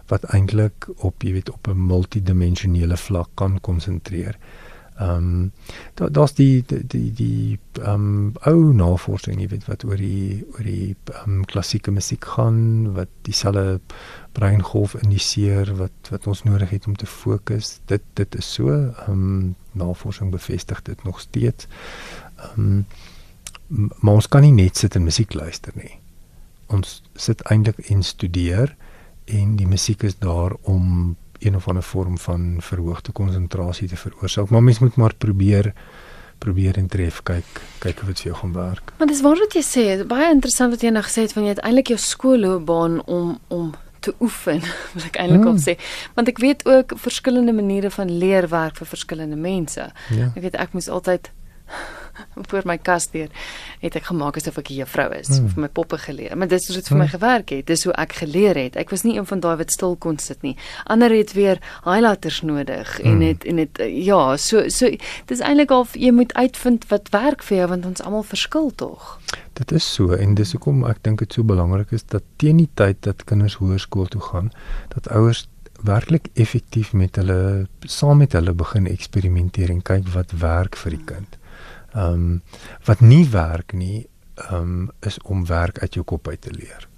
wat 0.09 0.25
eintlik 0.35 0.89
op 0.99 1.23
jy 1.23 1.33
weet 1.33 1.51
op 1.51 1.69
'n 1.69 1.87
multidimensionele 1.87 2.97
vlak 2.97 3.31
kan 3.35 3.61
konsentreer. 3.61 4.37
Ehm 5.01 5.17
um, 5.17 5.53
daar 5.95 6.13
daar's 6.13 6.35
die 6.35 6.65
die 6.67 7.13
die, 7.13 7.59
ehm 7.73 7.95
um, 7.95 8.33
ou 8.45 8.73
navorsing, 8.75 9.41
jy 9.41 9.49
weet 9.49 9.65
wat 9.65 9.85
oor 9.85 9.97
die 9.97 10.45
oor 10.53 10.67
die 10.67 10.97
ehm 11.13 11.39
um, 11.39 11.45
klassieke 11.45 11.91
musiek 11.91 12.25
gaan 12.25 12.93
wat 12.99 13.09
dieselfde 13.29 13.81
breingolf 14.37 14.95
indiseer 15.01 15.73
wat 15.79 16.11
wat 16.11 16.27
ons 16.27 16.43
nodig 16.43 16.71
het 16.71 16.87
om 16.87 16.97
te 16.97 17.07
fokus. 17.07 17.79
Dit 17.87 18.05
dit 18.15 18.37
is 18.37 18.53
so 18.53 18.69
ehm 18.69 19.09
um, 19.09 19.55
navorsing 19.73 20.31
bevestig 20.31 20.83
dit 20.83 21.05
nog 21.05 21.21
steeds. 21.21 21.67
Ehm 22.37 22.61
um, 22.61 22.87
maar 24.01 24.15
ons 24.15 24.29
kan 24.29 24.43
nie 24.43 24.53
net 24.53 24.77
sit 24.77 24.95
en 24.95 25.05
musiek 25.07 25.33
luister 25.35 25.73
nie. 25.75 25.97
Ons 26.67 27.03
sit 27.15 27.41
eintlik 27.41 27.79
en 27.89 28.03
studeer 28.03 28.77
en 29.25 29.57
die 29.57 29.67
musiek 29.67 30.03
is 30.03 30.19
daar 30.19 30.57
om 30.63 31.17
een 31.41 31.57
of 31.57 31.69
ander 31.69 31.83
vorm 31.83 32.19
van 32.19 32.57
verhoogde 32.61 33.13
konsentrasie 33.13 33.89
te 33.89 33.97
veroorsaak. 33.97 34.51
Maar 34.51 34.63
mens 34.63 34.79
moet 34.79 34.97
maar 34.97 35.15
probeer 35.15 35.73
probeer 36.41 36.77
en 36.81 36.87
tref 36.89 37.21
kyk 37.23 37.61
kyk 37.79 38.01
of 38.01 38.07
dit 38.13 38.23
vir 38.23 38.31
jou 38.31 38.37
gaan 38.39 38.53
werk. 38.57 38.93
Maar 38.99 39.11
dis 39.11 39.21
waar 39.21 39.41
wat 39.43 39.55
jy 39.57 39.63
sê, 39.65 39.85
baie 40.09 40.31
interessant 40.33 40.73
wat 40.73 40.85
jy 40.85 40.93
nou 40.95 41.03
gesê 41.05 41.27
het 41.27 41.35
van 41.37 41.45
jy 41.45 41.55
het 41.55 41.63
eintlik 41.69 41.93
jou 41.93 41.99
skoolloopbaan 42.01 43.01
om 43.05 43.39
om 43.49 43.75
te 44.01 44.15
oefen, 44.25 44.63
wil 44.95 45.05
ek 45.05 45.19
eintlik 45.21 45.45
hmm. 45.45 45.53
op 45.53 45.61
sê. 45.61 45.77
Want 46.17 46.33
ek 46.33 46.41
weet 46.41 46.65
ook 46.69 46.95
verskillende 46.97 47.53
maniere 47.53 47.91
van 47.93 48.13
leer 48.23 48.49
werk 48.49 48.81
vir 48.81 48.89
verskillende 48.89 49.37
mense. 49.37 49.91
Ja. 50.17 50.31
Ek 50.33 50.41
weet 50.47 50.57
ek 50.57 50.73
moes 50.77 50.89
altyd 50.89 51.29
voor 52.51 52.63
my 52.65 52.79
kas 52.79 53.11
deur 53.11 53.29
het 53.81 53.97
ek 53.97 54.11
gemaak 54.11 54.37
asof 54.37 54.59
ek 54.59 54.71
'n 54.71 54.81
juffrou 54.83 55.09
is 55.19 55.29
hmm. 55.29 55.49
vir 55.55 55.61
my 55.61 55.69
poppe 55.69 55.99
geleer. 55.99 56.37
Maar 56.37 56.49
dis 56.49 56.67
hoe 56.67 56.77
dit 56.77 56.89
vir 56.89 56.97
my 56.97 57.05
hmm. 57.05 57.15
gewerk 57.19 57.51
het. 57.51 57.67
Dis 57.67 57.85
hoe 57.85 57.95
ek 57.95 58.13
geleer 58.13 58.57
het. 58.57 58.77
Ek 58.77 58.91
was 58.91 59.03
nie 59.03 59.17
een 59.17 59.27
van 59.27 59.41
daai 59.41 59.57
wat 59.57 59.71
stil 59.71 59.97
kon 59.97 60.19
sit 60.19 60.43
nie. 60.43 60.57
Ander 60.85 61.11
het 61.11 61.33
weer 61.33 61.59
highlighters 61.85 62.41
nodig 62.43 62.97
hmm. 62.97 63.11
en 63.11 63.21
het 63.21 63.45
en 63.45 63.57
het 63.57 63.79
ja, 63.89 64.37
so 64.37 64.69
so 64.69 64.89
dis 65.27 65.41
eintlik 65.41 65.71
al 65.71 65.87
jy 65.93 66.11
moet 66.11 66.33
uitvind 66.35 66.89
wat 66.89 67.09
werk 67.11 67.43
vir 67.43 67.57
jou 67.57 67.69
want 67.69 67.87
ons 67.87 68.03
almal 68.03 68.23
verskil 68.23 68.71
tog. 68.75 69.19
Dit 69.53 69.73
is 69.73 69.85
so 69.85 70.13
en 70.17 70.35
dis 70.35 70.53
hoekom 70.53 70.85
ek 70.89 71.03
dink 71.03 71.19
dit 71.19 71.33
so 71.33 71.45
belangrik 71.45 71.93
is 71.93 72.05
dat 72.05 72.23
teen 72.37 72.57
die 72.63 72.71
tyd 72.75 73.03
dat 73.07 73.25
kinders 73.25 73.59
hoërskool 73.61 74.07
toe 74.07 74.21
gaan, 74.21 74.53
dat 74.95 75.09
ouers 75.09 75.47
werklik 75.87 76.29
effektief 76.35 76.93
met 76.93 77.17
hulle 77.17 77.67
saam 77.81 78.21
met 78.21 78.33
hulle 78.37 78.53
begin 78.57 78.89
eksperimenteer 78.91 79.73
en 79.73 79.83
kyk 79.83 80.09
wat 80.15 80.35
werk 80.41 80.77
vir 80.77 80.97
die 80.97 81.05
kind. 81.13 81.40
Ehm 81.93 82.13
um, 82.13 82.43
wat 82.85 83.01
nie 83.01 83.25
werk 83.31 83.73
nie, 83.73 84.07
ehm 84.35 84.55
um, 84.55 84.91
is 85.01 85.19
om 85.23 85.47
werk 85.47 85.79
uit 85.79 85.95
jou 85.95 86.05
kop 86.05 86.29
uit 86.29 86.41
te 86.41 86.53
leer. 86.53 86.89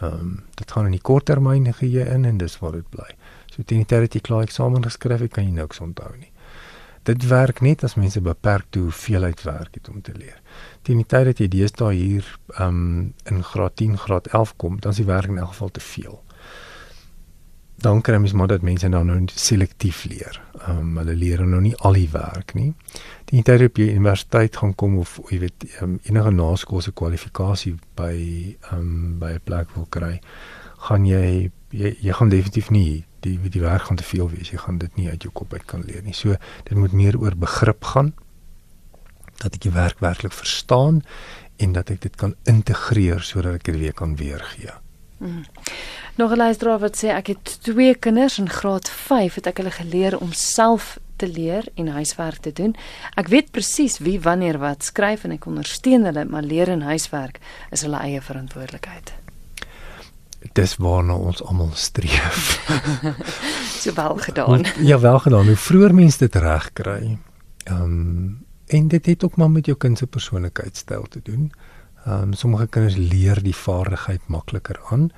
Ehm 0.00 0.12
um, 0.12 0.44
dit 0.54 0.70
gaan 0.70 0.84
in 0.84 0.96
die 0.96 1.02
korttermyn 1.02 1.72
geheue 1.74 2.06
in 2.14 2.24
en 2.24 2.38
dis 2.38 2.58
waar 2.58 2.72
dit 2.72 2.88
bly. 2.90 3.10
So 3.46 3.62
teen 3.62 3.82
die 3.84 3.86
tyd 3.86 4.06
dat 4.06 4.14
jy 4.14 4.20
klaar 4.20 4.42
eksamen 4.42 4.84
geskryf 4.84 5.20
het, 5.20 5.32
kan 5.32 5.44
jy 5.44 5.50
niks 5.50 5.80
onthou 5.80 6.12
nie. 6.16 6.30
Dit 7.02 7.26
werk 7.30 7.60
net 7.60 7.84
as 7.84 7.94
mense 7.94 8.20
beperkte 8.20 8.78
hoeveelheid 8.78 9.42
werk 9.42 9.74
het 9.74 9.88
om 9.88 10.02
te 10.02 10.12
leer. 10.14 10.40
Teen 10.82 10.96
die 10.96 11.06
tyd 11.06 11.24
dat 11.24 11.38
jy 11.38 11.48
deesdae 11.48 11.94
hier 11.94 12.38
ehm 12.58 12.68
um, 12.68 13.12
in 13.24 13.42
graad 13.42 13.76
10, 13.76 13.98
graad 13.98 14.26
11 14.26 14.56
kom, 14.56 14.80
dan 14.80 14.90
is 14.90 15.02
die 15.02 15.10
werk 15.10 15.28
in 15.28 15.38
elk 15.38 15.54
geval 15.54 15.70
te 15.70 15.80
veel 15.80 16.22
dan 17.76 18.00
kry 18.00 18.16
mens 18.16 18.32
maar 18.32 18.48
dat 18.48 18.62
mense 18.62 18.88
dan 18.88 19.06
nou 19.06 19.24
selektief 19.34 20.04
leer. 20.04 20.40
Ehm 20.66 20.78
um, 20.78 20.96
hulle 20.96 21.14
leer 21.14 21.44
nou 21.46 21.60
nie 21.60 21.76
al 21.76 21.92
die 21.92 22.08
werk 22.12 22.54
nie. 22.54 22.72
Die 23.24 23.42
tyd 23.42 23.66
op 23.68 23.76
jy 23.76 23.90
universiteit 23.92 24.56
gaan 24.56 24.74
kom 24.74 24.98
of 24.98 25.18
jy 25.30 25.38
weet 25.44 25.66
um, 25.82 25.98
enige 26.08 26.30
naskoolse 26.30 26.92
kwalifikasie 26.92 27.76
by 27.98 28.14
ehm 28.70 28.80
um, 28.80 29.18
by 29.20 29.34
'n 29.36 29.44
plek 29.44 29.74
wil 29.74 29.86
kry, 29.90 30.20
gaan 30.88 31.06
jy 31.06 31.50
jy, 31.70 31.96
jy 32.00 32.12
gaan 32.12 32.28
definitief 32.28 32.70
nie 32.70 33.04
die 33.20 33.38
die 33.50 33.60
werk 33.60 33.82
gaan 33.82 33.96
te 33.96 34.04
veel 34.04 34.30
wees. 34.30 34.50
Jy 34.50 34.58
gaan 34.58 34.78
dit 34.78 34.96
nie 34.96 35.10
uit 35.10 35.22
jou 35.22 35.32
kop 35.32 35.52
uit 35.52 35.64
kan 35.64 35.84
leer 35.86 36.02
nie. 36.02 36.14
So 36.14 36.36
dit 36.64 36.78
moet 36.78 36.92
meer 36.92 37.18
oor 37.18 37.36
begrip 37.36 37.84
gaan 37.84 38.14
dat 39.42 39.54
ek 39.54 39.60
die 39.66 39.74
werk 39.74 40.00
werklik 40.00 40.32
verstaan 40.32 41.02
en 41.56 41.72
dat 41.72 41.90
ek 41.90 42.00
dit 42.00 42.16
kan 42.16 42.34
integreer 42.44 43.20
sodat 43.20 43.54
ek 43.60 43.64
dit 43.64 43.78
weer 43.78 43.92
kan 43.92 44.16
weergee. 44.16 44.72
Mm. 45.18 45.44
Nog 46.14 46.30
'n 46.30 46.36
luisteraar 46.36 46.78
wat 46.78 46.96
sê 47.04 47.08
ek 47.08 47.26
het 47.26 47.62
twee 47.62 47.94
kinders 47.94 48.38
in 48.38 48.48
graad 48.48 48.90
5 48.90 49.34
het 49.34 49.46
ek 49.46 49.56
hulle 49.56 49.70
geleer 49.70 50.18
om 50.18 50.32
self 50.32 50.98
te 51.16 51.28
leer 51.28 51.64
en 51.74 51.88
huiswerk 51.88 52.36
te 52.36 52.52
doen. 52.52 52.76
Ek 53.14 53.28
weet 53.28 53.50
presies 53.50 53.98
wie 53.98 54.20
wanneer 54.20 54.58
wat 54.58 54.84
skryf 54.84 55.24
en 55.24 55.30
ek 55.30 55.46
ondersteun 55.46 56.04
hulle, 56.04 56.24
maar 56.24 56.42
leer 56.42 56.68
en 56.68 56.80
huiswerk 56.80 57.38
is 57.70 57.82
hulle 57.82 57.96
eie 57.96 58.22
verantwoordelikheid. 58.22 59.12
Dis 60.52 60.76
waarna 60.76 61.14
ons 61.14 61.42
almal 61.42 61.70
streef. 61.72 62.60
so 63.82 63.92
wel 63.92 64.16
gedaan. 64.16 64.64
Ja, 64.90 64.98
wel 64.98 65.18
gedaan. 65.18 65.46
Hoe 65.46 65.56
vroeër 65.56 65.94
mense 65.94 66.18
dit 66.18 66.34
reg 66.34 66.72
kry. 66.72 67.18
Ehm 67.64 67.82
um, 67.82 68.44
en 68.66 68.88
dit 68.88 69.06
het 69.06 69.24
ook 69.24 69.36
maar 69.36 69.50
met 69.50 69.66
jou 69.66 69.78
kind 69.78 69.98
se 69.98 70.06
persoonlikheidstyl 70.06 71.06
te 71.08 71.20
doen. 71.22 71.52
Ehm 71.52 71.75
um, 72.12 72.32
sommige 72.32 72.66
kinders 72.66 72.96
leer 72.96 73.42
die 73.42 73.54
vaardigheid 73.54 74.26
makliker 74.26 74.80
aan. 74.90 75.10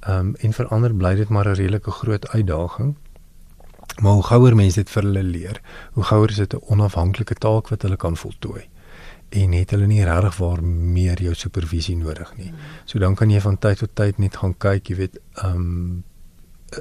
Ehm 0.00 0.18
um, 0.18 0.34
en 0.38 0.52
vir 0.52 0.68
ander 0.68 0.94
bly 0.94 1.14
dit 1.14 1.28
maar 1.28 1.48
'n 1.48 1.54
redelike 1.54 1.90
groot 1.90 2.28
uitdaging. 2.28 2.94
Maar 4.02 4.12
hoe 4.12 4.22
gouer 4.22 4.56
mense 4.56 4.74
dit 4.74 4.90
vir 4.90 5.02
hulle 5.02 5.22
leer, 5.22 5.60
hoe 5.92 6.04
gouer 6.04 6.30
is 6.30 6.36
dit 6.36 6.54
'n 6.54 6.64
onafhanklike 6.68 7.34
taak 7.34 7.68
wat 7.68 7.82
hulle 7.82 7.96
kan 7.96 8.16
voltooi. 8.16 8.68
En 9.28 9.52
het 9.52 9.70
hulle 9.70 9.86
nie 9.86 10.04
regtig 10.04 10.36
waar 10.36 10.64
meer 10.64 11.22
jou 11.22 11.34
supervisie 11.34 11.96
nodig 11.96 12.36
nie. 12.36 12.52
So 12.84 12.98
dan 12.98 13.14
kan 13.14 13.30
jy 13.30 13.40
van 13.40 13.58
tyd 13.58 13.78
tot 13.78 13.90
tyd 13.94 14.18
net 14.18 14.36
gaan 14.36 14.58
kyk, 14.58 14.88
jy 14.88 14.96
weet, 14.96 15.18
ehm 15.34 15.56
um, 15.56 16.04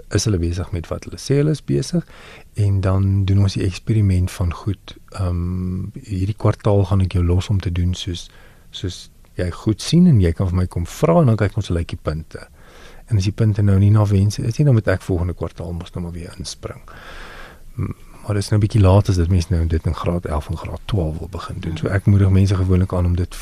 is 0.09 0.23
hulle 0.23 0.37
besig 0.37 0.71
met 0.71 0.87
wat 0.87 1.03
hulle 1.03 1.19
sê 1.21 1.39
hulle 1.41 1.53
is 1.53 1.63
besig 1.65 2.05
en 2.53 2.81
dan 2.81 3.25
doen 3.29 3.43
ons 3.45 3.57
die 3.57 3.65
eksperiment 3.65 4.31
van 4.31 4.53
goed 4.63 4.95
ehm 5.11 5.27
um, 5.27 5.91
hierdie 6.01 6.37
kwartaal 6.45 6.85
gaan 6.89 7.01
ek 7.05 7.17
jou 7.17 7.23
los 7.25 7.49
om 7.49 7.59
te 7.59 7.71
doen 7.71 7.93
soos 7.93 8.29
soos 8.71 9.09
jy 9.35 9.49
goed 9.51 9.81
sien 9.81 10.07
en 10.07 10.21
jy 10.21 10.31
kan 10.31 10.49
vir 10.51 10.55
my 10.61 10.65
kom 10.67 10.85
vra 10.85 11.21
en 11.21 11.31
dan 11.31 11.39
kyk 11.39 11.57
ons 11.57 11.69
lyk 11.69 11.93
die 11.95 12.01
punte. 12.01 12.47
En 13.11 13.17
as 13.17 13.27
die 13.27 13.35
punte 13.35 13.61
nou 13.61 13.77
nie 13.79 13.91
na 13.91 14.05
wens 14.05 14.39
is 14.39 14.57
nie, 14.57 14.65
dan 14.65 14.77
moet 14.77 14.87
ek 14.87 15.01
volgende 15.05 15.35
kwartaal 15.37 15.73
mos 15.73 15.93
nou 15.93 16.05
maar 16.05 16.15
weer 16.15 16.33
inspring. 16.37 16.81
Maar 17.75 18.37
dit 18.37 18.43
is 18.43 18.49
nou 18.49 18.59
'n 18.59 18.65
bietjie 18.65 18.81
laat 18.81 19.09
as 19.09 19.15
dit 19.15 19.29
mense 19.29 19.47
nou 19.49 19.67
dit 19.67 19.85
in 19.85 19.95
graad 19.95 20.25
11 20.25 20.49
en 20.49 20.57
graad 20.57 20.81
12 20.85 21.17
wil 21.17 21.27
begin 21.29 21.59
doen. 21.59 21.77
So 21.77 21.87
ek 21.87 22.05
moedig 22.05 22.29
mense 22.29 22.55
gewoonlik 22.55 22.93
aan 22.93 23.05
om 23.05 23.15
dit 23.15 23.35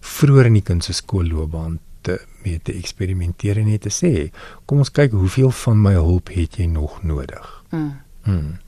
vroeër 0.00 0.46
in 0.46 0.52
die 0.52 0.62
kind 0.62 0.84
se 0.84 0.92
skoolloopbaan 0.92 1.78
te 2.00 2.20
mee 2.42 2.60
te 2.62 2.72
eksperimenteer 2.72 3.58
en 3.58 3.66
net 3.66 3.80
te 3.80 3.90
sê, 3.90 4.30
kom 4.64 4.78
ons 4.78 4.90
kyk 4.90 5.12
hoeveel 5.12 5.50
van 5.50 5.80
my 5.82 5.92
hulp 5.92 6.28
het 6.28 6.56
jy 6.56 6.66
nog 6.66 7.02
nodig. 7.02 7.64
Mm. 7.70 8.00
Mm. 8.24 8.58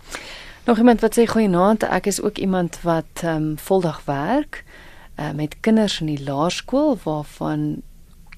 Nog 0.66 0.79
iemand 0.79 1.01
wat 1.01 1.19
sê 1.19 1.27
goeienaand, 1.27 1.83
ek 1.83 2.07
is 2.07 2.23
ook 2.23 2.38
iemand 2.38 2.81
wat 2.83 3.23
ehm 3.23 3.37
um, 3.37 3.59
voldag 3.59 4.03
werk 4.05 4.64
uh, 5.16 5.33
met 5.33 5.61
kinders 5.61 6.00
in 6.00 6.07
die 6.07 6.22
laerskool 6.24 6.98
waarvan 7.05 7.83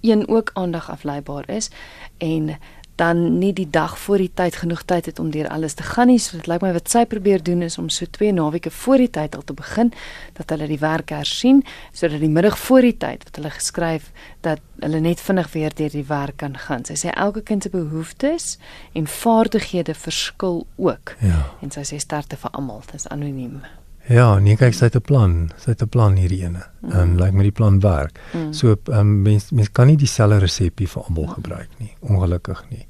een 0.00 0.28
ook 0.28 0.50
aandag 0.54 0.90
afleibaar 0.90 1.48
is 1.50 1.70
en 2.18 2.56
dan 2.98 3.38
nie 3.38 3.52
die 3.52 3.70
dag 3.70 3.98
voor 3.98 4.18
die 4.18 4.30
tyd 4.34 4.56
genoeg 4.58 4.82
tyd 4.82 5.06
het 5.06 5.18
om 5.22 5.30
deur 5.30 5.48
alles 5.48 5.74
te 5.78 5.84
gaan 5.86 6.10
nie. 6.10 6.18
So 6.18 6.34
dit 6.36 6.48
lyk 6.50 6.64
my 6.66 6.72
wat 6.74 6.90
sy 6.90 7.04
probeer 7.06 7.42
doen 7.46 7.62
is 7.62 7.78
om 7.78 7.86
so 7.94 8.10
2 8.10 8.32
naweke 8.34 8.72
voor 8.74 9.04
die 9.04 9.10
tyd 9.14 9.36
al 9.38 9.44
te 9.46 9.54
begin 9.54 9.92
dat 10.34 10.50
hulle 10.50 10.66
die 10.66 10.80
werk 10.82 11.14
hersien 11.14 11.62
sodat 11.92 12.18
die 12.18 12.32
middag 12.32 12.58
voor 12.58 12.88
die 12.88 12.96
tyd 12.98 13.22
wat 13.28 13.38
hulle 13.38 13.54
geskryf 13.54 14.10
dat 14.42 14.62
hulle 14.82 14.98
net 15.06 15.22
vinnig 15.22 15.52
weer 15.54 15.74
deur 15.74 15.94
die 15.94 16.06
werk 16.10 16.42
kan 16.42 16.58
gaan. 16.58 16.86
Sy 16.90 16.98
sê 16.98 17.14
elke 17.14 17.46
kind 17.46 17.62
se 17.62 17.70
behoeftes 17.70 18.56
en 18.98 19.06
vaardighede 19.06 19.94
verskil 19.94 20.64
ook. 20.76 21.14
Ja. 21.22 21.44
En 21.62 21.70
sy 21.70 21.86
sê 21.86 22.02
sterkte 22.02 22.40
vir 22.40 22.50
almal. 22.50 22.82
Dit 22.90 22.98
is 22.98 23.12
anoniem. 23.14 23.60
Ja, 24.08 24.38
nee 24.40 24.56
kyk, 24.56 24.72
sy 24.72 24.88
het 24.88 24.96
'n 24.96 25.04
plan. 25.04 25.50
Sy 25.60 25.70
het 25.70 25.82
'n 25.82 25.88
plan 25.88 26.16
hierdie 26.16 26.42
ene. 26.44 26.64
Mm. 26.80 26.90
En 26.90 27.08
lyk 27.16 27.20
like 27.20 27.36
my 27.36 27.42
die 27.42 27.52
plan 27.52 27.80
werk. 27.80 28.20
Mm. 28.32 28.52
So 28.52 28.76
ehm 28.84 28.98
um, 28.98 29.22
mens 29.22 29.50
mens 29.50 29.72
kan 29.72 29.86
nie 29.86 29.96
dieselfde 29.96 30.38
resepie 30.38 30.88
vir 30.88 31.02
almal 31.02 31.26
gebruik 31.26 31.68
nie, 31.78 31.92
ongelukkig 32.00 32.64
nie. 32.70 32.86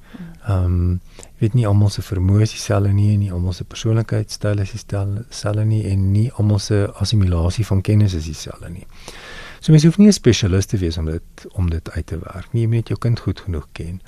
Ehm 0.47 0.65
um, 0.65 1.01
weet 1.39 1.55
nie 1.55 1.67
almal 1.67 1.89
se 1.89 2.03
vermoë 2.03 2.41
is 2.41 2.51
dieselfde 2.51 2.93
nie 2.93 3.13
en 3.13 3.19
nie 3.19 3.33
almal 3.33 3.53
se 3.53 3.65
persoonlikheidstyl 3.65 4.59
is 4.59 4.71
dieselfde 4.71 5.65
nie 5.65 5.91
en 5.91 6.13
nie 6.13 6.33
almal 6.33 6.59
se 6.59 6.93
assimilasie 6.95 7.67
van 7.67 7.81
kennis 7.81 8.15
is 8.15 8.25
dieselfde 8.25 8.71
nie. 8.71 8.87
So 9.61 9.73
mens 9.73 9.85
hoef 9.85 9.99
nie 9.99 10.07
'n 10.07 10.13
spesialis 10.13 10.67
te 10.67 10.77
wees 10.77 10.99
om 10.99 11.05
dit 11.05 11.47
om 11.53 11.71
dit 11.71 11.91
uit 11.91 12.07
te 12.07 12.19
werk 12.19 12.53
nie. 12.53 12.63
Jy 12.63 12.69
moet 12.69 12.89
jou 12.89 12.99
kind 12.99 13.21
goed 13.21 13.41
genoeg 13.41 13.67
ken 13.73 14.01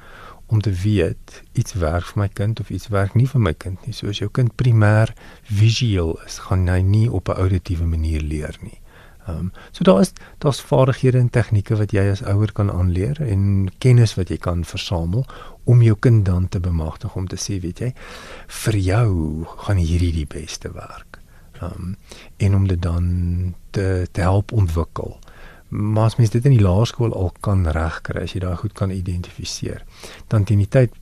om 0.50 0.60
te 0.60 0.72
weet 0.72 1.42
iets 1.52 1.72
werk 1.78 2.10
vir 2.10 2.22
my 2.22 2.28
kind 2.28 2.60
of 2.60 2.70
iets 2.70 2.90
werk 2.90 3.14
nie 3.14 3.28
vir 3.30 3.40
my 3.40 3.52
kind 3.54 3.86
nie. 3.86 3.94
So 3.94 4.10
as 4.10 4.18
jou 4.18 4.30
kind 4.34 4.54
primêr 4.58 5.12
visueel 5.46 6.16
is, 6.26 6.40
gaan 6.46 6.66
hy 6.68 6.80
nie 6.82 7.06
op 7.10 7.28
'n 7.28 7.38
auditiewe 7.38 7.86
manier 7.86 8.20
leer 8.20 8.56
nie. 8.60 8.80
Ehm 9.26 9.38
um, 9.38 9.52
so 9.70 9.84
daar 9.84 10.00
is 10.00 10.12
daar's 10.38 10.60
vaardighede 10.60 11.18
en 11.18 11.30
tegnieke 11.30 11.76
wat 11.76 11.92
jy 11.92 12.10
as 12.10 12.22
ouer 12.22 12.52
kan 12.52 12.70
aanleer 12.70 13.20
en 13.22 13.70
kennis 13.78 14.14
wat 14.14 14.28
jy 14.28 14.36
kan 14.36 14.64
versamel 14.64 15.26
om 15.64 15.82
jou 15.82 15.96
kind 15.98 16.24
dan 16.24 16.48
te 16.48 16.60
bemagtig 16.60 17.14
om 17.14 17.28
te 17.28 17.36
sê, 17.36 17.60
weet 17.60 17.78
jy, 17.78 17.92
vir 18.46 18.76
jou 18.76 19.44
gaan 19.56 19.76
hierdie 19.76 20.12
die 20.12 20.26
beste 20.26 20.72
werk. 20.72 21.20
Ehm 21.60 21.72
um, 21.72 21.96
en 22.36 22.54
om 22.54 22.66
dit 22.66 22.82
dan 22.82 23.54
te, 23.70 24.08
te 24.12 24.20
help 24.20 24.52
ontwikkel 24.52 25.18
maar 25.70 26.04
as 26.10 26.16
mens 26.16 26.30
dit 26.30 26.44
in 26.44 26.56
die 26.56 26.64
laerskool 26.64 27.14
al 27.14 27.32
kan 27.40 27.66
regkry 27.66 28.22
as 28.22 28.34
jy 28.34 28.40
daai 28.40 28.56
goed 28.56 28.72
kan 28.72 28.90
identifiseer 28.90 29.84
dan 30.28 30.44
teen 30.44 30.58
die 30.58 30.68
tyd 30.68 30.94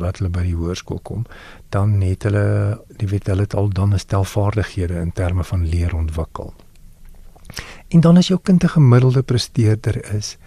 wat 0.00 0.20
hulle 0.20 0.30
by 0.32 0.44
die 0.46 0.56
hoërskool 0.56 1.00
kom, 1.04 1.26
dan 1.74 1.98
het 2.04 2.24
hulle, 2.28 2.80
jy 2.98 3.08
weet 3.10 3.30
hulle 3.30 3.46
het 3.46 3.54
al 3.54 3.68
dan 3.68 3.94
'n 3.94 3.98
stel 3.98 4.24
vaardighede 4.24 5.00
in 5.00 5.12
terme 5.12 5.44
van 5.44 5.66
leer 5.66 5.94
ontwikkel. 5.94 6.54
En 7.88 8.00
dan 8.00 8.16
as 8.16 8.28
jou 8.28 8.40
kind 8.42 8.64
'n 8.64 8.68
gemiddelde 8.68 9.22
presteerder 9.22 10.14
is, 10.14 10.38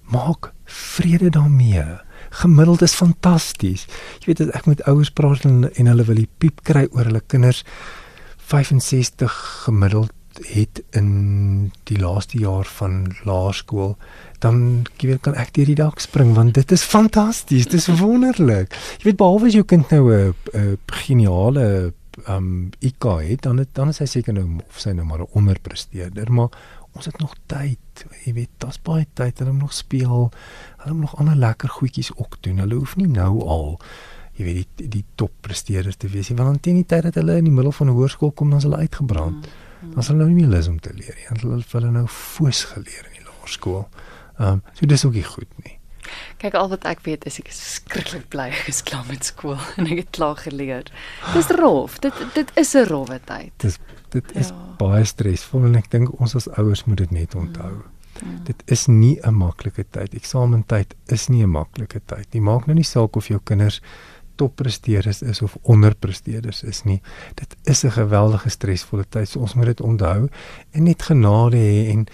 maak 0.00 0.52
vrede 0.64 1.30
daarmee. 1.30 1.84
Gemiddeld 2.30 2.82
is 2.82 2.94
fantasties. 2.94 3.86
Jy 4.20 4.26
weet 4.26 4.54
ek 4.54 4.66
met 4.66 4.82
ouers 4.82 5.10
praat 5.10 5.44
en, 5.44 5.74
en 5.74 5.86
hulle 5.86 6.04
wil 6.04 6.14
die 6.14 6.28
piep 6.38 6.62
kry 6.62 6.88
oor 6.90 7.04
hulle 7.04 7.22
kinders 7.26 7.64
65 8.36 9.32
gemiddeld 9.64 10.12
het 10.46 10.82
in 10.90 11.72
die 11.84 11.98
laaste 11.98 12.38
jaar 12.38 12.64
van 12.64 13.14
laerskool 13.24 13.96
dan 14.38 14.86
weet 14.98 15.20
kan 15.20 15.34
ek 15.34 15.54
deur 15.54 15.66
die 15.66 15.78
dak 15.78 16.00
spring 16.00 16.34
want 16.34 16.54
dit 16.54 16.72
is 16.72 16.82
fantasties 16.82 17.68
dit 17.70 17.80
is 17.80 18.00
wonderlik 18.00 18.72
jy 18.98 19.10
weet 19.10 19.20
behalwe 19.22 19.46
as 19.46 19.58
jou 19.58 19.64
kind 19.64 19.90
nou 19.90 20.12
'n 20.12 20.78
geniale 20.86 21.92
um 22.28 22.70
IQ 22.80 23.04
het 23.24 23.42
dan 23.42 23.58
het, 23.58 23.68
dan 23.72 23.88
is 23.88 23.98
hy 23.98 24.06
seker 24.06 24.34
nou 24.34 24.60
of 24.68 24.78
sy 24.78 24.90
nou 24.90 25.06
maar 25.06 25.20
'n 25.20 25.32
onderpresteerder 25.32 26.32
maar 26.32 26.50
ons 26.92 27.04
het 27.04 27.18
nog 27.18 27.34
tyd. 27.46 28.04
Jy 28.24 28.32
weet, 28.36 28.50
daar's 28.60 28.80
baie 28.82 29.06
tyd. 29.12 29.38
Hulle 29.38 29.52
moet 29.52 29.60
nog 29.60 29.72
speel. 29.72 30.30
Hulle 30.76 30.94
moet 30.94 31.00
nog 31.00 31.16
ander 31.16 31.36
lekker 31.36 31.68
goedjies 31.68 32.12
ook 32.16 32.36
doen. 32.40 32.58
Hulle 32.58 32.74
hoef 32.74 32.96
nie 32.96 33.08
nou 33.08 33.40
al 33.40 33.78
jy 34.32 34.44
weet 34.44 34.68
die 34.80 34.88
die 34.88 35.04
top 35.20 35.32
presteerders 35.44 35.98
te 36.00 36.08
wees 36.08 36.30
nie. 36.30 36.38
Want 36.38 36.62
teen 36.64 36.80
die 36.80 36.88
tyd 36.88 37.02
dat 37.08 37.18
hulle 37.20 37.36
in 37.36 37.48
die 37.48 37.52
middel 37.52 37.72
van 37.72 37.92
hoërskool 37.92 38.32
kom, 38.32 38.50
dan 38.50 38.62
is 38.62 38.64
hulle 38.68 38.80
uitgebrand. 38.80 39.44
Mm, 39.44 39.52
mm. 39.52 39.71
Dan 39.82 40.02
sal 40.02 40.14
hulle 40.14 40.24
nou 40.24 40.34
nie 40.34 40.42
meer 40.42 40.56
lus 40.56 40.68
om 40.70 40.80
te 40.80 40.92
leer 40.94 41.14
nie. 41.18 41.28
Hulle 41.28 41.60
het 41.60 41.72
hulle 41.76 41.90
nou 41.90 42.06
foos 42.06 42.64
geleer 42.70 43.06
in 43.10 43.20
die 43.20 43.28
laerskool. 43.28 43.86
Ehm 44.38 44.58
um, 44.58 44.62
so 44.78 44.86
dis 44.86 45.04
ook 45.04 45.16
nie 45.18 45.26
goed 45.26 45.64
nie. 45.64 45.78
Kyk 46.42 46.54
al 46.58 46.68
wat 46.72 46.84
ek 46.88 47.04
weet 47.06 47.24
is 47.30 47.38
ek 47.38 47.48
is 47.52 47.60
skrikkelik 47.76 48.28
bly 48.32 48.48
ek 48.50 48.68
is 48.72 48.82
klaar 48.86 49.04
met 49.08 49.24
skool 49.24 49.58
en 49.78 49.86
ek 49.86 50.04
het 50.04 50.12
klaar 50.18 50.36
geleer. 50.36 50.90
Dis 51.34 51.50
rof. 51.58 51.98
Dit 52.04 52.14
dit 52.34 52.52
is 52.58 52.74
'n 52.74 52.86
rowwe 52.90 53.20
tyd. 53.24 53.52
Dis 53.56 53.78
dit 54.10 54.36
is 54.36 54.48
ja. 54.52 54.60
baie 54.78 55.04
stresvol 55.04 55.66
en 55.70 55.76
ek 55.76 55.90
dink 55.90 56.20
ons 56.20 56.34
as 56.36 56.48
ouers 56.58 56.84
moet 56.84 56.98
dit 56.98 57.10
net 57.10 57.34
onthou. 57.34 57.72
Mm. 57.72 57.92
Mm. 58.22 58.44
Dit 58.44 58.62
is 58.66 58.86
nie 58.86 59.18
'n 59.22 59.34
maklike 59.34 59.84
tyd. 59.90 60.14
Eksamentyd 60.14 60.94
is 61.06 61.28
nie 61.28 61.42
'n 61.42 61.50
maklike 61.50 62.00
tyd 62.06 62.26
nie. 62.32 62.40
Maak 62.40 62.66
nou 62.66 62.74
nie 62.74 62.84
saak 62.84 63.16
of 63.16 63.28
jou 63.28 63.40
kinders 63.44 63.80
toppresteerders 64.34 65.22
is 65.22 65.42
of 65.42 65.56
onderpresteerders 65.62 66.62
is 66.62 66.82
nie. 66.82 67.00
Dit 67.34 67.56
is 67.62 67.84
'n 67.84 67.90
geweldige 67.90 68.48
stresvolle 68.48 69.04
tyd. 69.08 69.28
So 69.28 69.40
ons 69.40 69.54
moet 69.54 69.66
dit 69.66 69.80
onthou 69.80 70.28
en 70.70 70.82
net 70.82 71.02
genade 71.02 71.56
hê 71.56 71.90
en 71.90 72.06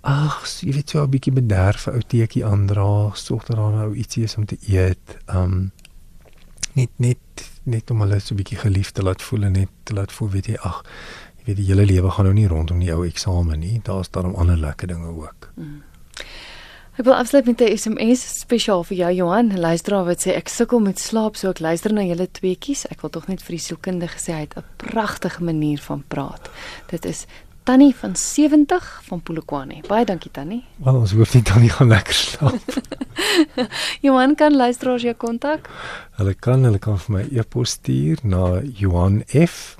ag, 0.00 0.44
jy 0.60 0.72
weet 0.72 0.90
so 0.90 1.02
'n 1.02 1.10
bietjie 1.10 1.32
bederf 1.32 1.86
ou 1.86 2.00
teetjie 2.00 2.44
aandra, 2.44 3.10
sorg 3.14 3.44
dat 3.44 3.56
daar 3.56 3.72
nou 3.72 3.94
ietsie 3.94 4.24
is 4.24 4.36
om 4.36 4.44
te 4.44 4.58
eet. 4.66 5.16
Um 5.26 5.72
net 6.74 6.90
net 6.96 7.18
net 7.62 7.90
om 7.90 8.00
hulle 8.00 8.20
so 8.20 8.34
'n 8.34 8.36
bietjie 8.36 8.58
geliefd 8.58 8.94
te 8.94 9.02
laat 9.02 9.22
voel 9.22 9.42
en 9.42 9.52
net 9.52 9.68
te 9.82 9.94
laat 9.94 10.12
voel 10.12 10.30
weet 10.30 10.46
jy 10.46 10.56
ag 10.56 10.82
jy 11.38 11.44
weet 11.44 11.56
die 11.56 11.66
hele 11.66 11.84
lewe 11.84 12.10
gaan 12.10 12.24
nou 12.24 12.34
nie 12.34 12.48
rondom 12.48 12.78
die 12.78 12.92
ou 12.92 13.06
eksamen 13.06 13.58
nie. 13.60 13.80
Daar's 13.82 14.10
daarom 14.10 14.34
ander 14.34 14.56
lekker 14.56 14.88
dinge 14.88 15.06
ook. 15.06 15.50
Mm. 15.56 15.82
Ek 16.94 17.08
wil 17.08 17.16
afsluit 17.18 17.46
met 17.46 17.60
'n 17.60 17.76
SMS 17.76 18.38
spesiaal 18.38 18.84
vir 18.84 18.96
jou 18.96 19.12
Johan. 19.12 19.58
Luisteraar 19.60 20.04
wat 20.04 20.22
sê 20.22 20.30
ek 20.36 20.48
sukkel 20.48 20.78
met 20.80 20.98
slaap, 20.98 21.36
so 21.36 21.50
ek 21.50 21.58
luister 21.58 21.92
na 21.92 22.02
julle 22.02 22.28
tweeetjies. 22.30 22.86
Ek 22.86 23.00
wil 23.00 23.10
tog 23.10 23.26
net 23.26 23.42
vir 23.42 23.56
die 23.56 23.64
sielkundige 23.64 24.18
sê 24.18 24.32
hy 24.32 24.40
het 24.40 24.56
'n 24.56 24.64
pragtige 24.76 25.42
manier 25.42 25.78
van 25.78 26.04
praat. 26.08 26.50
Dit 26.86 27.04
is 27.04 27.26
Tannie 27.64 27.94
van 27.96 28.16
70 28.16 29.02
van 29.04 29.22
Polokwane. 29.22 29.82
Baie 29.88 30.04
dankie 30.04 30.30
Tannie. 30.30 30.64
Wel 30.76 30.94
ons 30.96 31.12
hoef 31.12 31.34
nie 31.34 31.42
Tannie 31.42 31.70
gaan 31.70 31.88
lekker 31.88 32.14
slaap. 32.14 32.60
Johan 34.06 34.34
kan 34.34 34.56
luisteraars 34.56 35.02
jou 35.02 35.14
kontak. 35.14 35.68
Hulle 36.16 36.34
kan 36.34 36.64
hulle 36.64 36.78
kan 36.78 36.98
vir 36.98 37.16
my 37.16 37.28
e-pos 37.32 37.70
stuur 37.70 38.18
na 38.22 38.60
Johan 38.62 39.24
F 39.26 39.76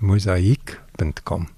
@mosaik.com 0.00 1.55